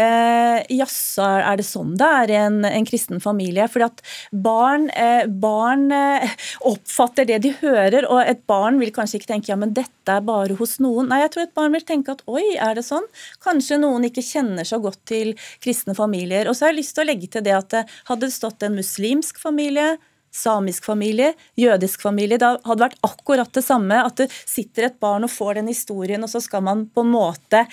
Eh, 0.00 0.64
Jaså, 0.80 1.28
er 1.46 1.60
det 1.60 1.68
sånn 1.68 1.94
det 2.00 2.10
er 2.22 2.32
i 2.32 2.38
en, 2.40 2.58
en, 2.66 2.88
kristen 2.88 3.22
familie? 3.22 3.68
Fordi 3.70 3.86
at 3.86 4.02
barn, 4.32 4.88
eh, 4.90 5.26
barn 5.30 5.86
eh, 5.94 6.34
oppfatter 6.66 7.28
det 7.30 7.42
de 7.46 7.54
hører, 7.60 8.08
og 8.10 8.24
et 8.24 8.42
barn 8.50 8.82
vil 8.82 8.94
kanskje 8.96 9.20
ikke 9.20 9.32
tenke 9.36 9.54
ja, 9.54 9.60
men 9.60 9.76
dette 9.76 10.18
er 10.18 10.26
bare 10.26 10.58
hos 10.58 10.78
noen. 10.82 11.12
Nei, 11.12 11.22
jeg 11.22 11.34
tror 11.34 11.46
et 11.46 11.56
barn 11.58 11.74
vil 11.78 11.86
tenke 11.86 12.16
at 12.16 12.26
oi, 12.26 12.44
er 12.58 12.74
det 12.78 12.86
sånn? 12.86 13.06
Kanskje 13.44 13.80
noen 13.82 14.08
ikke 14.08 14.24
kjenner 14.24 14.66
så 14.66 14.80
godt 14.82 15.02
til 15.08 15.34
kristne 15.62 15.96
familier. 15.96 16.48
Og 16.48 16.56
så 16.56 16.66
har 16.66 16.74
jeg 16.74 16.82
lyst 16.82 16.96
til 16.96 17.06
å 17.06 17.10
legge 17.10 17.30
til 17.32 17.46
det 17.46 17.56
at 17.56 17.72
det 17.74 17.86
hadde 18.10 18.32
stått 18.34 18.66
en 18.66 18.78
muslimsk 18.78 19.40
familie, 19.42 19.96
samisk 20.36 20.84
familie, 20.84 21.32
jødisk 21.56 22.02
familie. 22.04 22.38
Da 22.40 22.54
hadde 22.66 22.84
vært 22.84 22.98
akkurat 23.06 23.52
det 23.56 23.64
samme. 23.64 23.98
At 24.04 24.20
det 24.20 24.28
sitter 24.36 24.88
et 24.88 24.98
barn 25.02 25.26
og 25.26 25.32
får 25.32 25.60
den 25.60 25.70
historien, 25.72 26.22
og 26.24 26.32
så 26.32 26.42
skal 26.44 26.64
man 26.66 26.86
på 26.92 27.04
en 27.06 27.12
måte 27.14 27.64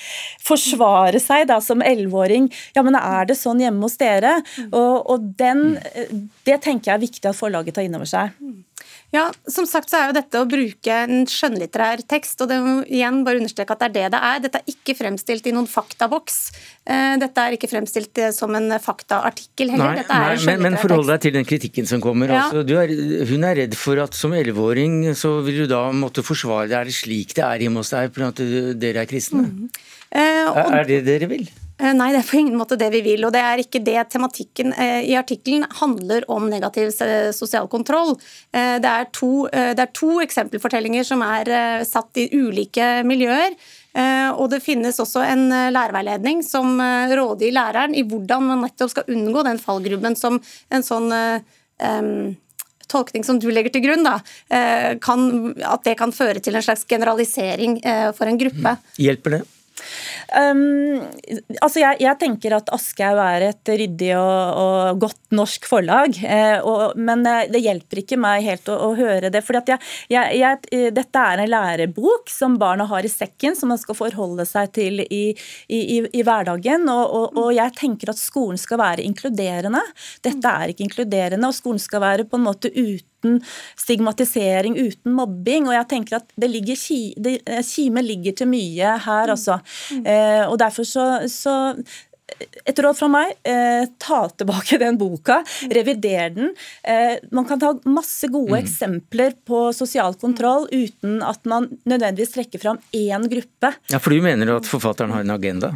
forsvare 0.43 1.21
seg 1.23 1.47
da 1.51 1.59
som 1.63 1.83
elleveåring. 1.83 2.49
Ja, 2.77 2.85
men 2.85 2.97
er 2.99 3.29
det 3.29 3.39
sånn 3.39 3.63
hjemme 3.63 3.87
hos 3.87 3.99
dere? 4.01 4.37
Og, 4.69 4.93
og 5.11 5.31
den, 5.39 5.73
det 6.47 6.61
tenker 6.63 6.93
jeg 6.93 6.97
er 6.97 7.07
viktig 7.07 7.31
at 7.31 7.39
forlaget 7.39 7.77
tar 7.77 7.87
inn 7.87 7.99
over 7.99 8.09
seg. 8.09 8.35
Ja, 9.13 9.27
som 9.45 9.67
sagt 9.69 9.91
så 9.91 9.99
er 9.99 10.07
jo 10.09 10.15
dette 10.17 10.39
å 10.41 10.47
bruke 10.49 10.95
en 11.05 11.27
skjønnlitterær 11.29 12.01
tekst, 12.09 12.39
og 12.41 12.49
det 12.49 12.57
må 12.63 12.79
igjen 12.87 13.21
bare 13.27 13.37
understreke 13.43 13.75
at 13.75 13.83
det 13.83 13.89
er 13.89 13.93
det 13.93 14.05
det 14.15 14.21
er. 14.29 14.39
Dette 14.47 14.61
er 14.61 14.73
ikke 14.73 14.95
fremstilt 14.97 15.49
i 15.49 15.53
noen 15.53 15.69
faktaboks. 15.69 16.39
Eh, 16.89 17.13
dette 17.21 17.43
er 17.45 17.53
ikke 17.53 17.69
fremstilt 17.69 18.17
eh, 18.17 18.31
som 18.33 18.57
en 18.57 18.73
faktaartikkel 18.81 19.75
heller. 19.75 20.01
Nei, 20.01 20.07
nei 20.09 20.39
men, 20.49 20.65
men 20.65 20.79
forhold 20.81 21.11
deg 21.13 21.27
til 21.27 21.35
den 21.37 21.45
kritikken 21.45 21.89
som 21.89 22.01
kommer. 22.01 22.33
Ja. 22.33 22.47
Altså, 22.47 22.65
er, 22.81 22.95
hun 23.29 23.45
er 23.45 23.59
redd 23.61 23.77
for 23.77 24.01
at 24.01 24.17
som 24.17 24.33
elleveåring 24.33 25.03
så 25.19 25.35
vil 25.45 25.61
du 25.63 25.69
da 25.69 25.85
måtte 25.93 26.25
forsvare 26.25 26.71
det. 26.71 26.79
Er 26.79 26.89
det 26.89 26.97
slik 26.97 27.37
det 27.37 27.45
er 27.45 27.67
hjemme 27.67 27.85
hos 27.85 27.93
deg, 27.93 28.09
for 28.17 28.31
at 28.31 28.41
dere 28.81 29.05
er 29.05 29.13
kristne? 29.13 29.45
Mm. 29.45 29.69
Eh, 30.09 30.41
og, 30.49 30.73
er 30.79 30.89
det 30.89 31.03
dere 31.05 31.29
vil? 31.29 31.45
Eh, 31.83 31.91
nei, 31.95 32.11
det 32.13 32.21
er 32.21 32.27
på 32.29 32.39
ingen 32.39 32.57
måte 32.59 32.77
det 32.79 32.89
vi 32.93 33.01
vil. 33.05 33.25
Og 33.27 33.33
det 33.35 33.43
er 33.43 33.61
ikke 33.61 33.81
det 33.83 33.99
tematikken 34.13 34.73
eh, 34.79 35.03
i 35.09 35.17
artikkelen 35.19 35.65
handler 35.81 36.25
om 36.31 36.47
negativ 36.51 36.93
sosial 37.35 37.67
kontroll. 37.71 38.15
Eh, 38.55 38.77
det 38.83 38.91
er 38.91 39.09
to, 39.15 39.31
det 39.51 39.83
er 39.83 39.95
to 39.95 40.19
eksempelfortellinger 40.23 41.07
som 41.07 41.23
er 41.25 41.83
satt 41.87 42.21
i 42.21 42.29
ulike 42.33 43.01
miljøer. 43.07 43.55
Og 43.93 44.47
det 44.49 44.63
finnes 44.65 44.97
også 44.97 45.21
en 45.21 45.43
lærerveiledning 45.51 46.39
som 46.41 46.79
råder 47.13 47.53
læreren 47.53 47.93
i 47.93 48.01
hvordan 48.09 48.47
man 48.47 48.63
nettopp 48.65 48.89
skal 48.89 49.11
unngå 49.13 49.43
den 49.45 49.61
fallgrubben 49.61 50.17
som 50.17 50.39
en 50.73 50.85
sånn 50.87 51.13
um, 51.13 52.33
tolkning 52.89 53.27
som 53.27 53.37
du 53.37 53.51
legger 53.53 53.75
til 53.75 53.85
grunn, 53.85 54.07
da, 54.07 54.15
kan, 54.97 55.27
at 55.61 55.85
det 55.85 55.93
kan 56.01 56.15
føre 56.15 56.41
til 56.41 56.57
en 56.57 56.65
slags 56.65 56.89
generalisering 56.89 57.83
for 58.17 58.33
en 58.33 58.41
gruppe. 58.41 58.79
Hjelper 58.97 59.37
det? 59.37 59.43
Um, 60.33 61.01
altså 61.59 61.81
jeg, 61.81 61.99
jeg, 62.03 62.17
tenker 62.21 62.55
at 62.57 62.69
Aschehoug 62.73 63.19
er 63.21 63.45
et 63.49 63.71
ryddig 63.73 64.11
og, 64.17 64.59
og 64.61 65.01
godt 65.03 65.35
norsk 65.35 65.65
forlag, 65.69 66.17
eh, 66.25 66.59
og, 66.61 66.97
men 66.97 67.25
eh, 67.29 67.47
det 67.51 67.61
hjelper 67.63 68.01
ikke 68.03 68.19
meg 68.21 68.45
helt 68.45 68.69
å, 68.71 68.77
å 68.87 68.89
høre 68.97 69.31
det. 69.33 69.41
for 69.45 69.57
Dette 69.57 71.23
er 71.23 71.43
en 71.43 71.51
lærebok 71.51 72.31
som 72.31 72.57
barna 72.61 72.87
har 72.89 73.05
i 73.05 73.11
sekken, 73.11 73.57
som 73.57 73.73
man 73.73 73.81
skal 73.81 73.97
forholde 73.97 74.45
seg 74.49 74.73
til 74.77 75.03
i, 75.03 75.23
i, 75.67 75.79
i, 75.79 75.99
i 76.19 76.25
hverdagen. 76.25 76.87
Og, 76.89 77.33
og, 77.37 77.49
jeg 77.53 77.77
tenker 77.77 78.13
at 78.13 78.21
skolen 78.21 78.61
skal 78.61 78.81
være 78.81 79.05
inkluderende. 79.05 79.81
Dette 80.25 80.53
er 80.53 80.73
ikke 80.73 80.87
inkluderende, 80.87 81.49
og 81.49 81.57
skolen 81.57 81.81
skal 81.81 82.03
være 82.03 82.29
på 82.29 82.39
en 82.39 82.47
måte 82.49 82.73
ute 82.73 83.12
uten 83.23 83.41
stigmatisering, 83.79 84.77
uten 84.77 85.13
mobbing. 85.13 85.67
Og 85.67 85.77
jeg 85.77 85.89
tenker 85.89 86.19
at 86.19 86.31
det 86.35 86.49
ligger, 86.51 86.79
det, 87.23 87.37
kimen 87.67 88.05
ligger 88.05 88.33
til 88.33 88.49
mye 88.51 88.97
her, 89.05 89.29
altså. 89.29 89.59
Eh, 90.03 90.43
og 90.47 90.57
derfor 90.59 90.87
så, 90.87 91.05
så 91.31 91.75
et 92.65 92.79
råd 92.79 92.97
fra 92.97 93.07
meg, 93.11 93.33
eh, 93.45 93.85
ta 94.01 94.19
tilbake 94.31 94.77
den 94.83 94.97
boka, 94.97 95.41
revider 95.71 96.33
den. 96.33 96.53
Eh, 96.83 97.19
man 97.31 97.45
kan 97.45 97.61
ta 97.61 97.73
masse 97.85 98.27
gode 98.31 98.55
mm. 98.55 98.59
eksempler 98.63 99.37
på 99.45 99.65
sosial 99.75 100.17
kontroll 100.19 100.67
uten 100.71 101.21
at 101.23 101.43
man 101.49 101.69
nødvendigvis 101.85 102.35
trekker 102.37 102.63
fram 102.63 102.81
én 102.91 103.29
gruppe. 103.29 103.73
Ja, 103.91 103.99
For 103.99 104.15
du 104.15 104.23
mener 104.23 104.55
at 104.57 104.69
forfatteren 104.69 105.13
har 105.13 105.25
en 105.25 105.35
agenda? 105.35 105.75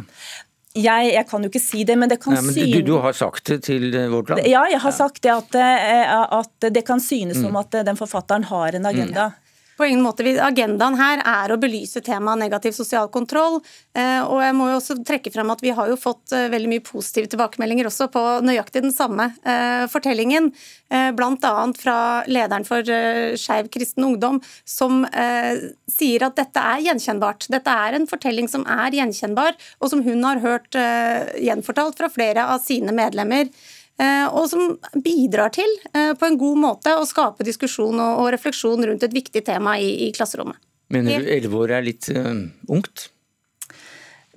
Jeg, 0.76 1.12
jeg, 1.14 1.24
kan 1.30 1.42
jo 1.42 1.48
ikke 1.48 1.62
si 1.62 1.82
det, 1.88 1.96
men 1.98 2.10
det 2.10 2.18
kan 2.22 2.34
Nei, 2.36 2.42
synes 2.44 2.74
du, 2.76 2.82
du, 2.84 2.96
har 3.02 3.14
sagt 3.16 3.48
det 3.48 3.62
til 3.66 3.88
eh, 3.88 4.06
Vårt 4.12 4.28
Land? 4.30 4.44
Ja, 4.44 4.66
jeg 4.68 4.82
har 4.82 4.92
ja. 4.92 4.96
sagt 4.98 5.22
det 5.24 5.32
at, 5.32 5.56
eh, 5.56 6.12
at, 6.38 6.68
det 6.76 6.84
kan 6.86 7.00
synes 7.02 7.40
som 7.40 7.54
mm. 7.54 7.60
at 7.62 7.78
den 7.88 7.98
forfatteren 7.98 8.44
har 8.50 8.76
en 8.76 8.86
agenda. 8.86 9.30
Mm. 9.32 9.47
På 9.78 9.86
ingen 9.86 10.02
måte. 10.02 10.24
Agendaen 10.42 10.96
her 10.98 11.20
er 11.22 11.52
å 11.54 11.58
belyse 11.60 12.00
temaet 12.02 12.40
negativ 12.40 12.74
sosial 12.74 13.06
kontroll. 13.14 13.60
Eh, 13.94 14.18
og 14.26 14.40
jeg 14.42 14.56
må 14.58 14.66
jo 14.72 14.80
også 14.80 14.96
trekke 15.06 15.30
frem 15.30 15.52
at 15.54 15.62
vi 15.62 15.70
har 15.76 15.86
jo 15.86 15.94
fått 15.98 16.34
eh, 16.34 16.48
veldig 16.50 16.70
mye 16.72 16.82
positive 16.82 17.30
tilbakemeldinger 17.30 17.86
også 17.86 18.08
på 18.10 18.24
nøyaktig 18.42 18.82
den 18.82 18.94
samme 18.94 19.30
eh, 19.46 19.86
fortellingen. 19.92 20.50
Bl.a. 20.88 21.52
fra 21.76 21.98
lederen 22.32 22.64
for 22.64 22.80
Skeiv 23.36 23.66
kristen 23.68 24.06
ungdom, 24.06 24.38
som 24.64 25.02
sier 25.84 26.22
at 26.24 26.38
dette 26.38 26.62
er 26.64 26.80
gjenkjennbart. 26.86 27.44
Dette 27.52 27.74
er 27.84 27.98
en 27.98 28.08
fortelling 28.08 28.48
som 28.48 28.64
er 28.64 28.96
gjenkjennbar, 28.96 29.58
og 29.84 29.92
som 29.92 30.00
hun 30.06 30.24
har 30.24 30.40
hørt 30.40 30.78
gjenfortalt 31.44 32.00
fra 32.00 32.08
flere 32.08 32.46
av 32.54 32.64
sine 32.64 32.96
medlemmer. 32.96 33.52
Eh, 33.98 34.26
og 34.30 34.46
som 34.46 34.76
bidrar 35.02 35.50
til 35.56 35.70
eh, 35.90 36.14
på 36.14 36.28
en 36.28 36.38
god 36.38 36.62
måte 36.62 36.94
å 36.94 37.06
skape 37.08 37.46
diskusjon 37.46 37.98
og 37.98 38.28
refleksjon 38.30 38.86
rundt 38.86 39.02
et 39.02 39.14
viktig 39.14 39.42
tema 39.46 39.74
i, 39.82 39.90
i 40.06 40.10
klasserommet. 40.14 40.60
Mener 40.94 41.24
du 41.24 41.30
elleve 41.34 41.58
år 41.66 41.72
er 41.76 41.82
litt 41.84 42.06
uh, 42.14 42.30
ungt? 42.72 43.10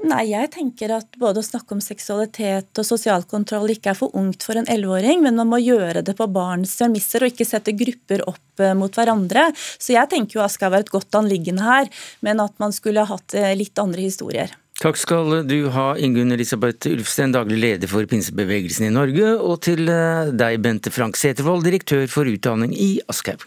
Nei, 0.03 0.26
jeg 0.34 0.49
tenker 0.51 0.91
at 0.97 1.14
både 1.22 1.39
å 1.39 1.45
snakke 1.45 1.78
om 1.78 1.84
seksualitet 1.84 2.82
og 2.82 2.88
sosial 2.88 3.24
kontroll 3.30 3.72
ikke 3.72 3.93
er 3.93 3.99
for 3.99 4.12
ungt 4.20 4.43
for 4.43 4.59
en 4.59 4.68
elleveåring, 4.68 5.22
men 5.24 5.38
man 5.38 5.47
må 5.47 5.62
gjøre 5.62 6.01
det 6.03 6.18
på 6.18 6.28
barns 6.34 6.74
premisser 6.82 7.24
og 7.24 7.32
ikke 7.32 7.47
sette 7.47 7.76
grupper 7.78 8.26
opp 8.28 8.66
mot 8.76 8.97
hverandre. 8.97 9.45
Så 9.55 9.93
jeg 9.93 10.12
tenker 10.12 10.39
jo 10.39 10.43
at 10.43 10.51
det 10.51 10.57
skal 10.57 10.74
være 10.74 10.89
et 10.89 10.93
godt 10.97 11.20
anliggende 11.22 11.64
her, 11.64 11.88
men 12.26 12.43
at 12.43 12.57
man 12.59 12.76
skulle 12.76 13.05
hatt 13.07 13.38
litt 13.55 13.80
andre 13.80 14.09
historier. 14.09 14.57
Takk 14.82 14.97
skal 14.97 15.43
du 15.45 15.67
ha, 15.75 15.91
Ingunn 16.01 16.34
Elisabeth 16.34 16.89
Ulfsten, 16.89 17.36
daglig 17.36 17.59
leder 17.61 17.89
for 17.89 18.07
pinsebevegelsen 18.09 18.88
i 18.88 18.93
Norge, 18.95 19.27
og 19.38 19.59
til 19.61 19.86
eh, 19.86 20.32
deg, 20.34 20.57
Bente 20.63 20.89
Frank 20.89 21.19
Setervold, 21.21 21.61
direktør 21.67 22.07
for 22.09 22.25
utdanning 22.25 22.73
i 22.73 22.95
Aschehoug. 23.05 23.45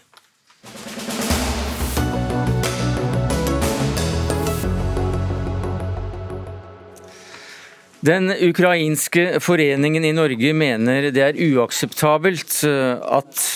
Den 8.05 8.31
ukrainske 8.31 9.41
foreningen 9.43 10.07
i 10.07 10.15
Norge 10.15 10.55
mener 10.55 11.11
det 11.11 11.27
er 11.27 11.45
uakseptabelt 11.51 12.61
eh, 12.63 12.95
at 13.19 13.47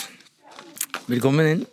Velkommen 1.08 1.48
inn 1.56 1.68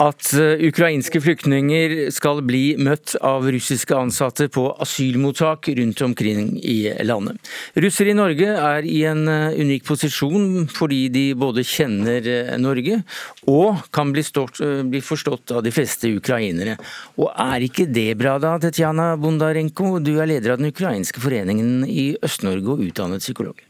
at 0.00 0.30
eh, 0.32 0.62
ukrainske 0.70 1.20
flyktninger 1.20 1.94
skal 2.14 2.40
bli 2.46 2.76
møtt 2.80 3.14
av 3.26 3.44
russiske 3.52 3.96
ansatte 3.96 4.48
på 4.52 4.64
asylmottak 4.80 5.68
rundt 5.76 6.00
omkring 6.06 6.54
i 6.56 6.78
landet. 7.04 7.50
Russere 7.76 8.14
i 8.14 8.16
Norge 8.16 8.48
er 8.54 8.88
i 8.88 9.02
en 9.08 9.26
eh, 9.28 9.58
unik 9.60 9.84
posisjon 9.88 10.64
fordi 10.72 11.02
de 11.12 11.24
både 11.38 11.64
kjenner 11.68 12.30
eh, 12.32 12.56
Norge 12.60 13.02
og 13.50 13.84
kan 13.92 14.14
bli, 14.14 14.24
stort, 14.24 14.60
bli 14.60 15.02
forstått 15.04 15.52
av 15.56 15.64
de 15.66 15.72
fleste 15.74 16.08
ukrainere. 16.16 16.78
Og 17.20 17.28
er 17.34 17.66
ikke 17.68 17.88
det 17.90 18.14
bra 18.20 18.38
da, 18.40 18.56
Tetjana 18.62 19.12
Bondarenko? 19.20 19.98
Du 20.00 20.14
er 20.16 20.30
leder 20.30 20.54
av 20.54 20.62
den 20.62 20.72
ukrainske 20.72 21.20
foreningen 21.20 21.84
i 21.84 22.14
Øst-Norge 22.24 22.76
og 22.76 22.84
utdannet 22.88 23.24
psykolog. 23.24 23.60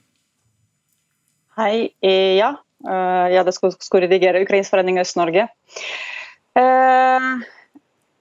Hei. 1.59 1.91
Ja, 2.01 2.55
Ja, 2.81 3.43
det 3.45 3.53
skulle, 3.53 4.07
redigere 4.07 4.41
Ukrainsk 4.41 4.73
forening 4.73 4.97
Øst-Norge. 5.03 5.51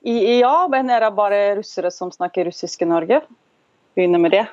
Ja, 0.09 0.55
men 0.71 0.89
er 0.89 1.03
det 1.03 1.15
bare 1.17 1.39
russere 1.59 1.91
som 1.91 2.11
snakker 2.11 2.47
russisk 2.47 2.81
i 2.81 2.87
Norge? 2.89 3.21
Begynner 3.97 4.21
med 4.21 4.31
det. 4.31 4.45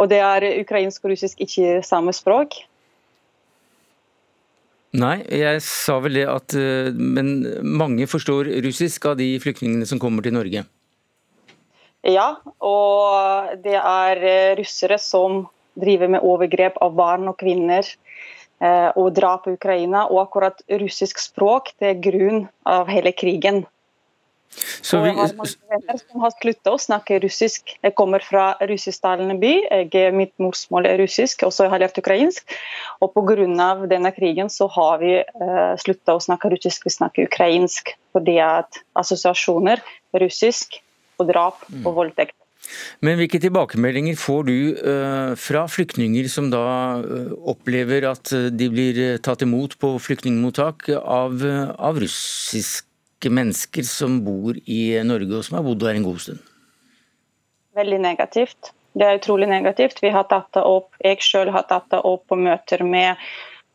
Og 0.00 0.08
det 0.08 0.20
er 0.24 0.46
ukrainsk 0.62 1.04
og 1.04 1.12
russisk 1.12 1.42
ikke 1.44 1.80
samme 1.84 2.14
språk. 2.16 2.56
Nei, 4.96 5.20
jeg 5.28 5.60
sa 5.62 6.00
vel 6.02 6.16
det 6.18 6.24
at 6.26 6.54
Men 6.98 7.28
mange 7.62 8.08
forstår 8.10 8.48
russisk 8.64 9.04
av 9.06 9.20
de 9.20 9.36
flyktningene 9.38 9.86
som 9.86 10.00
kommer 10.02 10.24
til 10.24 10.34
Norge? 10.34 10.64
Ja, 12.06 12.40
og 12.64 13.60
det 13.62 13.76
er 13.76 14.22
russere 14.58 14.98
som 14.98 15.44
driver 15.78 16.08
med 16.10 16.24
overgrep 16.26 16.80
av 16.82 16.96
barn 16.96 17.28
og 17.30 17.38
kvinner 17.38 17.86
og 18.60 19.14
drap 19.16 19.46
på 19.46 19.54
Ukraina. 19.56 20.04
Og 20.12 20.20
akkurat 20.26 20.60
russisk 20.82 21.22
språk 21.22 21.72
det 21.80 21.94
er 21.94 22.02
grunn 22.04 22.42
av 22.68 22.90
hele 22.92 23.14
krigen. 23.16 23.64
Så 24.82 24.98
vi... 25.00 25.10
Jeg 25.10 25.16
har 25.16 25.34
mange 25.38 25.70
venner 25.70 25.98
som 26.00 26.24
har 26.24 26.32
slutta 26.34 26.72
å 26.74 26.80
snakke 26.82 27.20
russisk. 27.22 27.74
Jeg 27.84 27.94
kommer 27.98 28.24
fra 28.24 28.44
russisktalende 28.66 29.36
by. 29.42 29.52
Jeg, 29.70 30.14
mitt 30.16 30.32
morsmål 30.42 30.88
er 30.90 30.98
russisk, 31.02 31.44
og 31.46 31.54
så 31.54 31.68
har 31.68 31.78
jeg 31.78 31.84
lært 31.84 32.02
ukrainsk. 32.02 32.56
Og 33.00 33.14
pga. 33.14 33.70
denne 33.90 34.12
krigen 34.16 34.50
så 34.50 34.66
har 34.74 34.98
vi 35.02 35.14
uh, 35.22 35.74
slutta 35.78 36.16
å 36.16 36.24
snakke 36.24 36.50
russisk, 36.56 36.86
vi 36.88 36.96
snakker 36.96 37.30
ukrainsk. 37.30 37.94
Fordi 38.16 38.38
at 38.42 38.82
assosiasjoner 38.98 39.82
russisk 40.18 40.80
og 41.20 41.30
drap 41.30 41.62
og 41.84 41.94
voldtekt. 41.94 42.39
Men 43.04 43.18
hvilke 43.20 43.40
tilbakemeldinger 43.42 44.18
får 44.20 44.44
du 44.48 44.56
uh, 44.80 45.32
fra 45.38 45.64
flyktninger 45.70 46.28
som 46.32 46.50
da 46.52 46.64
uh, 47.02 47.32
opplever 47.52 48.08
at 48.10 48.32
de 48.54 48.70
blir 48.72 49.00
tatt 49.24 49.44
imot 49.46 49.78
på 49.80 49.94
flyktningmottak 50.02 50.90
av, 51.00 51.42
av 51.76 52.00
russiske 52.02 53.32
mennesker 53.32 53.86
som 53.88 54.20
bor 54.24 54.58
i 54.64 54.82
Norge 55.06 55.40
og 55.40 55.46
som 55.46 55.58
har 55.58 55.66
bodd 55.66 55.88
her 55.88 55.98
en 55.98 56.06
god 56.06 56.20
stund? 56.26 56.44
Veldig 57.76 58.00
negativt. 58.02 58.74
Det 58.92 59.06
er 59.06 59.20
utrolig 59.20 59.46
negativt. 59.48 60.02
Vi 60.02 60.10
har 60.10 60.26
tatt 60.30 60.50
det 60.56 60.62
opp, 60.66 60.96
Jeg 60.98 61.22
selv 61.22 61.54
har 61.54 61.66
tatt 61.70 61.90
det 61.92 62.00
opp 62.02 62.26
på 62.28 62.38
møter 62.38 62.82
med 62.82 63.16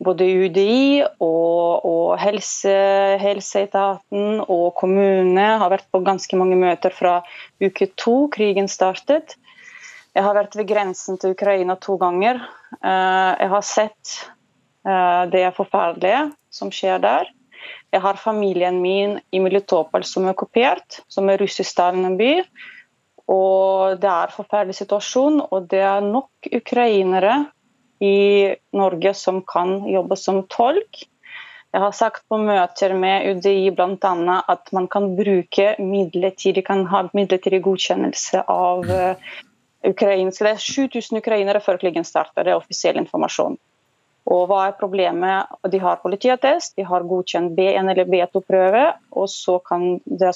både 0.03 0.27
UDI 0.27 1.05
og, 1.23 1.85
og 1.87 2.09
helse, 2.19 2.75
helseetaten 3.21 4.41
og 4.43 4.67
kommunene. 4.79 5.47
Har 5.61 5.71
vært 5.71 5.87
på 5.93 6.03
ganske 6.05 6.39
mange 6.39 6.57
møter 6.59 6.93
fra 6.95 7.19
uke 7.63 7.89
to 7.99 8.25
krigen 8.33 8.67
startet. 8.71 9.37
Jeg 10.15 10.23
har 10.23 10.35
vært 10.37 10.55
ved 10.55 10.69
grensen 10.69 11.19
til 11.19 11.35
Ukraina 11.35 11.75
to 11.79 11.97
ganger. 11.99 12.39
Eh, 12.79 13.31
jeg 13.41 13.51
har 13.51 13.65
sett 13.67 14.13
eh, 14.87 15.23
det 15.31 15.49
forferdelige 15.57 16.29
som 16.53 16.71
skjer 16.71 17.01
der. 17.03 17.31
Jeg 17.91 18.03
har 18.03 18.19
familien 18.19 18.81
min 18.83 19.17
i 19.31 19.41
Militopol 19.43 20.03
som 20.07 20.25
er 20.25 20.35
okkupert, 20.35 21.01
som 21.11 21.29
er 21.31 21.39
russisktalende 21.41 22.15
by. 22.19 22.31
Og 23.31 23.97
det 23.99 24.09
er 24.11 24.29
en 24.29 24.35
forferdelig 24.35 24.77
situasjon, 24.77 25.39
og 25.49 25.69
det 25.71 25.81
er 25.81 26.03
nok 26.05 26.49
ukrainere 26.53 27.45
i 28.03 28.55
Norge 28.75 29.13
som 29.13 29.41
kan 29.47 29.77
jobbe 29.89 30.17
som 30.19 30.43
tolk. 30.51 31.05
Jeg 31.75 31.83
har 31.83 31.91
sagt 31.95 32.23
på 32.31 32.37
møter 32.39 32.93
med 32.95 33.25
UDI 33.35 33.71
bl.a. 33.75 34.35
at 34.47 34.71
man 34.75 34.87
kan 34.87 35.09
bruke 35.17 35.73
midlertidig, 35.79 36.63
kan 36.67 36.85
ha 36.87 37.03
midlertidig 37.11 37.61
godkjennelse 37.65 38.45
av 38.47 38.85
ukrainsk 38.85 39.43
ukrainske 39.85 40.45
Det 40.45 40.51
er 40.51 40.63
7000 40.65 41.17
ukrainere 41.19 41.61
før 41.61 41.77
krigen 41.77 42.05
starter, 42.07 42.43
det 42.43 42.53
er 42.53 42.61
offisiell 42.61 42.97
informasjon. 42.97 43.57
Og 44.25 44.47
hva 44.49 44.63
er 44.67 44.77
problemet? 44.79 45.51
De 45.69 45.79
har 45.83 46.01
politiattest, 46.01 46.73
de 46.79 46.85
har 46.87 47.05
godkjent 47.05 47.53
B1 47.57 47.91
eller 47.91 48.09
B2-prøve, 48.09 48.85
og 49.13 49.29
så 49.29 49.59
kan 49.67 49.99
det, 50.05 50.31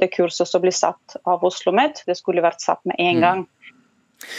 det 0.00 0.08
kurset 0.14 0.48
som 0.48 0.64
blir 0.64 0.72
satt 0.72 1.18
av 1.24 1.44
Oslo 1.44 1.74
OsloMet, 1.74 2.00
det 2.08 2.16
skulle 2.16 2.44
vært 2.44 2.64
satt 2.64 2.80
med 2.88 2.96
en 2.98 3.18
mm. 3.18 3.24
gang. 3.26 3.44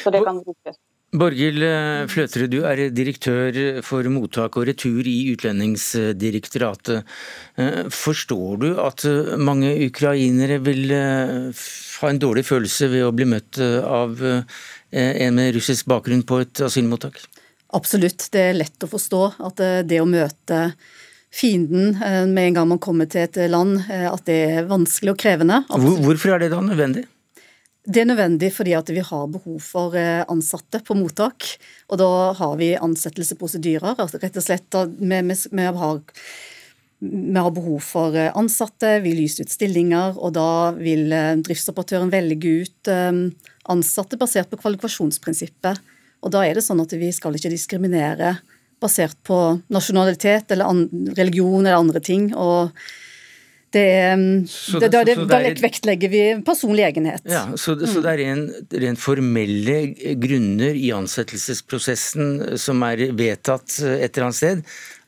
Så 0.01 0.09
det 0.09 0.23
kan 0.25 0.41
brukes. 0.41 0.79
Borghild 1.13 1.61
Fløtre, 1.61 2.07
Fløterud, 2.11 2.51
du 2.51 2.65
er 2.67 2.81
direktør 2.91 3.79
for 3.85 4.07
mottak 4.11 4.57
og 4.57 4.65
retur 4.67 5.05
i 5.07 5.29
Utlendingsdirektoratet. 5.31 7.05
Eh, 7.61 7.85
forstår 7.93 8.57
du 8.63 8.67
at 8.83 9.05
eh, 9.07 9.35
mange 9.37 9.71
ukrainere 9.85 10.59
vil 10.65 10.91
ha 10.91 12.09
en 12.09 12.19
dårlig 12.19 12.43
følelse 12.49 12.89
ved 12.91 13.05
å 13.05 13.13
bli 13.15 13.29
møtt 13.31 13.61
av 13.61 14.19
en 14.25 15.39
med 15.39 15.55
russisk 15.55 15.87
bakgrunn 15.87 16.25
på 16.27 16.41
et 16.43 16.65
asylmottak? 16.65 17.21
Absolutt. 17.75 18.29
Det 18.31 18.43
er 18.51 18.59
lett 18.59 18.85
å 18.85 18.89
forstå 18.89 19.23
at 19.47 19.63
eh, 19.63 19.81
det 19.87 19.99
å 20.01 20.07
møte 20.09 20.69
fienden 21.35 21.95
eh, 21.97 22.23
med 22.29 22.51
en 22.51 22.59
gang 22.59 22.69
man 22.75 22.81
kommer 22.83 23.09
til 23.11 23.25
et 23.25 23.39
land, 23.51 23.81
eh, 23.89 24.07
at 24.11 24.23
det 24.29 24.39
er 24.59 24.69
vanskelig 24.69 25.15
og 25.15 25.19
krevende. 25.21 25.63
Hvorfor 25.69 26.35
er 26.35 26.45
det 26.45 26.53
da 26.53 26.61
nødvendig? 26.63 27.07
Det 27.85 28.01
er 28.01 28.09
nødvendig 28.09 28.49
fordi 28.55 28.73
at 28.73 28.89
vi 28.89 29.03
har 29.05 29.27
behov 29.29 29.59
for 29.61 29.93
ansatte 29.95 30.81
på 30.81 30.97
mottak. 30.97 31.45
Og 31.93 31.99
da 32.01 32.09
har 32.37 32.55
vi 32.57 32.73
ansettelsesprosedyrer. 32.73 33.99
Altså 34.01 34.21
rett 34.21 34.39
og 34.41 34.45
slett 34.45 34.77
vi, 34.97 35.19
vi, 35.29 35.37
vi, 35.51 35.67
har, 35.79 35.99
vi 37.05 37.37
har 37.37 37.53
behov 37.53 37.83
for 37.85 38.17
ansatte, 38.33 38.95
vi 39.05 39.13
lyser 39.19 39.45
ut 39.45 39.53
stillinger, 39.53 40.17
og 40.17 40.33
da 40.33 40.49
vil 40.79 41.13
driftsoperatøren 41.45 42.09
velge 42.13 42.55
ut 42.65 42.91
ansatte 43.69 44.17
basert 44.17 44.49
på 44.49 44.63
kvalifikasjonsprinsippet. 44.63 45.85
Og 46.25 46.33
da 46.33 46.41
er 46.41 46.57
det 46.57 46.65
sånn 46.65 46.81
at 46.81 46.93
vi 46.97 47.11
skal 47.13 47.37
ikke 47.37 47.53
diskriminere 47.53 48.33
basert 48.81 49.17
på 49.25 49.37
nasjonalitet 49.71 50.51
eller 50.51 50.87
religion 51.17 51.61
eller 51.61 51.79
andre 51.79 52.01
ting. 52.03 52.31
og 52.33 52.71
det, 53.75 53.85
det, 54.79 54.87
det, 54.87 55.03
det, 55.09 55.15
da 55.27 55.39
vektlegger 55.59 56.11
vi 56.11 56.23
personlig 56.47 56.85
egenhet. 56.87 57.25
Ja, 57.27 57.43
så, 57.59 57.75
så 57.75 57.99
det 58.03 58.13
er 58.13 58.21
ren, 58.23 58.43
rent 58.85 59.01
formelle 59.01 59.77
grunner 60.21 60.77
i 60.79 60.93
ansettelsesprosessen 60.95 62.57
som 62.61 62.83
er 62.87 63.07
vedtatt 63.17 63.77
et 63.83 64.07
eller 64.07 64.29
annet 64.29 64.39
sted, 64.39 64.65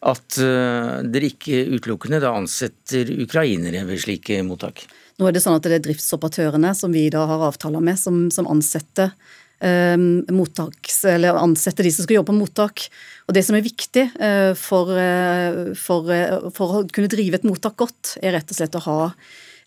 at 0.07 0.39
uh, 0.43 0.99
dere 1.07 1.31
ikke 1.31 1.63
utelukkende 1.77 2.21
da 2.23 2.35
ansetter 2.37 3.09
ukrainere 3.23 3.85
ved 3.87 4.03
slike 4.03 4.43
mottak? 4.45 4.83
Nå 5.17 5.25
er 5.29 5.33
det 5.33 5.41
sånn 5.41 5.57
at 5.57 5.65
det 5.65 5.79
er 5.79 5.85
driftsoperatørene 5.87 6.75
som 6.77 6.93
vi 6.93 7.07
da 7.13 7.23
har 7.29 7.47
avtaler 7.47 7.81
med, 7.81 7.97
som, 7.97 8.27
som 8.33 8.49
ansetter 8.51 9.15
mottaks, 9.59 10.99
eller 11.09 11.33
ansette 11.39 11.81
de 11.81 11.89
som 11.89 12.05
skal 12.05 12.19
jobbe 12.19 12.29
på 12.29 12.37
mottak. 12.37 12.83
Og 13.27 13.33
Det 13.33 13.43
som 13.43 13.57
er 13.57 13.65
viktig 13.65 14.05
eh, 14.19 14.53
for, 14.53 14.91
eh, 14.95 15.73
for, 15.75 16.11
eh, 16.13 16.49
for, 16.55 16.79
å 16.79 16.83
kunne 16.87 17.11
drive 17.11 17.35
et 17.35 17.47
mottak 17.47 17.75
godt, 17.75 18.17
er 18.21 18.37
rett 18.37 18.49
og 18.49 18.55
slett 18.55 18.77
å 18.77 18.83
ha 18.85 18.99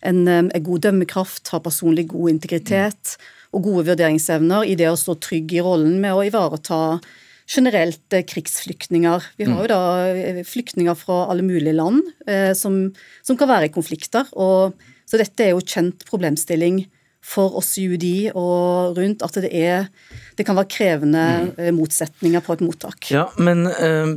en, 0.01 0.27
en 0.27 0.49
god 0.63 0.81
dømmekraft, 0.87 1.51
ha 1.53 1.59
personlig 1.61 2.07
god 2.09 2.31
integritet 2.31 3.17
og 3.51 3.67
gode 3.67 3.91
vurderingsevner 3.91 4.65
i 4.65 4.77
det 4.79 4.87
å 4.89 4.97
stå 4.97 5.17
trygg 5.21 5.53
i 5.53 5.61
rollen 5.61 5.99
med 6.01 6.15
å 6.15 6.23
ivareta 6.25 7.01
generelt 7.51 8.15
krigsflyktninger. 8.31 9.27
Vi 9.37 9.45
har 9.49 9.59
jo 9.59 9.69
da 9.69 10.43
flyktninger 10.47 10.95
fra 10.95 11.25
alle 11.29 11.43
mulige 11.43 11.75
land 11.75 11.99
som, 12.55 12.77
som 13.27 13.35
kan 13.35 13.49
være 13.51 13.67
i 13.67 13.73
konflikter. 13.75 14.29
og 14.39 14.79
så 15.11 15.19
dette 15.19 15.43
er 15.43 15.51
jo 15.51 15.59
kjent 15.59 16.05
problemstilling 16.07 16.85
for 17.21 17.55
oss 17.59 17.75
i 17.77 17.85
UDI 17.91 18.31
og 18.33 18.97
rundt 18.97 19.23
at 19.25 19.37
det, 19.43 19.51
er, 19.53 19.87
det 20.37 20.45
kan 20.47 20.57
være 20.57 20.71
krevende 20.73 21.21
mm. 21.21 21.49
Eh, 21.61 21.71
motsetninger 21.75 22.43
på 22.43 22.55
et 22.57 22.63
mottak. 22.65 23.11
Ja, 23.13 23.27
Men 23.37 23.67
eh, 23.69 24.13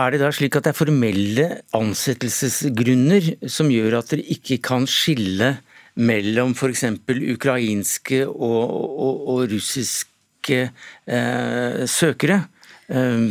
er 0.00 0.14
det 0.14 0.22
da 0.22 0.30
slik 0.34 0.56
at 0.56 0.66
det 0.66 0.72
er 0.72 0.78
formelle 0.78 1.48
ansettelsesgrunner 1.76 3.34
som 3.50 3.70
gjør 3.72 4.00
at 4.00 4.14
dere 4.14 4.26
ikke 4.36 4.60
kan 4.70 4.88
skille 4.90 5.58
mellom 6.00 6.54
f.eks. 6.56 6.86
ukrainske 7.34 8.22
og, 8.28 8.62
og, 8.70 9.26
og 9.34 9.42
russiske 9.52 10.62
eh, 10.70 11.82
søkere, 11.90 12.44
eh, 12.88 13.26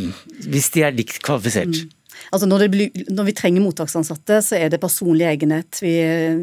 hvis 0.46 0.70
de 0.76 0.86
er 0.86 0.94
likt 0.94 1.18
kvalifisert? 1.26 1.82
Mm. 1.82 1.96
Altså 2.30 2.46
når, 2.46 2.66
blir, 2.70 3.04
når, 3.10 3.28
vi 3.30 3.36
trenger 3.36 3.64
mottaksansatte, 3.64 4.40
så 4.46 4.58
er 4.58 4.70
det 4.70 4.80
personlig 4.82 5.26
egenhet 5.26 5.80
vi, 5.82 5.94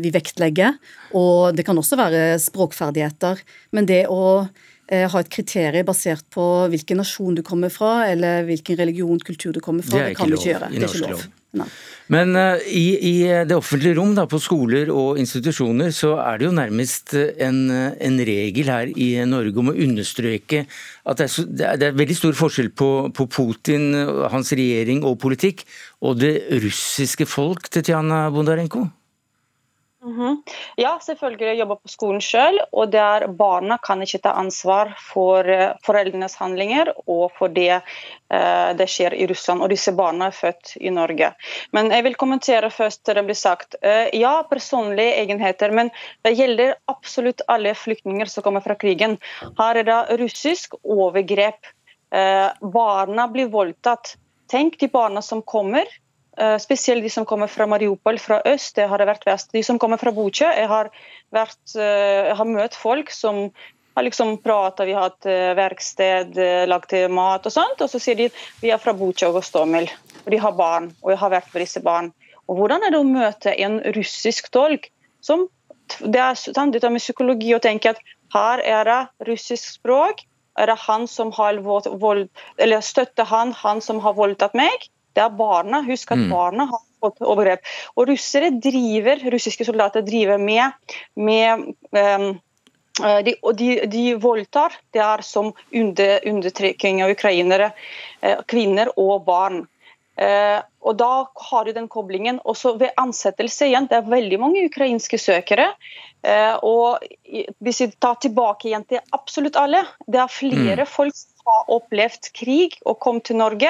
vi, 0.04 0.12
vektlegger. 0.14 0.76
Og 1.16 1.56
det 1.56 1.66
kan 1.68 1.80
også 1.80 2.00
være 2.00 2.24
språkferdigheter. 2.44 3.44
Men 3.76 3.88
det 3.90 4.04
å 4.12 4.22
eh, 4.44 5.08
ha 5.08 5.24
et 5.24 5.32
kriterium 5.32 5.88
basert 5.88 6.28
på 6.34 6.46
hvilken 6.74 7.00
nasjon 7.02 7.40
du 7.40 7.44
kommer 7.48 7.72
fra, 7.74 8.02
eller 8.12 8.48
hvilken 8.50 8.80
religion, 8.84 9.24
kultur 9.24 9.56
du 9.56 9.64
kommer 9.64 9.88
fra, 9.88 10.04
det, 10.04 10.14
det 10.14 10.20
kan 10.20 10.32
vi 10.32 10.40
ikke 10.40 10.54
gjøre. 10.54 10.72
Det 10.76 10.84
er 10.84 10.90
ikke 10.92 11.14
lov. 11.16 11.28
Men 12.14 12.32
uh, 12.40 12.62
i, 12.64 12.86
i, 13.04 13.14
det 13.50 13.56
offentlige 13.58 13.98
rom, 13.98 14.14
da, 14.16 14.24
på 14.32 14.40
skoler 14.40 14.92
og 14.94 15.20
institusjoner, 15.20 15.92
så 15.96 16.14
er 16.24 16.40
det 16.40 16.48
jo 16.48 16.54
nærmest 16.56 17.16
en, 17.18 17.60
en 17.72 18.20
regel 18.30 18.72
her 18.72 18.94
i 18.96 19.10
Norge 19.28 19.60
om 19.60 19.74
å 19.74 19.76
understreke 19.76 20.64
at 20.68 21.20
det 21.20 21.28
er, 21.28 21.34
så, 21.34 21.44
det 21.48 21.68
er, 21.68 21.82
det 21.82 21.90
er 21.90 22.00
veldig 22.00 22.18
stor 22.20 22.38
forskjell 22.40 22.72
på, 22.72 22.92
på, 23.16 23.28
Putin, 23.28 23.92
hans 24.32 24.54
regjering 24.56 25.04
og 25.08 25.20
politikk, 25.24 25.66
og 26.00 26.22
det 26.22 26.36
russiske 26.64 27.28
folk, 27.28 27.68
Tetjana 27.74 28.28
Bondarenko? 28.32 28.88
Mm 30.08 30.20
-hmm. 30.20 30.36
Ja, 30.76 31.00
selvfølgelig. 31.02 31.48
Jeg 31.48 31.58
jobber 31.58 31.76
på 31.76 31.88
skolen 31.88 32.22
selv, 32.22 32.60
og 32.72 32.92
barna 33.38 33.78
kan 33.78 34.02
ikke 34.02 34.22
ta 34.24 34.30
ansvar 34.30 34.94
for 35.14 35.50
uh, 35.50 35.74
foreldrenes 35.84 36.36
handlinger 36.36 36.94
og 37.08 37.32
for 37.36 37.48
det 37.48 37.82
uh, 38.34 38.72
det 38.78 38.88
skjer 38.88 39.14
i 39.14 39.28
Russland. 39.28 39.62
Og 39.62 39.70
disse 39.70 39.92
barna 39.92 40.28
er 40.28 40.32
født 40.32 40.78
i 40.80 40.90
Norge. 40.90 41.34
Men 41.72 41.92
jeg 41.92 42.04
vil 42.04 42.16
kommentere 42.16 42.70
først 42.70 43.06
det 43.06 43.26
blir 43.26 43.36
sagt. 43.36 43.76
Uh, 43.84 44.08
ja, 44.14 44.44
personlige 44.50 45.20
egenheter, 45.20 45.72
men 45.72 45.92
det 46.24 46.38
gjelder 46.40 46.76
absolutt 46.88 47.42
alle 47.48 47.76
flyktninger 47.76 48.26
som 48.26 48.44
kommer 48.44 48.62
fra 48.62 48.76
krigen. 48.76 49.18
Her 49.60 49.76
er 49.76 49.84
det 49.84 50.20
russisk 50.20 50.74
overgrep. 50.84 51.60
barna 52.62 53.28
blir 53.28 53.50
voldtatt. 53.50 54.16
Tenk 54.48 54.80
de 54.80 54.88
barna 54.88 55.22
som 55.22 55.42
kommer 55.42 55.84
Eh, 55.84 56.07
spesielt 56.62 57.02
de 57.04 57.10
som 57.10 57.26
kommer 57.26 57.50
fra 57.50 57.66
Mariupol, 57.70 58.20
fra 58.22 58.42
øst. 58.46 58.76
Det 58.78 58.86
har 58.90 59.02
det 59.02 59.08
vært 59.10 59.26
vest. 59.26 59.52
De 59.56 59.64
som 59.66 59.80
kommer 59.82 59.98
fra 59.98 60.14
Butsja. 60.14 60.52
Jeg 60.54 60.70
har, 60.70 60.92
vært, 61.34 61.64
eh, 61.76 62.30
jeg 62.30 62.38
har 62.38 62.50
møtt 62.52 62.78
folk 62.78 63.12
som 63.12 63.48
har 63.98 64.06
liksom 64.06 64.36
prata, 64.44 64.86
vi 64.86 64.94
har 64.94 65.08
hatt 65.10 65.26
eh, 65.26 65.56
verksted, 65.58 66.38
lagd 66.70 66.94
mat 67.10 67.50
og 67.50 67.56
sånt. 67.56 67.82
Og 67.82 67.90
så 67.90 68.02
sier 68.02 68.20
de 68.20 68.30
vi 68.62 68.70
er 68.70 68.82
fra 68.82 68.94
Butsja 68.94 69.32
og 69.32 69.40
Gostomel. 69.40 69.90
Og 70.26 70.32
de 70.34 70.42
har 70.44 70.54
barn, 70.54 70.92
og 71.02 71.14
jeg 71.14 71.22
har 71.24 71.34
vært 71.34 71.54
med 71.54 71.66
disse 71.66 71.82
barn. 71.82 72.12
Og 72.48 72.60
hvordan 72.60 72.86
er 72.86 72.94
det 72.94 73.02
å 73.02 73.08
møte 73.08 73.54
en 73.58 73.80
russisk 73.96 74.52
tolk 74.54 74.92
som 75.22 75.48
Det 75.88 76.20
er 76.20 76.36
samtidig 76.36 76.90
med 76.92 77.00
psykologi 77.00 77.54
å 77.56 77.62
tenke 77.64 77.94
at 77.94 78.00
her 78.36 78.60
er 78.60 78.84
det 78.84 79.28
russisk 79.30 79.70
språk. 79.78 80.26
Er 80.60 80.68
det 80.68 80.76
han 80.84 81.06
som 81.08 81.32
har 81.32 81.62
vold, 81.64 82.28
eller 82.60 82.84
støtter 82.84 83.24
han 83.24 83.54
han 83.56 83.80
som 83.80 84.02
har 84.04 84.18
voldtatt 84.18 84.58
meg? 84.58 84.90
Det 85.18 85.24
er 85.24 85.34
barna. 85.34 85.82
Husk 85.88 86.12
at 86.14 86.22
mm. 86.22 86.28
barna 86.30 86.68
har 86.70 86.84
fått 87.02 87.24
overgrep. 87.26 87.64
Og 87.98 88.12
russere 88.12 88.52
driver, 88.62 89.24
russiske 89.34 89.66
soldater 89.66 90.06
driver 90.06 90.38
med, 90.42 90.94
med 91.18 91.64
um, 91.98 92.28
de, 93.26 93.34
de, 93.58 93.72
de, 93.90 94.04
voldtar. 94.22 94.78
Det 94.94 95.02
er 95.02 95.26
som 95.26 95.50
under, 95.74 96.20
undertrykking 96.30 97.02
av 97.06 97.16
ukrainere, 97.16 97.72
eh, 98.22 98.46
kvinner 98.46 98.94
og 98.94 99.26
barn. 99.26 99.64
Eh, 100.18 100.60
og 100.86 100.98
Da 101.02 101.12
har 101.50 101.66
du 101.66 101.74
den 101.74 101.90
koblingen. 101.90 102.38
Også 102.46 102.76
ved 102.78 102.94
ansettelse 102.98 103.72
igjen, 103.72 103.90
det 103.90 103.98
er 103.98 104.14
veldig 104.14 104.40
mange 104.42 104.66
ukrainske 104.70 105.18
søkere. 105.22 105.72
Og 106.66 107.04
Hvis 107.64 107.82
vi 107.82 107.88
tar 108.02 108.18
tilbake 108.20 108.68
igjen 108.68 108.84
til 108.90 109.04
absolutt 109.14 109.56
alle, 109.56 109.84
det 110.08 110.20
er 110.20 110.32
flere 110.32 110.86
mm. 110.88 110.90
folk 110.90 111.14
som 111.16 111.52
har 111.52 111.70
opplevd 111.78 112.32
krig 112.34 112.80
og 112.86 112.98
kom 113.04 113.22
til 113.22 113.38
Norge, 113.40 113.70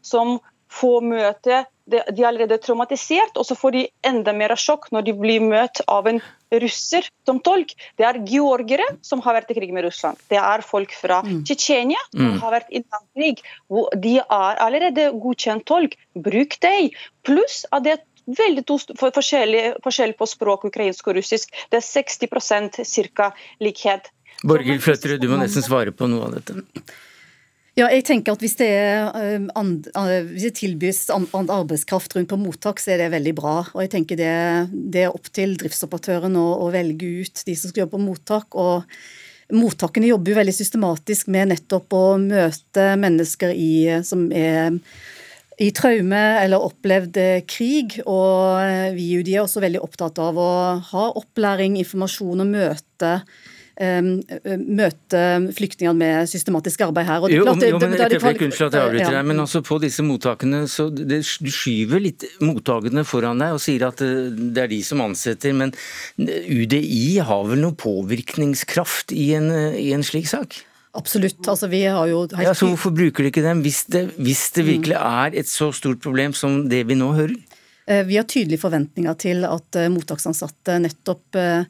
som 0.00 0.38
få 0.68 0.98
møte 1.04 1.64
De 1.88 1.96
er 2.02 2.26
allerede 2.28 2.58
traumatisert, 2.60 3.38
og 3.40 3.46
så 3.48 3.54
får 3.56 3.72
de 3.72 3.82
enda 4.04 4.34
mer 4.36 4.52
sjokk 4.60 4.90
når 4.92 5.06
de 5.06 5.14
blir 5.16 5.40
møtt 5.40 5.80
av 5.88 6.04
en 6.10 6.18
russer 6.52 7.06
som 7.24 7.38
tolk. 7.40 7.72
Det 7.96 8.04
er 8.04 8.18
georgere 8.28 8.84
som 9.00 9.22
har 9.24 9.38
vært 9.38 9.54
i 9.54 9.56
krig 9.56 9.72
med 9.72 9.86
Russland. 9.86 10.20
Det 10.28 10.36
er 10.36 10.64
folk 10.68 10.92
fra 10.92 11.22
mm. 11.24 11.40
Tsjetsjenia 11.48 12.02
som 12.10 12.26
mm. 12.34 12.36
har 12.42 12.54
vært 12.58 12.76
i 12.76 12.82
krig. 13.16 13.40
De 14.04 14.14
er 14.20 14.60
allerede 14.66 15.08
godkjent 15.16 15.64
tolk. 15.64 15.96
Bruk 16.12 16.58
dem. 16.60 16.92
Pluss 17.24 17.64
at 17.72 17.88
det 17.88 17.96
er 17.96 18.04
veldig 18.36 18.66
to 18.68 18.76
forskjell 19.08 20.14
på 20.18 20.28
språk, 20.28 20.68
ukrainsk 20.68 21.08
og 21.08 21.22
russisk. 21.22 21.56
Det 21.72 21.80
er 21.80 21.88
60% 21.88 22.82
ca. 23.16 23.32
likhet. 23.64 24.12
Borghild 24.44 24.84
Fløtterud, 24.84 25.20
du 25.24 25.30
må 25.32 25.40
nesten 25.40 25.64
svare 25.64 25.94
på 25.96 26.06
noe 26.10 26.28
av 26.28 26.36
dette. 26.36 26.60
Ja, 27.78 27.86
jeg 27.94 28.08
tenker 28.08 28.34
at 28.34 28.42
Hvis 28.42 28.56
det, 28.58 28.68
er, 28.74 29.12
and, 29.58 29.86
hvis 30.32 30.48
det 30.48 30.56
tilbys 30.58 31.04
arbeidskraft 31.14 32.16
rundt 32.16 32.32
på 32.32 32.40
mottak, 32.40 32.82
så 32.82 32.94
er 32.94 33.04
det 33.04 33.12
veldig 33.14 33.34
bra. 33.38 33.54
Og 33.70 33.84
jeg 33.84 33.92
tenker 33.94 34.18
Det, 34.18 34.34
det 34.72 35.04
er 35.06 35.14
opp 35.14 35.30
til 35.34 35.54
driftsoperatøren 35.60 36.34
å, 36.40 36.48
å, 36.64 36.72
velge 36.74 37.22
ut 37.22 37.44
de 37.46 37.54
som 37.54 37.70
skal 37.70 37.84
jobbe 37.84 37.94
på 37.94 38.02
mottak. 38.02 38.58
og 38.58 38.88
Mottakene 39.54 40.10
jobber 40.10 40.34
jo 40.34 40.40
veldig 40.40 40.56
systematisk 40.56 41.30
med 41.32 41.52
nettopp 41.54 41.94
å 41.96 42.02
møte 42.20 42.90
mennesker 43.00 43.54
i, 43.54 43.70
som 44.04 44.26
er 44.34 44.74
i 45.58 45.70
traume 45.74 46.24
eller 46.42 46.66
opplevd 46.66 47.20
krig. 47.48 48.00
Og 48.04 48.98
vi 48.98 49.06
i 49.06 49.22
UDI 49.22 49.38
er 49.38 49.46
også 49.46 49.62
veldig 49.62 49.84
opptatt 49.86 50.18
av 50.22 50.36
å 50.42 50.50
ha 50.90 51.06
opplæring, 51.22 51.78
informasjon 51.80 52.42
og 52.42 52.52
møte 52.58 53.14
møte 53.78 55.20
flyktningene 55.54 55.94
med 55.94 56.30
systematisk 56.30 56.80
arbeid 56.88 57.06
her. 57.06 57.26
jo, 57.30 57.44
klart, 57.46 57.60
det, 57.62 57.68
jo, 57.70 57.78
men 57.78 57.94
et 57.94 58.14
øyeblikk, 58.16 58.42
unnskyld 58.48 58.66
at 58.66 58.74
jeg 58.74 58.86
avbryter 58.88 59.14
deg, 59.14 59.28
men 59.30 59.42
altså 59.44 59.62
på 59.62 59.78
disse 59.82 60.02
mottakene 60.02 60.64
så 60.66 60.88
det, 60.90 61.20
Du 61.38 61.50
skyver 61.54 62.02
litt 62.02 62.26
mottakene 62.42 63.04
foran 63.06 63.38
deg 63.38 63.54
og 63.54 63.62
sier 63.62 63.86
at 63.86 64.02
det 64.02 64.64
er 64.64 64.72
de 64.72 64.80
som 64.82 65.04
ansetter, 65.04 65.54
men 65.54 65.70
UDI 66.18 67.20
har 67.22 67.46
vel 67.52 67.62
noe 67.62 67.78
påvirkningskraft 67.78 69.14
i 69.14 69.30
en, 69.38 69.52
i 69.78 69.92
en 69.94 70.02
slik 70.06 70.26
sak? 70.30 70.58
Absolutt. 70.98 71.38
altså 71.46 71.68
vi 71.70 71.82
har 71.84 72.06
jo... 72.10 72.24
Ja, 72.40 72.54
så 72.56 72.70
Hvorfor 72.72 72.94
bruker 72.96 73.24
de 73.24 73.30
ikke 73.32 73.44
dem, 73.44 73.62
hvis 73.62 73.84
det, 73.92 74.08
hvis 74.18 74.48
det 74.56 74.64
virkelig 74.66 74.96
er 74.98 75.36
et 75.38 75.50
så 75.50 75.70
stort 75.76 76.00
problem 76.02 76.34
som 76.36 76.64
det 76.70 76.82
vi 76.88 76.96
nå 76.98 77.12
hører? 77.16 77.36
Eh, 77.88 78.04
vi 78.08 78.18
har 78.18 78.26
tydelige 78.28 78.62
forventninger 78.62 79.18
til 79.20 79.46
at 79.48 79.78
eh, 79.78 79.90
mottaksansatte 79.92 80.78
nettopp 80.82 81.38
eh, 81.38 81.68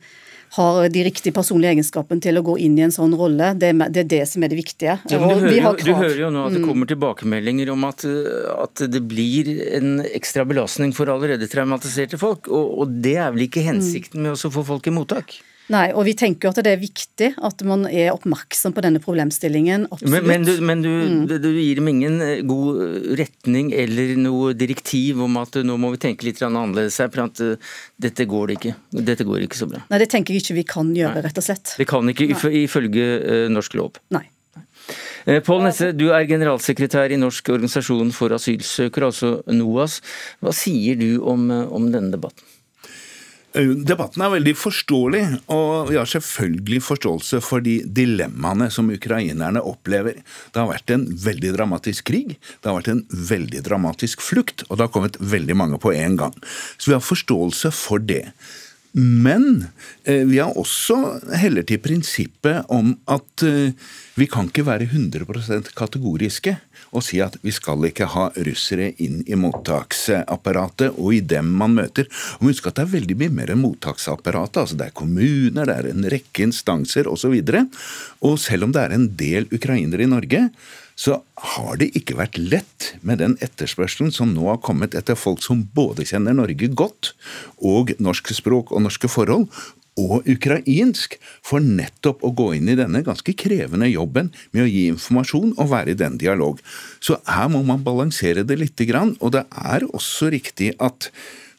har 0.56 0.88
de 0.88 1.04
riktige 1.04 1.34
personlige 1.36 1.74
egenskapene 1.76 2.22
til 2.24 2.40
å 2.40 2.44
gå 2.46 2.56
inn 2.64 2.78
i 2.78 2.84
en 2.86 2.94
sånn 2.94 3.14
rolle. 3.18 3.52
Det, 3.58 3.72
det 3.92 4.04
er 4.04 4.08
det 4.14 4.22
som 4.30 4.44
er 4.44 4.52
det 4.52 4.60
viktige. 4.60 4.96
Ja, 5.10 5.18
du, 5.18 5.26
hører 5.26 5.52
jo, 5.52 5.74
du, 5.82 5.92
hører 5.92 6.22
jo, 6.22 6.30
nå 6.34 6.46
at 6.46 6.56
det 6.56 6.62
mm. 6.62 6.68
kommer 6.70 6.90
tilbakemeldinger 6.90 7.72
om 7.74 7.84
at, 7.88 8.06
at, 8.54 8.86
det 8.88 9.02
blir 9.10 9.50
en 9.78 10.00
ekstra 10.06 10.46
belastning 10.48 10.94
for 10.96 11.10
allerede 11.12 11.50
traumatiserte 11.50 12.20
folk. 12.20 12.48
Og, 12.48 12.74
og 12.82 12.98
det 13.04 13.18
er 13.20 13.32
vel 13.34 13.48
ikke 13.48 13.66
hensikten 13.66 14.24
med 14.24 14.36
å 14.36 14.52
få 14.52 14.64
folk 14.66 14.88
i 14.88 14.94
mottak? 14.94 15.38
Nei, 15.72 15.88
og 15.92 16.06
vi 16.08 16.14
tenker 16.16 16.48
jo 16.48 16.52
at 16.54 16.60
det 16.64 16.72
er 16.72 16.80
viktig 16.80 17.28
at 17.44 17.62
man 17.68 17.84
er 17.90 18.14
oppmerksom 18.14 18.72
på 18.76 18.84
denne 18.84 19.02
problemstillingen. 19.04 19.84
Absolutt. 19.90 20.14
Men, 20.14 20.28
men, 20.30 20.46
du, 20.46 20.52
men 20.64 20.84
du, 20.84 20.88
mm. 20.88 21.26
du, 21.44 21.50
gir 21.58 21.80
dem 21.80 21.90
ingen 21.92 22.16
eh, 22.24 22.40
god 22.48 23.12
retning 23.20 23.70
eller 23.76 24.14
noe 24.20 24.54
direktiv 24.56 25.20
om 25.24 25.36
at 25.42 25.60
nå 25.60 25.76
må 25.80 25.92
vi 25.94 26.00
tenke 26.08 26.28
litt 26.28 26.40
annerledes 26.46 26.96
her, 27.02 27.12
for 27.12 27.26
at 27.26 27.44
dette 28.00 28.28
går 28.28 28.48
det 28.48 28.58
ikke. 28.58 28.74
Dette 29.12 29.28
går 29.28 29.44
ikke 29.44 29.60
så 29.60 29.68
bra. 29.68 29.84
Nei, 29.92 30.00
det 30.00 30.08
tenker 30.12 30.34
jeg 30.34 30.46
ikke 30.46 30.58
vi 30.62 30.66
kan 30.72 30.96
gjøre, 30.96 31.22
rett 31.28 31.40
og 31.40 31.48
slett. 31.50 31.76
Det 31.76 31.88
kan 31.88 32.08
ikke 32.14 32.30
ifølge 32.64 33.06
uh, 33.20 33.46
norsk 33.52 33.76
lov. 33.78 34.00
Nei. 34.14 34.24
Pål 35.44 35.66
Nesse, 35.66 35.90
du 35.92 36.06
er 36.16 36.24
generalsekretær 36.24 37.12
i 37.12 37.18
Norsk 37.20 37.50
organisasjon 37.52 38.14
for 38.16 38.32
asylsøkere, 38.32 39.10
altså 39.10 39.32
NOAS. 39.52 39.98
Hva 40.40 40.54
sier 40.56 40.96
du 40.96 41.18
om, 41.20 41.50
om 41.50 41.90
denne 41.92 42.14
debatten? 42.14 42.46
Eh, 43.58 43.72
debatten 43.90 44.22
er 44.22 44.32
veldig 44.36 44.54
forståelig, 44.58 45.22
og 45.50 45.90
vi 45.90 45.98
har 45.98 46.08
selvfølgelig 46.08 46.82
forståelse 46.86 47.40
for 47.42 47.64
de 47.64 47.80
dilemmaene 47.82 48.68
som 48.70 48.90
ukrainerne 48.94 49.62
opplever. 49.66 50.20
Det 50.52 50.62
har 50.62 50.70
vært 50.70 50.94
en 50.94 51.08
veldig 51.24 51.54
dramatisk 51.56 52.06
krig, 52.12 52.36
det 52.38 52.70
har 52.70 52.78
vært 52.78 52.92
en 52.92 53.02
veldig 53.10 53.64
dramatisk 53.66 54.22
flukt, 54.22 54.62
og 54.68 54.78
det 54.78 54.86
har 54.86 54.94
kommet 54.94 55.18
veldig 55.18 55.58
mange 55.58 55.82
på 55.82 55.92
en 55.96 56.16
gang. 56.20 56.38
Så 56.78 56.92
vi 56.92 56.96
har 56.96 57.04
forståelse 57.04 57.74
for 57.74 58.02
det. 58.02 58.28
Men 58.98 59.66
eh, 60.04 60.24
vi 60.26 60.38
har 60.40 60.56
også 60.58 61.18
heller 61.36 61.66
til 61.66 61.80
prinsippet 61.82 62.70
om 62.72 62.94
at 63.10 63.44
eh, 63.46 63.74
vi 64.18 64.26
kan 64.30 64.48
ikke 64.48 64.66
være 64.66 64.88
100% 64.88 65.74
kategoriske 65.76 66.56
og 66.92 67.04
si 67.04 67.20
at 67.24 67.36
vi 67.44 67.52
skal 67.54 67.84
ikke 67.88 68.08
ha 68.14 68.28
russere 68.46 68.90
inn 69.02 69.20
i 69.26 69.38
mottaksapparatet 69.38 70.96
og 70.96 71.14
i 71.16 71.20
dem 71.20 71.52
man 71.60 71.76
møter. 71.78 72.08
Og 72.38 72.48
Husk 72.50 72.70
at 72.70 72.78
det 72.78 72.86
er 72.86 72.96
veldig 72.96 73.18
mye 73.22 73.36
mer 73.40 73.52
enn 73.52 73.62
mottaksapparatet. 73.62 74.62
altså 74.62 74.78
Det 74.78 74.88
er 74.88 74.98
kommuner, 75.02 75.68
det 75.68 75.76
er 75.76 75.90
en 75.92 76.10
rekke 76.10 76.48
instanser 76.48 77.10
osv. 77.10 77.34
Og, 77.34 77.48
så 77.48 78.28
og 78.28 78.38
selv 78.42 78.68
om 78.68 78.74
det 78.74 78.84
er 78.84 78.96
en 78.96 79.08
del 79.18 79.48
ukrainere 79.52 80.06
i 80.06 80.10
Norge, 80.10 80.48
så 80.98 81.20
har 81.54 81.76
det 81.78 81.92
ikke 81.94 82.16
vært 82.18 82.40
lett 82.42 82.88
med 83.06 83.20
den 83.22 83.36
etterspørselen 83.44 84.10
som 84.14 84.32
nå 84.34 84.48
har 84.48 84.58
kommet 84.66 84.96
etter 84.98 85.14
folk 85.18 85.44
som 85.44 85.60
både 85.76 86.02
kjenner 86.08 86.34
Norge 86.34 86.66
godt, 86.74 87.12
og 87.62 87.92
norsk 88.02 88.32
språk 88.34 88.72
og 88.74 88.82
norske 88.82 89.10
forhold, 89.12 89.46
og 89.98 90.28
ukrainsk 90.30 91.16
for 91.44 91.64
nettopp 91.64 92.22
å 92.24 92.32
gå 92.36 92.52
inn 92.58 92.70
i 92.70 92.78
denne 92.78 93.02
ganske 93.06 93.34
krevende 93.38 93.90
jobben 93.90 94.30
med 94.52 94.64
å 94.64 94.70
gi 94.70 94.86
informasjon 94.92 95.56
og 95.56 95.72
være 95.72 95.94
i 95.94 95.98
den 95.98 96.18
dialog. 96.20 96.62
Så 97.00 97.18
her 97.26 97.50
må 97.52 97.64
man 97.66 97.84
balansere 97.86 98.46
det 98.46 98.60
lite 98.60 98.86
grann, 98.88 99.16
og 99.20 99.34
det 99.36 99.44
er 99.50 99.86
også 99.90 100.30
riktig 100.34 100.74
at 100.78 101.10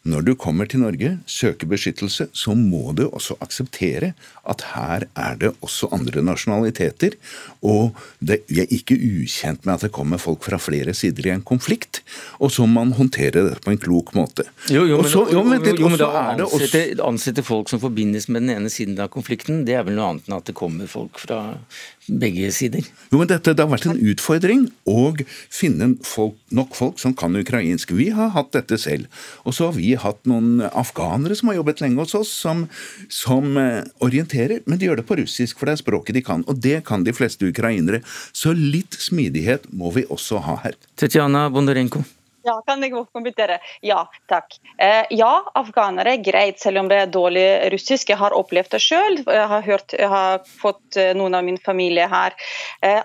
når 0.07 0.23
du 0.23 0.31
kommer 0.39 0.69
til 0.69 0.79
Norge, 0.79 1.17
søker 1.27 1.67
beskyttelse, 1.67 2.29
så 2.31 2.53
må 2.55 2.93
du 2.95 3.05
også 3.09 3.35
akseptere 3.43 4.13
at 4.47 4.63
her 4.71 5.05
er 5.19 5.35
det 5.41 5.51
også 5.59 5.89
andre 5.95 6.23
nasjonaliteter. 6.23 7.17
Og 7.61 7.97
det, 8.23 8.39
vi 8.47 8.61
er 8.63 8.71
ikke 8.73 8.95
ukjent 8.95 9.67
med 9.67 9.75
at 9.75 9.85
det 9.87 9.91
kommer 9.95 10.21
folk 10.21 10.45
fra 10.47 10.59
flere 10.61 10.95
sider 10.95 11.27
i 11.27 11.33
en 11.33 11.43
konflikt. 11.43 12.01
Og 12.39 12.53
så 12.55 12.65
må 12.65 12.79
man 12.79 12.95
håndtere 12.95 13.43
det 13.49 13.59
på 13.65 13.73
en 13.73 13.81
klok 13.81 14.13
måte. 14.15 14.47
Jo, 14.71 14.85
jo, 14.87 15.01
men, 15.03 15.11
jo, 15.11 15.43
men, 15.43 15.63
det, 15.65 15.75
jo, 15.75 15.91
men 15.91 15.99
da 15.99 16.09
ansette, 16.31 16.85
ansette 17.03 17.43
folk 17.43 17.69
som 17.71 17.83
forbindes 17.83 18.29
med 18.31 18.45
den 18.45 18.55
ene 18.55 18.71
siden 18.71 18.95
av 19.03 19.11
konflikten, 19.13 19.65
det 19.67 19.75
er 19.75 19.83
vel 19.87 19.99
noe 19.99 20.13
annet 20.13 20.29
enn 20.29 20.39
at 20.39 20.47
det 20.47 20.55
kommer 20.57 20.87
folk 20.89 21.19
fra 21.19 21.43
begge 22.09 22.49
sider. 22.55 22.85
Jo, 23.11 23.19
men 23.19 23.29
dette, 23.29 23.53
Det 23.53 23.63
har 23.63 23.71
vært 23.71 23.87
en 23.89 24.01
utfordring 24.11 24.67
å 24.89 25.13
finne 25.49 25.95
folk, 26.05 26.35
nok 26.51 26.75
folk 26.77 26.99
som 27.01 27.13
kan 27.13 27.35
ukrainsk. 27.35 27.91
Vi 27.95 28.09
har 28.15 28.33
hatt 28.35 28.51
dette 28.55 28.77
selv. 28.77 29.07
Og 29.45 29.55
så 29.55 29.69
har 29.69 29.77
vi 29.77 29.93
hatt 29.95 30.21
noen 30.29 30.61
afghanere 30.69 31.35
som 31.35 31.51
har 31.51 31.59
jobbet 31.59 31.81
lenge 31.81 32.03
hos 32.03 32.15
oss, 32.17 32.33
som, 32.33 32.67
som 33.09 33.57
eh, 33.57 33.83
orienterer, 34.05 34.63
men 34.65 34.79
de 34.79 34.89
gjør 34.89 35.01
det 35.01 35.07
på 35.09 35.19
russisk, 35.21 35.59
for 35.59 35.69
det 35.69 35.77
er 35.77 35.83
språket 35.83 36.19
de 36.19 36.25
kan. 36.25 36.45
Og 36.47 36.61
det 36.61 36.83
kan 36.89 37.03
de 37.05 37.15
fleste 37.15 37.49
ukrainere. 37.49 38.03
Så 38.33 38.53
litt 38.55 38.97
smidighet 38.99 39.69
må 39.73 39.93
vi 39.95 40.07
også 40.09 40.41
ha 40.45 40.59
her. 40.65 40.79
Tetjana 40.99 41.47
Bondarenko. 41.53 42.05
Ja, 42.47 42.55
kan 42.67 42.83
jeg 42.83 42.93
kommentere? 43.11 43.57
Ja, 43.83 44.03
takk. 44.31 44.55
Eh, 44.79 45.05
ja, 45.11 45.31
afghanere 45.59 46.13
er 46.15 46.23
greit, 46.23 46.59
selv 46.61 46.83
om 46.83 46.89
det 46.91 47.01
er 47.01 47.11
dårlig 47.11 47.45
russisk. 47.73 48.13
Jeg 48.13 48.19
har 48.21 48.35
opplevd 48.37 48.71
det 48.75 48.81
sjøl. 48.83 49.19
Jeg 49.25 49.47
har, 49.51 49.65
hørt, 49.65 49.95
jeg 49.97 50.11
har 50.11 50.39
fått 50.47 50.99
eh, 50.99 51.11
noen 51.17 51.35
av 51.35 51.43
min 51.47 51.59
familie 51.59 52.07
her. 52.11 52.37
Eh, 52.85 53.01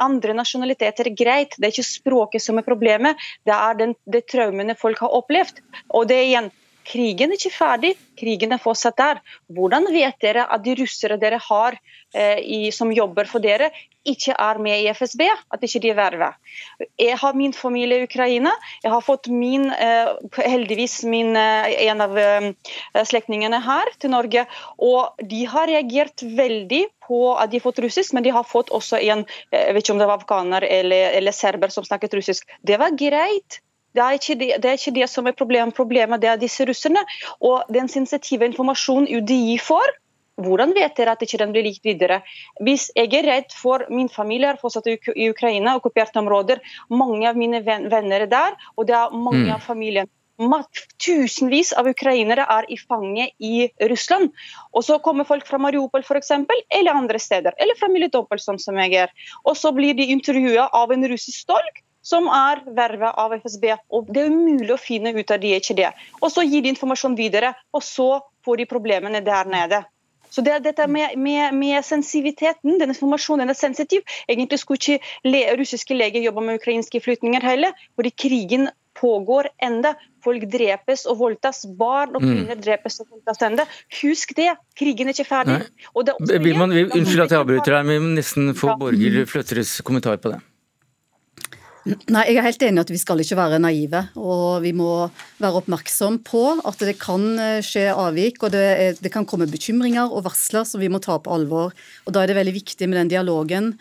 andre 0.00 0.36
nasjonaliteter 0.38 1.10
er 1.10 1.18
greit. 1.18 1.58
Det 1.58 1.68
er 1.68 1.74
ikke 1.74 1.90
språket 1.90 2.44
som 2.44 2.60
er 2.60 2.66
problemet, 2.66 3.20
det 3.48 3.54
er 3.56 3.78
den, 3.78 3.94
det 4.08 4.24
traumene 4.32 4.78
folk 4.78 5.04
har 5.04 5.14
opplevd. 5.20 5.60
Og 5.92 6.08
det 6.08 6.18
er 6.18 6.28
igjen 6.30 6.52
Krigen 6.86 7.30
er 7.30 7.38
ikke 7.38 7.54
ferdig, 7.54 7.92
krigen 8.18 8.54
er 8.54 8.60
fortsatt 8.62 8.98
der. 8.98 9.22
Hvordan 9.52 9.88
vet 9.94 10.18
dere 10.22 10.46
at 10.50 10.64
de 10.64 10.74
russere 10.78 11.18
dere 11.20 11.38
har 11.42 11.78
eh, 12.14 12.38
i, 12.42 12.60
som 12.74 12.92
jobber 12.92 13.28
for 13.30 13.44
dere, 13.44 13.70
ikke 14.08 14.34
er 14.34 14.58
med 14.62 14.82
i 14.82 14.88
FSB? 14.90 15.22
At 15.54 15.62
ikke 15.62 15.82
de 15.84 15.92
er 15.92 15.98
vervet? 15.98 16.38
Jeg 17.00 17.18
har 17.20 17.38
min 17.38 17.54
familie 17.54 18.00
i 18.00 18.08
Ukraina. 18.08 18.52
Jeg 18.82 18.92
har 18.94 19.04
fått 19.06 19.30
min, 19.30 19.68
eh, 19.70 20.10
heldigvis 20.42 21.02
min, 21.08 21.36
eh, 21.38 21.70
en 21.86 22.04
av 22.04 22.18
eh, 22.18 22.50
slektningene 23.06 23.62
her 23.62 23.92
til 24.02 24.14
Norge. 24.14 24.46
Og 24.82 25.22
de 25.22 25.44
har 25.46 25.70
reagert 25.70 26.26
veldig 26.26 26.84
på 27.06 27.24
at 27.36 27.50
de 27.50 27.60
har 27.60 27.66
fått 27.66 27.82
russisk, 27.84 28.14
men 28.14 28.26
de 28.26 28.34
har 28.34 28.46
fått 28.48 28.74
også 28.74 28.98
en 29.02 29.26
eh, 29.52 29.62
jeg 29.62 29.74
vet 29.74 29.84
ikke 29.84 29.94
om 29.94 30.00
det 30.02 30.08
var 30.10 30.22
afghaner 30.22 30.66
eller, 30.66 31.12
eller 31.18 31.36
serber 31.36 31.72
som 31.72 31.86
snakket 31.86 32.18
russisk. 32.18 32.48
Det 32.66 32.78
var 32.82 32.96
greit. 32.98 33.62
Det 33.92 34.02
er, 34.02 34.36
det, 34.40 34.48
det 34.62 34.70
er 34.70 34.78
ikke 34.78 34.94
det 34.96 35.08
som 35.10 35.26
er 35.28 35.36
problemet. 35.36 35.76
Problemet 35.76 36.22
det 36.22 36.30
er 36.32 36.40
disse 36.40 36.64
russerne. 36.68 37.02
Og 37.40 37.68
den 37.72 37.90
sensitive 37.92 38.48
informasjonen 38.48 39.10
UDI 39.10 39.58
får, 39.60 39.92
hvordan 40.40 40.72
vet 40.72 40.96
dere 40.96 41.12
at 41.12 41.22
ikke 41.24 41.40
den 41.42 41.52
blir 41.52 41.66
likt 41.66 41.84
videre? 41.84 42.22
Hvis 42.64 42.88
jeg 42.96 43.12
er 43.18 43.28
redd 43.28 43.52
for 43.56 43.84
min 43.92 44.08
familie 44.08 44.54
er 44.54 44.60
fortsatt 44.60 44.88
i 44.88 45.28
Ukraina, 45.28 45.76
okkuperte 45.76 46.22
områder, 46.22 46.62
mange 46.88 47.28
av 47.28 47.38
mine 47.38 47.60
venner 47.66 48.24
er 48.24 48.30
der, 48.30 48.58
og 48.76 48.88
det 48.88 48.96
er 48.96 49.12
mange 49.12 49.42
Mm. 49.42 49.54
av 49.54 49.60
familien 49.60 50.10
Tusenvis 50.98 51.72
av 51.72 51.86
ukrainere 51.86 52.46
er 52.48 52.64
i 52.72 52.76
fange 52.76 53.28
i 53.38 53.68
Russland. 53.90 54.32
Og 54.72 54.82
så 54.82 54.98
kommer 54.98 55.24
folk 55.24 55.46
fra 55.46 55.58
Mariupol 55.58 56.02
for 56.02 56.16
eksempel, 56.16 56.56
eller 56.70 56.92
andre 56.92 57.18
steder, 57.18 57.52
eller 57.58 57.78
fra 57.78 57.88
Melitopol, 57.88 58.38
sånn 58.38 58.58
som 58.58 58.74
jeg 58.80 58.94
er. 58.94 59.12
Og 59.44 59.56
så 59.56 59.70
blir 59.72 59.94
de 59.94 60.08
intervjua 60.10 60.68
av 60.72 60.90
en 60.90 61.06
russisk 61.06 61.46
tolk 61.46 61.82
som 62.02 62.28
er 62.28 62.62
vervet 62.76 63.14
av 63.18 63.34
FSB. 63.38 63.70
Og 63.94 64.10
Det 64.12 64.24
er 64.24 64.34
umulig 64.34 64.74
å 64.74 64.80
finne 64.80 65.14
ut 65.14 65.30
av 65.30 65.40
de 65.40 65.54
ikke 65.56 65.76
det. 65.78 65.92
Og 66.20 66.30
så 66.34 66.44
gir 66.46 66.62
de 66.62 66.72
informasjon 66.74 67.16
videre, 67.18 67.54
og 67.72 67.82
så 67.86 68.10
får 68.44 68.62
de 68.62 68.66
problemene 68.70 69.22
der 69.24 69.48
nede. 69.50 69.84
Så 70.32 70.40
det 70.40 70.52
er 70.54 70.62
dette 70.64 70.86
med, 70.88 71.12
med, 71.20 71.52
med 71.54 71.84
sensitiviteten, 71.84 72.78
den 72.80 72.94
informasjonen 72.94 73.52
er 73.52 73.56
sensitiv. 73.58 74.00
Egentlig 74.28 74.62
skulle 74.62 74.80
ikke 74.80 75.28
le, 75.28 75.42
russiske 75.60 75.94
leger 75.94 76.24
jobbe 76.24 76.44
med 76.46 76.60
ukrainske 76.60 77.02
flyktninger 77.04 77.44
heller, 77.44 77.74
fordi 78.00 78.14
krigen 78.16 78.70
pågår 78.96 79.50
enda. 79.60 79.92
Folk 80.24 80.46
drepes 80.48 81.04
og 81.10 81.18
voldtas. 81.20 81.66
Barn 81.78 82.16
og 82.16 82.22
Mm. 82.22 82.32
kvinner 82.32 82.60
drepes 82.64 83.00
og 83.00 83.10
voldtas 83.10 83.42
enda. 83.42 83.66
Husk 84.00 84.34
det, 84.36 84.54
krigen 84.78 85.08
er 85.08 85.12
ikke 85.12 85.28
ferdig. 85.28 85.58
Er 85.60 85.68
også 85.94 86.40
Vil 86.42 86.56
man, 86.56 86.70
vil, 86.70 86.90
unnskyld 86.92 87.22
at 87.22 87.30
jeg 87.30 87.40
avbryter 87.40 87.76
deg, 87.76 87.86
men 87.86 87.94
vi 87.94 88.06
må 88.06 88.14
nesten 88.16 88.54
få 88.54 88.78
Borghild 88.78 89.26
Fløtteres 89.26 89.80
kommentar 89.84 90.16
på 90.16 90.32
det. 90.32 90.40
Nei, 91.84 92.22
Jeg 92.30 92.38
er 92.38 92.46
helt 92.46 92.62
enig 92.62 92.78
i 92.78 92.84
at 92.84 92.92
vi 92.94 93.00
skal 93.00 93.22
ikke 93.22 93.38
være 93.38 93.58
naive. 93.62 94.04
Og 94.20 94.62
vi 94.62 94.70
må 94.76 94.90
være 95.42 95.62
oppmerksom 95.62 96.20
på 96.26 96.44
at 96.62 96.84
det 96.86 96.94
kan 97.02 97.24
eh, 97.42 97.58
skje 97.64 97.88
avvik, 97.90 98.38
og 98.46 98.54
det, 98.54 98.62
er, 98.84 99.00
det 99.02 99.10
kan 99.14 99.26
komme 99.26 99.50
bekymringer 99.50 100.06
og 100.12 100.24
varsler 100.28 100.66
som 100.68 100.82
vi 100.82 100.90
må 100.92 101.02
ta 101.02 101.18
på 101.18 101.32
alvor. 101.34 101.74
Og 102.06 102.14
Da 102.14 102.22
er 102.22 102.30
det 102.30 102.38
veldig 102.38 102.54
viktig 102.60 102.86
med 102.88 103.00
den 103.00 103.10
dialogen 103.16 103.72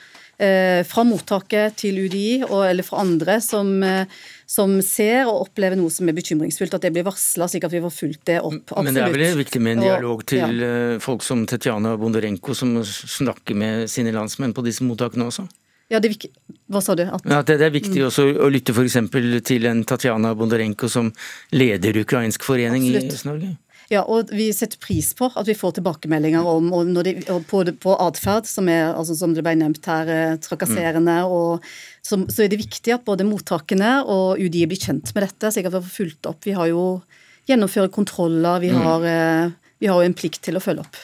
eh, 0.42 0.82
fra 0.88 1.06
mottaket 1.06 1.78
til 1.84 2.02
UDI 2.08 2.42
og, 2.50 2.66
eller 2.72 2.88
fra 2.88 3.04
andre 3.06 3.38
som, 3.46 3.70
eh, 3.86 4.10
som 4.50 4.80
ser 4.82 5.30
og 5.30 5.46
opplever 5.46 5.78
noe 5.78 5.94
som 5.94 6.10
er 6.10 6.18
bekymringsfullt, 6.18 6.74
at 6.74 6.88
det 6.88 6.94
blir 6.98 7.06
varsla, 7.06 7.46
slik 7.54 7.70
at 7.70 7.76
vi 7.78 7.84
får 7.86 7.94
fulgt 8.00 8.26
det 8.34 8.40
opp. 8.42 8.64
Absolutt. 8.66 8.88
Men 8.90 8.98
det 8.98 9.06
er 9.06 9.14
vel 9.18 9.42
viktig 9.46 9.62
med 9.62 9.78
en 9.78 9.86
dialog 9.86 10.24
Og- 10.24 10.28
til 10.34 10.58
ja. 10.58 10.74
eh, 10.74 11.00
folk 11.06 11.22
som 11.22 11.46
Tetjana 11.46 11.94
Bondarenko, 12.02 12.58
som 12.58 12.80
snakker 12.82 13.54
med 13.54 13.90
sine 13.94 14.10
landsmenn 14.16 14.58
på 14.58 14.66
disse 14.66 14.82
mottakene 14.82 15.30
også? 15.30 15.46
Ja, 15.92 16.00
det 16.00 16.14
Hva 16.72 16.80
sa 16.82 16.96
du? 16.96 17.04
At, 17.04 17.26
At 17.28 17.50
det, 17.50 17.58
det 17.60 17.68
er 17.68 17.74
viktig 17.76 18.00
Mm. 18.00 18.08
også 18.08 18.24
å 18.40 18.48
lytte 18.52 18.72
f.eks. 18.72 19.44
til 19.44 19.66
en 19.68 19.84
Tatjana 19.84 20.32
Bondarenko 20.40 20.88
som 20.90 21.12
leder 21.52 22.00
ukrainsk 22.00 22.44
forening 22.48 22.86
i 22.88 22.96
Øst-Norge? 23.02 23.58
Ja, 23.92 24.06
og 24.08 24.30
vi 24.32 24.46
setter 24.56 24.80
pris 24.80 25.10
på 25.20 25.28
at 25.36 25.46
vi 25.50 25.54
får 25.54 25.74
tilbakemeldinger 25.82 26.46
om 26.48 26.70
når 26.94 27.04
de, 27.04 27.14
på, 27.50 27.60
på 27.84 27.96
atferd, 28.00 28.48
som, 28.48 28.70
er, 28.72 28.94
altså, 28.96 29.18
som 29.20 29.34
det 29.36 29.44
ble 29.44 29.52
nevnt 29.60 29.84
her, 29.84 30.38
trakasserende. 30.40 30.46
trakasserende. 30.48 31.18
og 31.28 31.66
så, 32.02 32.22
så 32.32 32.46
er 32.46 32.48
det 32.54 32.62
viktig 32.64 32.94
at 32.96 33.04
både 33.04 33.28
mottakene 33.28 33.98
og 34.08 34.40
UDI 34.40 34.64
blir 34.72 34.80
kjent 34.80 35.12
med 35.14 35.28
dette, 35.28 35.52
slik 35.52 35.68
at 35.68 35.76
vi 35.76 35.84
får 35.84 35.98
fulgt 35.98 36.30
opp. 36.32 36.40
Vi 36.48 36.56
har 36.56 36.72
jo 36.72 36.86
gjennomfører 37.52 37.92
kontroller, 37.92 38.62
vi 38.64 38.72
Mm. 38.72 38.80
har, 38.86 39.04
eh, 39.12 39.52
vi 39.82 39.90
har 39.90 39.98
jo 39.98 40.06
en 40.06 40.16
plikt 40.18 40.44
til 40.46 40.58
å 40.58 40.62
følge 40.62 40.84
opp. 40.86 40.98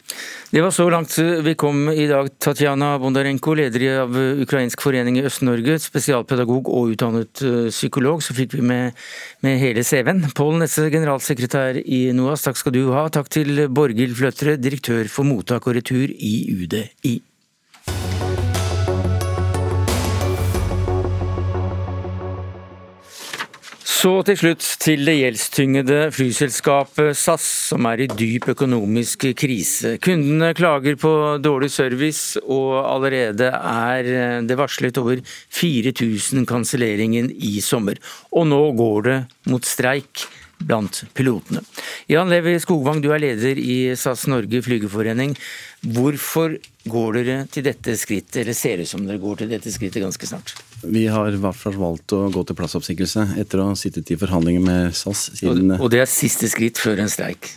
Det 0.53 0.61
var 0.61 0.71
så 0.71 0.85
langt 0.93 1.15
vi 1.17 1.53
kom 1.59 1.89
i 1.89 2.05
dag. 2.09 2.29
Tatjana 2.39 2.91
Bondarenko, 3.01 3.55
leder 3.57 3.85
av 4.03 4.17
Ukrainsk 4.45 4.83
forening 4.85 5.17
i 5.17 5.25
Øst-Norge, 5.25 5.79
spesialpedagog 5.81 6.69
og 6.69 6.93
utdannet 6.93 7.41
eh, 7.41 7.71
psykolog. 7.73 8.21
Så 8.21 8.37
fikk 8.37 8.53
vi 8.59 8.63
med, 8.69 8.97
med 9.41 9.57
hele 9.59 9.81
CV-en. 9.81 10.27
Pål 10.37 10.61
Nesse, 10.61 10.85
generalsekretær 10.93 11.81
i 11.81 12.03
NOAS, 12.15 12.45
takk 12.45 12.61
skal 12.61 12.77
du 12.77 12.83
ha. 12.93 13.07
Takk 13.09 13.33
til 13.33 13.65
Borghild 13.67 14.13
Fløtre, 14.19 14.59
direktør 14.61 15.09
for 15.11 15.27
mottak 15.27 15.65
og 15.65 15.79
retur 15.81 16.13
i 16.13 16.35
UDI. 16.53 17.17
Så 23.97 24.11
til 24.27 24.35
slutt 24.37 24.65
til 24.83 25.07
det 25.07 25.15
gjeldstyngede 25.17 25.95
flyselskapet 26.13 27.17
SAS, 27.17 27.45
som 27.71 27.87
er 27.89 28.03
i 28.03 28.07
dyp 28.11 28.45
økonomisk 28.53 29.25
krise. 29.39 29.95
Kundene 30.03 30.51
klager 30.57 30.99
på 31.01 31.13
dårlig 31.41 31.71
service, 31.73 32.37
og 32.45 32.75
allerede 32.83 33.49
er 33.49 34.11
det 34.45 34.59
varslet 34.59 35.01
over 35.01 35.23
4000 35.25 36.45
kanselleringer 36.45 37.31
i 37.41 37.55
sommer. 37.65 37.97
Og 38.37 38.45
nå 38.51 38.61
går 38.77 39.01
det 39.09 39.17
mot 39.49 39.65
streik 39.65 40.27
blant 40.61 41.01
pilotene. 41.17 41.65
Jan 42.05 42.29
Levi 42.29 42.53
Skogvang, 42.61 43.01
du 43.01 43.09
er 43.15 43.25
leder 43.25 43.57
i 43.57 43.79
SAS 43.97 44.27
Norge 44.29 44.61
flygerforening. 44.61 45.33
Hvorfor 45.97 46.59
går 46.85 47.21
dere 47.23 47.43
til 47.49 47.65
dette 47.65 47.97
skrittet, 47.97 48.43
eller 48.43 48.61
ser 48.61 48.77
det 48.77 48.91
ut 48.91 48.93
som 48.93 49.09
dere 49.09 49.25
går 49.25 49.41
til 49.41 49.55
dette 49.57 49.73
skrittet 49.73 50.05
ganske 50.05 50.35
snart? 50.35 50.53
Vi 50.83 51.07
har 51.09 51.33
i 51.33 51.39
hvert 51.41 51.57
fall 51.57 51.77
valgt 51.79 52.13
å 52.13 52.27
gå 52.33 52.43
til 52.45 52.57
plassoppsigelse 52.57 53.23
etter 53.41 53.61
å 53.61 53.71
ha 53.71 53.77
sittet 53.79 54.11
i 54.13 54.17
forhandlinger 54.19 54.61
med 54.63 54.97
SAS 54.97 55.31
siden 55.39 55.77
Og 55.79 55.89
det 55.93 56.03
er 56.03 56.11
siste 56.11 56.49
skritt 56.51 56.77
før 56.81 57.01
en 57.03 57.11
streik? 57.11 57.49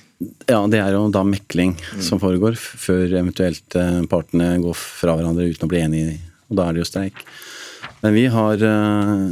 Ja, 0.48 0.60
det 0.68 0.80
er 0.80 0.92
jo 0.92 1.06
da 1.12 1.22
mekling 1.24 1.74
som 2.04 2.20
foregår, 2.20 2.56
før 2.56 3.06
eventuelt 3.22 3.76
eh, 3.78 4.02
partene 4.10 4.52
går 4.60 4.76
fra 4.76 5.14
hverandre 5.16 5.46
uten 5.48 5.64
å 5.64 5.70
bli 5.70 5.80
enige, 5.80 6.18
og 6.50 6.58
da 6.58 6.66
er 6.68 6.76
det 6.76 6.82
jo 6.82 6.90
streik. 6.90 7.22
Men 8.00 8.14
vi 8.16 8.26
har 8.32 8.62
uh, 8.64 9.28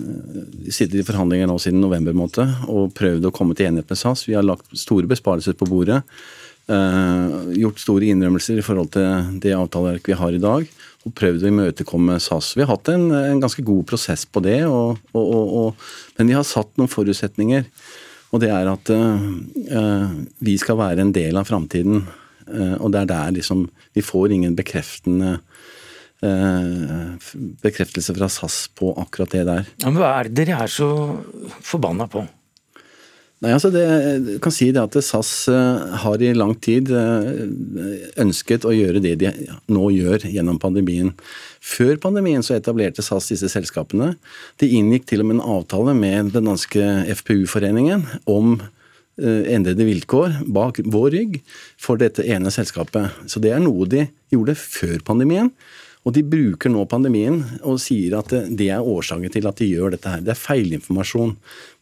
sittet 0.69 1.01
i 1.01 1.05
forhandlinger 1.07 1.49
nå 1.49 1.57
siden 1.61 1.81
november 1.81 2.17
måned, 2.17 2.69
og 2.69 2.93
prøvd 2.97 3.29
å 3.29 3.33
komme 3.35 3.57
til 3.57 3.69
enighet 3.69 3.89
med 3.89 4.01
SAS. 4.01 4.27
Vi 4.29 4.37
har 4.37 4.45
lagt 4.45 4.69
store 4.77 5.09
besparelser 5.09 5.57
på 5.57 5.69
bordet. 5.69 6.03
Uh, 6.69 7.49
gjort 7.57 7.81
store 7.81 8.11
innrømmelser 8.13 8.61
i 8.61 8.65
forhold 8.65 8.93
til 8.97 9.39
det 9.41 9.55
avtaleverket 9.57 10.13
vi 10.13 10.19
har 10.21 10.37
i 10.37 10.43
dag. 10.43 10.69
Og 11.09 11.15
prøvd 11.17 11.47
å 11.47 11.53
imøtekomme 11.53 12.19
SAS. 12.21 12.53
Vi 12.59 12.65
har 12.65 12.75
hatt 12.75 12.91
en, 12.93 13.09
en 13.17 13.41
ganske 13.41 13.65
god 13.65 13.87
prosess 13.89 14.27
på 14.29 14.43
det, 14.45 14.61
og, 14.69 15.01
og, 15.17 15.57
og, 15.63 15.89
men 16.19 16.29
vi 16.29 16.37
har 16.37 16.45
satt 16.45 16.75
noen 16.77 16.93
forutsetninger. 16.93 17.65
Og 18.29 18.43
det 18.43 18.51
er 18.53 18.69
at 18.69 18.91
eh, 18.93 20.17
vi 20.45 20.59
skal 20.61 20.77
være 20.81 21.07
en 21.07 21.15
del 21.17 21.39
av 21.41 21.49
framtiden. 21.49 22.03
Uh, 22.49 22.77
og 22.81 22.93
det 22.95 23.03
er 23.03 23.09
der 23.11 23.33
liksom 23.37 23.67
Vi 23.93 24.01
får 24.01 24.33
ingen 24.33 24.55
bekreftende 24.57 25.35
uh, 26.25 27.11
bekreftelse 27.61 28.15
fra 28.17 28.31
SAS 28.33 28.57
på 28.73 28.95
akkurat 29.03 29.35
det 29.37 29.45
der. 29.51 29.69
Ja, 29.83 29.91
men 29.91 30.01
hva 30.01 30.15
er 30.17 30.31
det 30.31 30.47
dere 30.47 30.63
er 30.65 30.73
så 30.73 30.89
forbanna 31.61 32.09
på? 32.09 32.25
Nei, 33.39 33.53
altså 33.55 33.69
det, 33.71 33.85
jeg 33.87 34.41
kan 34.43 34.51
si 34.55 34.67
det 34.75 34.81
at 34.83 34.97
SAS 35.05 35.31
eh, 35.53 35.83
har 36.03 36.23
i 36.27 36.33
lang 36.35 36.57
tid 36.59 36.89
eh, 36.91 37.45
ønsket 38.19 38.67
å 38.67 38.73
gjøre 38.75 39.03
det 39.05 39.13
de 39.21 39.31
nå 39.71 39.91
gjør 39.95 40.27
gjennom 40.27 40.59
pandemien. 40.59 41.13
Før 41.63 42.01
pandemien 42.03 42.43
så 42.43 42.57
etablerte 42.57 43.05
SAS 43.07 43.31
disse 43.31 43.51
selskapene. 43.53 44.17
De 44.59 44.71
inngikk 44.81 45.07
til 45.07 45.23
og 45.23 45.31
med 45.31 45.39
en 45.39 45.55
avtale 45.55 45.95
med 45.95 46.33
den 46.35 46.51
danske 46.51 46.89
FPU-foreningen 47.21 48.09
om 48.27 48.57
eh, 48.59 49.45
endrede 49.55 49.87
vilkår 49.87 50.41
bak 50.59 50.83
vår 50.91 51.15
rygg 51.15 51.39
for 51.79 52.03
dette 52.03 52.27
ene 52.27 52.51
selskapet. 52.51 53.23
Så 53.31 53.39
det 53.45 53.55
er 53.55 53.63
noe 53.63 53.87
de 53.87 54.09
gjorde 54.35 54.59
før 54.59 54.99
pandemien. 55.07 55.55
Og 56.09 56.15
de 56.17 56.23
bruker 56.25 56.73
nå 56.73 56.87
pandemien 56.89 57.43
og 57.69 57.77
sier 57.85 58.15
at 58.17 58.31
det 58.33 58.71
er 58.73 58.87
årsaken 58.87 59.29
til 59.35 59.49
at 59.51 59.59
de 59.61 59.67
gjør 59.69 59.93
dette 59.93 60.09
her. 60.09 60.23
Det 60.25 60.33
er 60.33 60.41
feilinformasjon. 60.41 61.35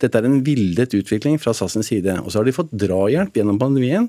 Dette 0.03 0.18
er 0.18 0.27
en 0.27 0.41
villet 0.47 0.97
utvikling 0.99 1.39
fra 1.39 1.55
SAS' 1.55 1.79
side. 1.87 2.16
Og 2.24 2.33
så 2.33 2.41
har 2.41 2.49
de 2.49 2.57
fått 2.57 2.74
drahjelp 2.74 3.39
gjennom 3.39 3.61
pandemien 3.62 4.09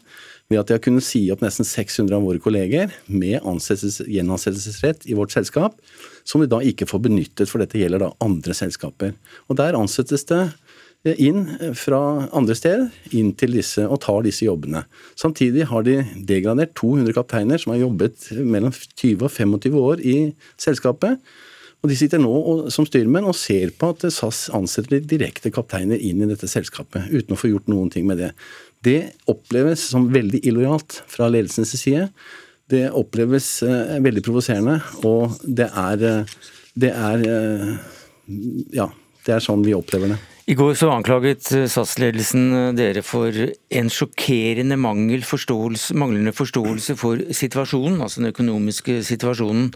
ved 0.50 0.62
at 0.62 0.72
de 0.72 0.78
har 0.78 0.82
kunnet 0.82 1.06
si 1.06 1.22
opp 1.30 1.44
nesten 1.46 1.68
600 1.68 2.18
av 2.18 2.26
våre 2.26 2.42
kolleger 2.42 2.96
med 3.06 3.44
gjenansettelsesrett 3.44 5.06
i 5.06 5.18
vårt 5.18 5.36
selskap, 5.36 5.76
som 6.26 6.42
vi 6.42 6.50
da 6.50 6.64
ikke 6.66 6.88
får 6.90 7.04
benyttet, 7.04 7.52
for 7.52 7.62
dette 7.62 7.78
gjelder 7.78 8.08
da 8.08 8.14
andre 8.24 8.56
selskaper. 8.58 9.14
Og 9.52 9.60
der 9.60 9.78
ansettes 9.78 10.26
det 10.32 10.48
inn 11.06 11.46
fra 11.78 12.00
andre 12.36 12.56
steder 12.58 13.16
inn 13.16 13.34
til 13.38 13.54
disse 13.56 13.86
og 13.86 14.02
tar 14.04 14.24
disse 14.26 14.48
jobbene. 14.48 14.84
Samtidig 15.20 15.68
har 15.70 15.86
de 15.88 16.00
degradert 16.28 16.74
200 16.80 17.16
kapteiner 17.16 17.62
som 17.62 17.74
har 17.74 17.84
jobbet 17.86 18.32
mellom 18.42 18.74
20 18.74 19.28
og 19.28 19.32
25 19.32 19.78
år 19.80 20.02
i 20.04 20.18
selskapet. 20.60 21.22
Og 21.84 21.92
De 21.92 21.98
sitter 21.98 22.22
nå 22.22 22.32
og, 22.34 22.66
som 22.74 22.88
styrmenn 22.88 23.28
og 23.30 23.38
ser 23.38 23.72
på 23.78 23.92
at 23.94 24.08
SAS 24.12 24.48
ansetter 24.56 25.04
direkte 25.06 25.52
kapteiner 25.54 26.02
inn 26.02 26.24
i 26.24 26.30
dette 26.30 26.50
selskapet, 26.50 27.06
uten 27.14 27.36
å 27.36 27.40
få 27.40 27.52
gjort 27.52 27.70
noen 27.72 27.92
ting 27.94 28.08
med 28.10 28.20
det. 28.24 28.32
Det 28.84 29.00
oppleves 29.30 29.86
som 29.94 30.10
veldig 30.14 30.42
illojalt 30.48 31.02
fra 31.10 31.30
ledelsens 31.32 31.76
side. 31.78 32.10
Det 32.68 32.88
oppleves 32.92 33.62
eh, 33.64 33.98
veldig 34.04 34.24
provoserende, 34.26 34.82
og 35.08 35.38
det 35.44 35.70
er, 35.70 36.04
eh, 36.04 36.34
det 36.76 36.92
er 36.92 37.28
eh, 37.32 37.70
Ja, 38.76 38.90
det 39.24 39.38
er 39.38 39.44
sånn 39.44 39.64
vi 39.64 39.78
opplever 39.78 40.12
det. 40.12 40.18
I 40.48 40.56
går 40.56 40.78
så 40.80 40.88
anklaget 40.96 41.50
eh, 41.52 41.66
SAS-ledelsen 41.68 42.44
eh, 42.56 42.68
dere 42.78 43.02
for 43.04 43.36
en 43.36 43.90
sjokkerende 43.92 44.78
mangel 44.80 45.26
forståelse, 45.28 45.92
manglende 46.00 46.32
forståelse 46.32 46.94
for 46.96 47.20
situasjonen, 47.36 47.98
altså 48.00 48.22
den 48.22 48.30
økonomiske 48.30 49.02
situasjonen. 49.04 49.74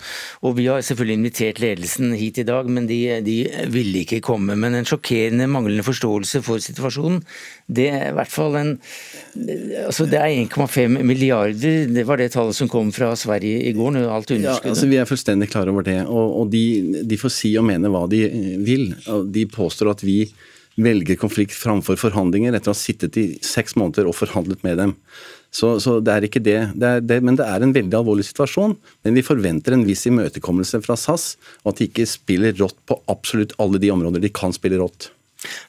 Og 0.47 0.55
vi 0.55 0.69
har 0.71 0.79
selvfølgelig 0.87 1.17
invitert 1.19 1.59
ledelsen 1.59 2.13
hit 2.15 2.39
i 2.39 2.45
dag, 2.47 2.69
men 2.71 2.87
de, 2.87 3.01
de 3.25 3.35
ville 3.73 4.05
ikke 4.05 4.21
komme. 4.23 4.55
Men 4.55 4.77
en 4.79 4.87
sjokkerende 4.87 5.49
manglende 5.51 5.83
forståelse 5.83 6.39
for 6.45 6.63
situasjonen, 6.63 7.19
det 7.67 7.89
er 7.91 8.05
i 8.13 8.15
hvert 8.15 8.31
fall 8.31 8.55
en 8.61 8.71
altså 9.81 10.05
Det 10.07 10.19
er 10.21 10.31
1,5 10.45 11.03
milliarder, 11.03 11.91
det 11.91 12.05
var 12.07 12.19
det 12.19 12.29
tallet 12.31 12.55
som 12.55 12.71
kom 12.71 12.93
fra 12.95 13.11
Sverige 13.19 13.59
i 13.67 13.73
går, 13.75 13.91
når 13.97 14.07
alt 14.07 14.31
underskuddet. 14.37 14.63
Ja, 14.63 14.71
altså 14.71 14.87
Vi 14.87 15.01
er 15.03 15.11
fullstendig 15.11 15.51
klar 15.51 15.67
over 15.67 15.83
det, 15.83 15.99
og, 16.07 16.39
og 16.39 16.55
de, 16.55 17.03
de 17.03 17.19
får 17.19 17.35
si 17.41 17.53
og 17.59 17.67
mene 17.67 17.91
hva 17.91 18.05
de 18.11 18.23
vil. 18.63 18.87
De 19.35 19.45
påstår 19.51 19.91
at 19.97 20.07
vi 20.07 20.21
velger 20.79 21.19
konflikt 21.19 21.55
framfor 21.57 21.99
forhandlinger 21.99 22.55
etter 22.55 22.71
å 22.71 22.75
ha 22.75 22.79
sittet 22.79 23.17
i 23.19 23.25
seks 23.43 23.75
måneder 23.79 24.07
og 24.09 24.17
forhandlet 24.17 24.63
med 24.67 24.79
dem. 24.79 24.95
Så, 25.51 25.73
så 25.83 25.97
det 25.99 26.13
er 26.13 26.27
ikke 26.27 26.43
det. 26.43 26.59
det, 26.79 26.89
er 26.89 27.01
det. 27.03 27.19
Men 27.27 27.35
det 27.39 27.47
er 27.47 27.63
en 27.63 27.73
veldig 27.75 27.97
alvorlig 27.99 28.25
situasjon. 28.29 28.77
Men 29.03 29.17
vi 29.17 29.25
forventer 29.25 29.75
en 29.75 29.83
viss 29.87 30.05
imøtekommelse 30.07 30.79
fra 30.85 30.95
SAS, 30.99 31.33
og 31.65 31.73
at 31.73 31.81
de 31.81 31.89
ikke 31.89 32.07
spiller 32.07 32.55
rått 32.55 32.77
på 32.87 32.97
absolutt 33.11 33.57
alle 33.59 33.81
de 33.83 33.91
områder 33.91 34.23
de 34.23 34.31
kan 34.31 34.55
spille 34.55 34.79
rått. 34.79 35.11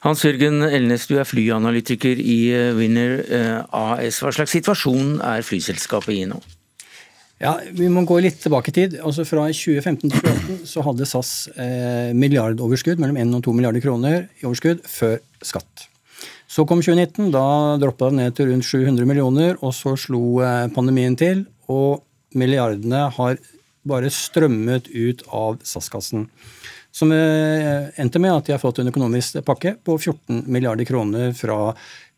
Hans 0.05 0.21
Jørgen 0.23 0.61
Elnes, 0.67 1.07
du 1.09 1.17
er 1.17 1.27
flyanalytiker 1.27 2.19
i 2.21 2.39
eh, 2.53 2.71
Winner 2.77 3.19
eh, 3.25 3.59
AS. 3.73 4.21
Hva 4.21 4.31
slags 4.35 4.53
situasjon 4.53 5.17
er 5.25 5.45
flyselskapet 5.45 6.13
i 6.15 6.27
nå? 6.29 6.39
Ja, 7.43 7.57
Vi 7.75 7.89
må 7.91 8.05
gå 8.07 8.21
litt 8.23 8.37
tilbake 8.39 8.71
i 8.71 8.75
tid. 8.75 8.93
Altså 9.03 9.25
Fra 9.27 9.49
2015 9.51 10.07
til 10.07 10.13
2018 10.15 10.67
så 10.69 10.83
hadde 10.85 11.07
SAS 11.09 11.31
eh, 11.59 12.13
milliardoverskudd, 12.15 13.01
mellom 13.03 13.19
1 13.19 13.35
og 13.35 13.43
2 13.49 13.55
milliarder 13.57 13.83
kroner 13.83 14.29
i 14.39 14.47
overskudd 14.47 14.85
før 14.87 15.17
skatt. 15.43 15.89
Så 16.47 16.63
kom 16.69 16.79
2019, 16.85 17.33
da 17.33 17.75
droppa 17.81 18.11
det 18.11 18.19
ned 18.21 18.37
til 18.37 18.51
rundt 18.51 18.67
700 18.69 19.09
millioner, 19.09 19.57
og 19.59 19.75
så 19.75 19.97
slo 19.99 20.39
eh, 20.45 20.69
pandemien 20.71 21.17
til, 21.19 21.43
og 21.67 22.05
milliardene 22.37 23.09
har 23.17 23.39
bare 23.83 24.11
strømmet 24.13 24.87
ut 24.93 25.27
av 25.27 25.59
SAS-kassen. 25.67 26.29
Som 26.95 27.11
eh, 27.11 27.89
endte 27.99 28.23
med 28.23 28.37
at 28.37 28.47
de 28.47 28.55
har 28.55 28.63
fått 28.63 28.79
en 28.79 28.93
økonomisk 28.93 29.41
pakke 29.43 29.75
på 29.83 29.97
14 29.99 30.45
milliarder 30.47 30.87
kroner 30.87 31.35
fra, 31.35 31.73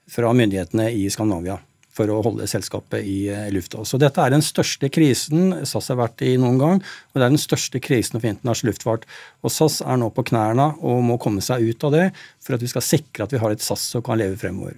fra 0.06 0.36
myndighetene 0.38 0.92
i 0.94 1.08
Skandinavia 1.10 1.58
for 1.96 2.12
å 2.12 2.22
holde 2.26 2.48
selskapet 2.50 3.06
i 3.08 3.18
eh, 3.32 3.48
lufta. 3.56 3.86
Så 3.88 4.00
dette 4.02 4.22
er 4.22 4.34
den 4.34 4.44
største 4.46 4.90
krisen 4.94 5.54
SAS 5.68 5.92
har 5.94 6.00
vært 6.02 6.24
i 6.28 6.36
noen 6.42 6.60
gang, 6.62 6.82
og 6.84 7.20
det 7.20 7.24
er 7.24 7.34
den 7.34 7.42
største 7.42 7.82
krisen 7.84 8.20
for 8.20 8.30
internasjonal 8.30 8.74
luftfart. 8.74 9.06
Og 9.46 9.54
SAS 9.54 9.82
er 9.86 10.00
nå 10.02 10.12
på 10.16 10.26
knærne 10.32 10.74
og 10.84 11.04
må 11.08 11.20
komme 11.22 11.44
seg 11.46 11.64
ut 11.64 11.88
av 11.88 11.96
det 11.96 12.08
for 12.44 12.58
at 12.58 12.66
vi 12.66 12.72
skal 12.72 12.86
sikre 12.86 13.28
at 13.28 13.36
vi 13.36 13.42
har 13.42 13.56
et 13.56 13.64
SAS 13.64 13.88
som 13.96 14.04
kan 14.06 14.20
leve 14.20 14.40
fremover. 14.42 14.78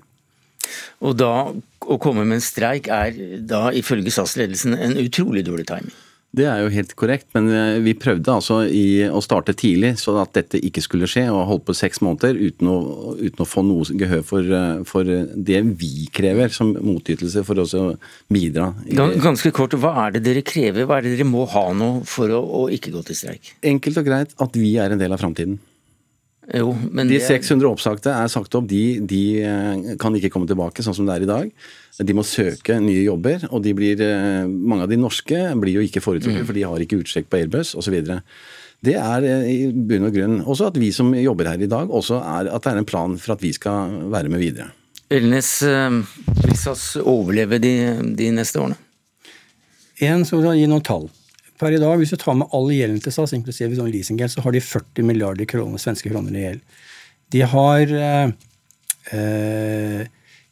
Og 1.06 1.16
da 1.18 1.50
å 1.88 1.98
komme 2.02 2.26
med 2.26 2.40
en 2.40 2.44
streik 2.44 2.90
er 2.92 3.16
da 3.48 3.70
ifølge 3.76 4.12
SAS-ledelsen 4.14 4.76
en 4.76 4.98
utrolig 5.00 5.46
dårlig 5.48 5.68
timing? 5.70 5.96
Det 6.38 6.46
er 6.46 6.62
jo 6.62 6.72
helt 6.74 6.94
korrekt, 7.00 7.28
men 7.36 7.50
eh, 7.50 7.80
vi 7.84 7.96
prøvde 7.98 8.34
altså 8.34 8.60
i, 8.70 9.08
å 9.10 9.22
starte 9.26 9.56
tidlig 9.58 9.96
så 10.02 10.16
at 10.22 10.36
dette 10.38 10.62
ikke 10.64 10.84
skulle 10.86 11.10
skje, 11.10 11.26
og 11.34 11.48
holdt 11.50 11.66
på 11.70 11.76
seks 11.78 12.02
måneder 12.06 12.38
uten 12.38 12.70
å, 12.72 12.78
uten 13.18 13.44
å 13.44 13.48
få 13.50 13.64
noe 13.66 13.98
gehør 13.98 14.26
for, 14.28 14.52
eh, 14.60 14.84
for, 14.88 15.14
det 15.48 15.64
vi 15.82 16.08
krever 16.14 16.54
som 16.54 16.76
motytelse 16.76 17.44
for 17.48 17.64
oss 17.64 17.74
å 17.78 17.88
bidra. 18.34 18.70
Ganske 19.24 19.54
kort, 19.56 19.78
hva 19.82 19.96
er 20.06 20.18
det 20.18 20.26
dere 20.28 20.46
krever, 20.46 20.86
hva 20.86 21.00
er 21.00 21.08
det 21.08 21.16
dere 21.16 21.30
må 21.30 21.48
ha 21.50 21.70
nå 21.74 21.92
for 22.08 22.34
å, 22.34 22.44
å 22.62 22.68
ikke 22.74 22.94
gå 22.94 23.02
til 23.08 23.22
streik? 23.24 23.56
Enkelt 23.66 24.04
og 24.04 24.08
greit 24.08 24.38
at 24.44 24.60
vi 24.60 24.76
er 24.82 24.94
en 24.94 25.02
del 25.02 25.16
av 25.16 25.24
framtiden. 25.24 25.58
Jo, 26.56 26.70
men 26.96 27.10
de 27.10 27.18
600 27.20 27.68
oppsagte 27.68 28.12
er 28.14 28.30
sagt 28.32 28.56
opp, 28.56 28.70
de, 28.70 29.02
de, 29.04 29.24
eh, 29.44 29.96
kan 30.00 30.16
ikke 30.16 30.32
komme 30.32 30.48
tilbake 30.48 30.86
sånn 30.86 30.96
som 30.96 31.08
det 31.08 31.18
er 31.18 31.26
i 31.26 31.30
dag. 31.30 31.50
De 31.98 32.14
må 32.14 32.22
søke 32.28 32.76
nye 32.84 33.02
jobber, 33.08 33.48
og 33.50 33.64
de 33.66 33.74
blir, 33.74 34.02
eh, 34.06 34.46
mange 34.46 34.86
av 34.86 34.92
de 34.92 35.00
norske 35.02 35.40
blir 35.58 35.80
jo 35.80 35.86
ikke 35.86 36.04
foretrukket, 36.04 36.44
mm. 36.44 36.48
for 36.50 36.54
de 36.58 36.66
har 36.70 36.84
ikke 36.84 37.00
utsjekk 37.02 37.30
på 37.32 37.40
Airbus 37.40 37.74
osv. 37.80 37.96
Det 38.86 38.94
er 38.94 39.26
eh, 39.26 39.48
i 39.50 39.58
bunn 39.72 40.06
og 40.06 40.14
grunn 40.14 40.40
også 40.44 40.70
at 40.70 40.78
vi 40.78 40.92
som 40.94 41.10
jobber 41.18 41.50
her 41.50 41.64
i 41.66 41.70
dag, 41.72 41.90
også 41.90 42.20
er 42.22 42.52
at 42.54 42.66
det 42.66 42.74
er 42.74 42.82
en 42.84 42.90
plan 42.90 43.18
for 43.18 43.34
at 43.34 43.42
vi 43.42 43.54
skal 43.58 43.98
være 44.14 44.30
med 44.30 44.44
videre. 44.46 44.70
Elnes, 45.10 45.50
vil 45.64 46.58
SAS 46.60 46.98
overleve 47.00 47.62
de, 47.64 47.74
de 48.20 48.28
neste 48.36 48.60
årene? 48.60 48.76
En, 50.04 50.26
så 50.28 50.38
vil 50.38 50.52
jeg 50.52 50.66
gi 50.66 50.70
noen 50.70 50.86
tall. 50.86 51.08
Per 51.58 51.74
i 51.74 51.80
dag, 51.82 51.96
hvis 51.98 52.14
du 52.14 52.20
tar 52.22 52.36
med 52.38 52.52
all 52.54 52.70
gjelden 52.70 53.00
til 53.02 53.14
SAS, 53.16 53.34
inklusive 53.34 53.74
sånn 53.80 53.90
leasinggjeld, 53.90 54.36
så 54.36 54.44
har 54.46 54.54
de 54.54 54.62
40 54.62 55.08
milliarder 55.08 55.50
kroner, 55.50 55.82
svenske 55.82 56.12
kroner 56.12 56.36
i 56.38 56.44
gjeld. 56.44 56.62
De 57.34 57.42
har 57.50 57.94
eh, 57.98 58.30
eh, 59.12 60.04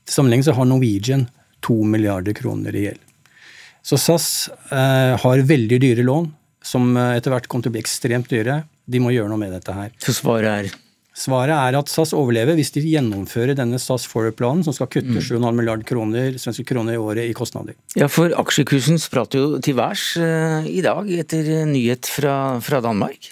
Til 0.06 0.18
sammenligning 0.18 0.48
så 0.48 0.56
har 0.58 0.68
Norwegian 0.68 1.28
2 1.66 1.82
milliarder 1.96 2.38
kroner 2.38 2.76
i 2.76 2.88
gjeld. 2.88 3.04
Så 3.86 4.00
SAS 4.02 4.30
eh, 4.74 5.14
har 5.22 5.46
veldig 5.46 5.78
dyre 5.82 6.06
lån, 6.06 6.32
som 6.66 6.96
eh, 6.98 7.18
etter 7.20 7.34
hvert 7.34 7.50
kommer 7.50 7.68
til 7.68 7.74
å 7.74 7.76
bli 7.76 7.84
ekstremt 7.84 8.32
dyre. 8.32 8.64
De 8.86 9.02
må 9.02 9.14
gjøre 9.14 9.30
noe 9.30 9.42
med 9.42 9.54
dette 9.54 9.76
her. 9.76 9.94
Så 10.02 10.16
svaret 10.18 10.50
er? 10.50 10.82
Svaret 11.16 11.56
er 11.56 11.78
at 11.80 11.88
SAS 11.88 12.12
overlever 12.18 12.58
hvis 12.58 12.74
de 12.76 12.82
gjennomfører 12.84 13.56
denne 13.56 13.78
SAS 13.80 14.04
Forward-planen, 14.12 14.66
som 14.68 14.76
skal 14.76 14.90
kutte 14.92 15.14
mm. 15.16 15.22
7,5 15.24 15.46
milliarder 15.56 15.88
kroner, 15.88 16.36
svenske 16.42 16.66
kroner 16.68 16.98
i 16.98 17.00
året 17.00 17.30
i 17.30 17.36
kostnader. 17.38 17.78
Ja, 17.96 18.10
for 18.12 18.36
aksjekursen 18.36 19.00
spratt 19.00 19.38
jo 19.38 19.62
til 19.64 19.78
værs 19.80 20.10
uh, 20.20 20.68
i 20.68 20.82
dag 20.84 21.08
etter 21.16 21.64
nyhet 21.70 22.10
fra, 22.12 22.36
fra 22.66 22.82
Danmark. 22.84 23.32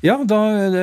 Ja, 0.00 0.16
da 0.24 0.38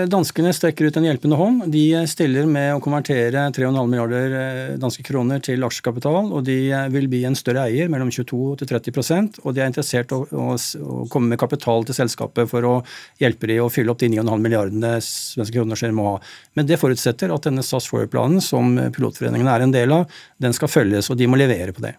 danskene 0.07 0.51
strekker 0.55 0.87
ut 0.87 0.97
en 0.99 1.07
hjelpende 1.07 1.39
hånd. 1.39 1.65
De 1.73 1.83
stiller 2.07 2.45
med 2.49 2.75
å 2.75 2.81
konvertere 2.83 3.47
3,5 3.55 3.89
milliarder 3.89 4.35
eh, 4.37 4.77
danske 4.79 5.03
kroner 5.07 5.41
til 5.43 5.65
aksjekapital, 5.65 6.29
og 6.35 6.45
de 6.47 6.57
eh, 6.69 6.87
vil 6.93 7.09
bli 7.11 7.23
en 7.27 7.37
større 7.37 7.65
eier, 7.67 7.89
mellom 7.91 8.11
22 8.13 8.59
til 8.61 8.69
30% 8.69 9.39
og 9.43 9.55
de 9.55 9.63
er 9.63 9.69
interessert 9.71 10.11
i 10.13 10.17
å, 10.17 10.25
å, 10.29 10.55
å, 10.55 10.99
komme 11.11 11.33
med 11.33 11.41
kapital 11.41 11.85
til 11.87 11.97
selskapet 11.97 12.49
for 12.51 12.65
å 12.67 12.75
hjelpe 13.21 13.49
dem 13.49 13.63
å 13.63 13.71
fylle 13.73 13.93
opp 13.93 14.01
de 14.01 14.11
9,5 14.13 14.45
milliardene 14.45 14.93
svenske 15.03 15.55
kroner 15.57 15.79
de 15.79 15.95
må 15.95 16.11
ha. 16.11 16.19
Men 16.57 16.69
det 16.69 16.79
forutsetter 16.81 17.33
at 17.33 17.47
denne 17.47 17.65
SAS 17.65 17.89
Forward-planen, 17.89 18.43
som 18.43 18.77
pilotforeningene 18.95 19.55
er 19.55 19.65
en 19.65 19.75
del 19.75 19.95
av, 19.95 20.21
den 20.41 20.55
skal 20.55 20.71
følges, 20.71 21.09
og 21.11 21.19
de 21.19 21.29
må 21.29 21.39
levere 21.39 21.75
på 21.75 21.83
det. 21.85 21.95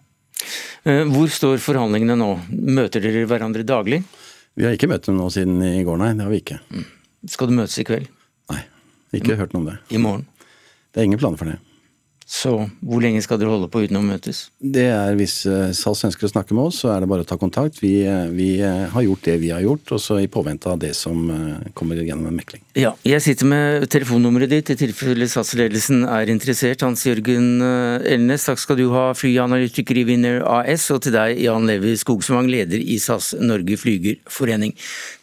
Eh, 0.83 1.03
hvor 1.09 1.29
står 1.29 1.61
forhandlingene 1.61 2.17
nå? 2.19 2.31
Møter 2.49 3.03
dere 3.03 3.27
hverandre 3.29 3.65
daglig? 3.67 4.01
Vi 4.57 4.65
har 4.67 4.75
ikke 4.75 4.89
møtt 4.91 5.07
dem 5.07 5.19
nå 5.19 5.29
siden 5.33 5.61
i 5.63 5.85
går, 5.87 6.01
nei. 6.01 6.11
Det 6.17 6.25
har 6.25 6.33
vi 6.33 6.41
ikke. 6.43 6.59
Mm. 6.73 6.89
Skal 7.29 7.49
du 7.51 7.53
møtes 7.53 7.77
i 7.77 7.85
kveld? 7.85 8.07
Nei, 8.51 8.61
ikke 9.13 9.37
hørt 9.37 9.53
noe 9.53 9.61
om 9.61 9.67
det. 9.69 9.77
I 9.93 9.99
morgen? 10.01 10.25
Det 10.91 11.01
er 11.01 11.07
ingen 11.09 11.21
planer 11.21 11.37
for 11.37 11.51
det. 11.51 11.59
Så 12.31 12.51
hvor 12.79 13.01
lenge 13.03 13.19
skal 13.19 13.41
dere 13.41 13.51
holde 13.51 13.67
på 13.67 13.81
uten 13.83 13.97
å 13.99 14.01
møtes? 14.05 14.45
Det 14.63 14.85
er 14.87 15.17
Hvis 15.19 15.41
uh, 15.43 15.73
SAS 15.75 16.05
ønsker 16.07 16.29
å 16.29 16.31
snakke 16.31 16.55
med 16.55 16.69
oss, 16.69 16.77
så 16.79 16.93
er 16.93 17.03
det 17.03 17.09
bare 17.11 17.25
å 17.25 17.27
ta 17.27 17.35
kontakt. 17.35 17.81
Vi, 17.83 18.05
uh, 18.07 18.31
vi 18.31 18.53
uh, 18.63 18.87
har 18.93 19.03
gjort 19.03 19.25
det 19.27 19.35
vi 19.41 19.49
har 19.51 19.59
gjort, 19.65 19.91
og 19.91 19.99
så 19.99 20.21
i 20.21 20.29
påvente 20.31 20.69
av 20.71 20.79
det 20.79 20.93
som 20.95 21.19
kommer 21.75 21.99
gjennom 21.99 22.29
en 22.29 22.37
mekling. 22.39 22.63
Ja, 22.79 22.93
Jeg 23.03 23.19
sitter 23.25 23.49
med 23.51 23.87
telefonnummeret 23.91 24.51
ditt 24.53 24.71
i 24.71 24.77
tilfelle 24.79 25.27
SAS-ledelsen 25.27 26.05
er 26.07 26.31
interessert. 26.31 26.85
Hans 26.85 27.03
Jørgen 27.03 27.59
Elnes, 28.07 28.47
takk 28.47 28.61
skal 28.63 28.79
du 28.79 28.85
ha, 28.95 29.09
flyanalytiker 29.17 29.99
i 29.99 30.05
Winner 30.07 30.39
AS, 30.47 30.87
og 30.95 31.03
til 31.03 31.17
deg 31.17 31.41
Jan 31.43 31.67
Levi 31.67 31.97
Skogsvang, 31.99 32.47
leder 32.51 32.79
i 32.79 32.95
SAS 33.01 33.33
Norge 33.43 33.75
Flygerforening. 33.81 34.71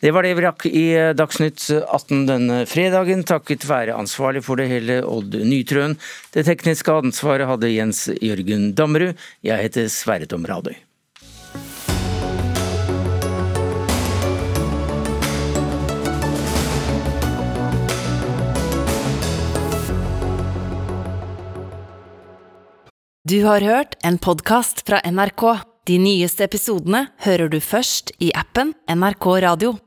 Det 0.04 0.12
var 0.12 0.28
det 0.28 0.34
vi 0.36 0.44
rakk 0.44 0.68
i 0.68 0.84
Dagsnytt 1.16 1.70
18 1.80 2.28
denne 2.28 2.60
fredagen, 2.68 3.24
takket 3.24 3.64
være 3.68 3.96
ansvarlig 3.96 4.44
for 4.44 4.60
det 4.60 4.68
hele, 4.74 5.00
Odd 5.08 5.40
Nytrøen. 5.48 5.96
Det 6.36 6.44
tekniske 6.46 6.97
Ansvaret 6.98 7.48
hadde 7.48 7.70
Jens 7.72 8.06
Jørgen 8.22 8.72
Dammerud. 8.74 9.16
Jeg 9.46 9.64
heter 9.68 9.88
Sverre 9.92 10.26
Tom 10.28 10.46
Radøy. 10.48 10.76
Du 23.28 23.42
har 23.44 23.60
hørt 23.60 23.94
en 24.04 24.16
podkast 24.16 24.86
fra 24.88 25.02
NRK. 25.04 25.42
De 25.84 25.98
nyeste 26.00 26.46
episodene 26.46 27.10
hører 27.26 27.50
du 27.52 27.58
først 27.60 28.14
i 28.24 28.30
appen 28.32 28.70
NRK 28.88 29.26
Radio. 29.44 29.74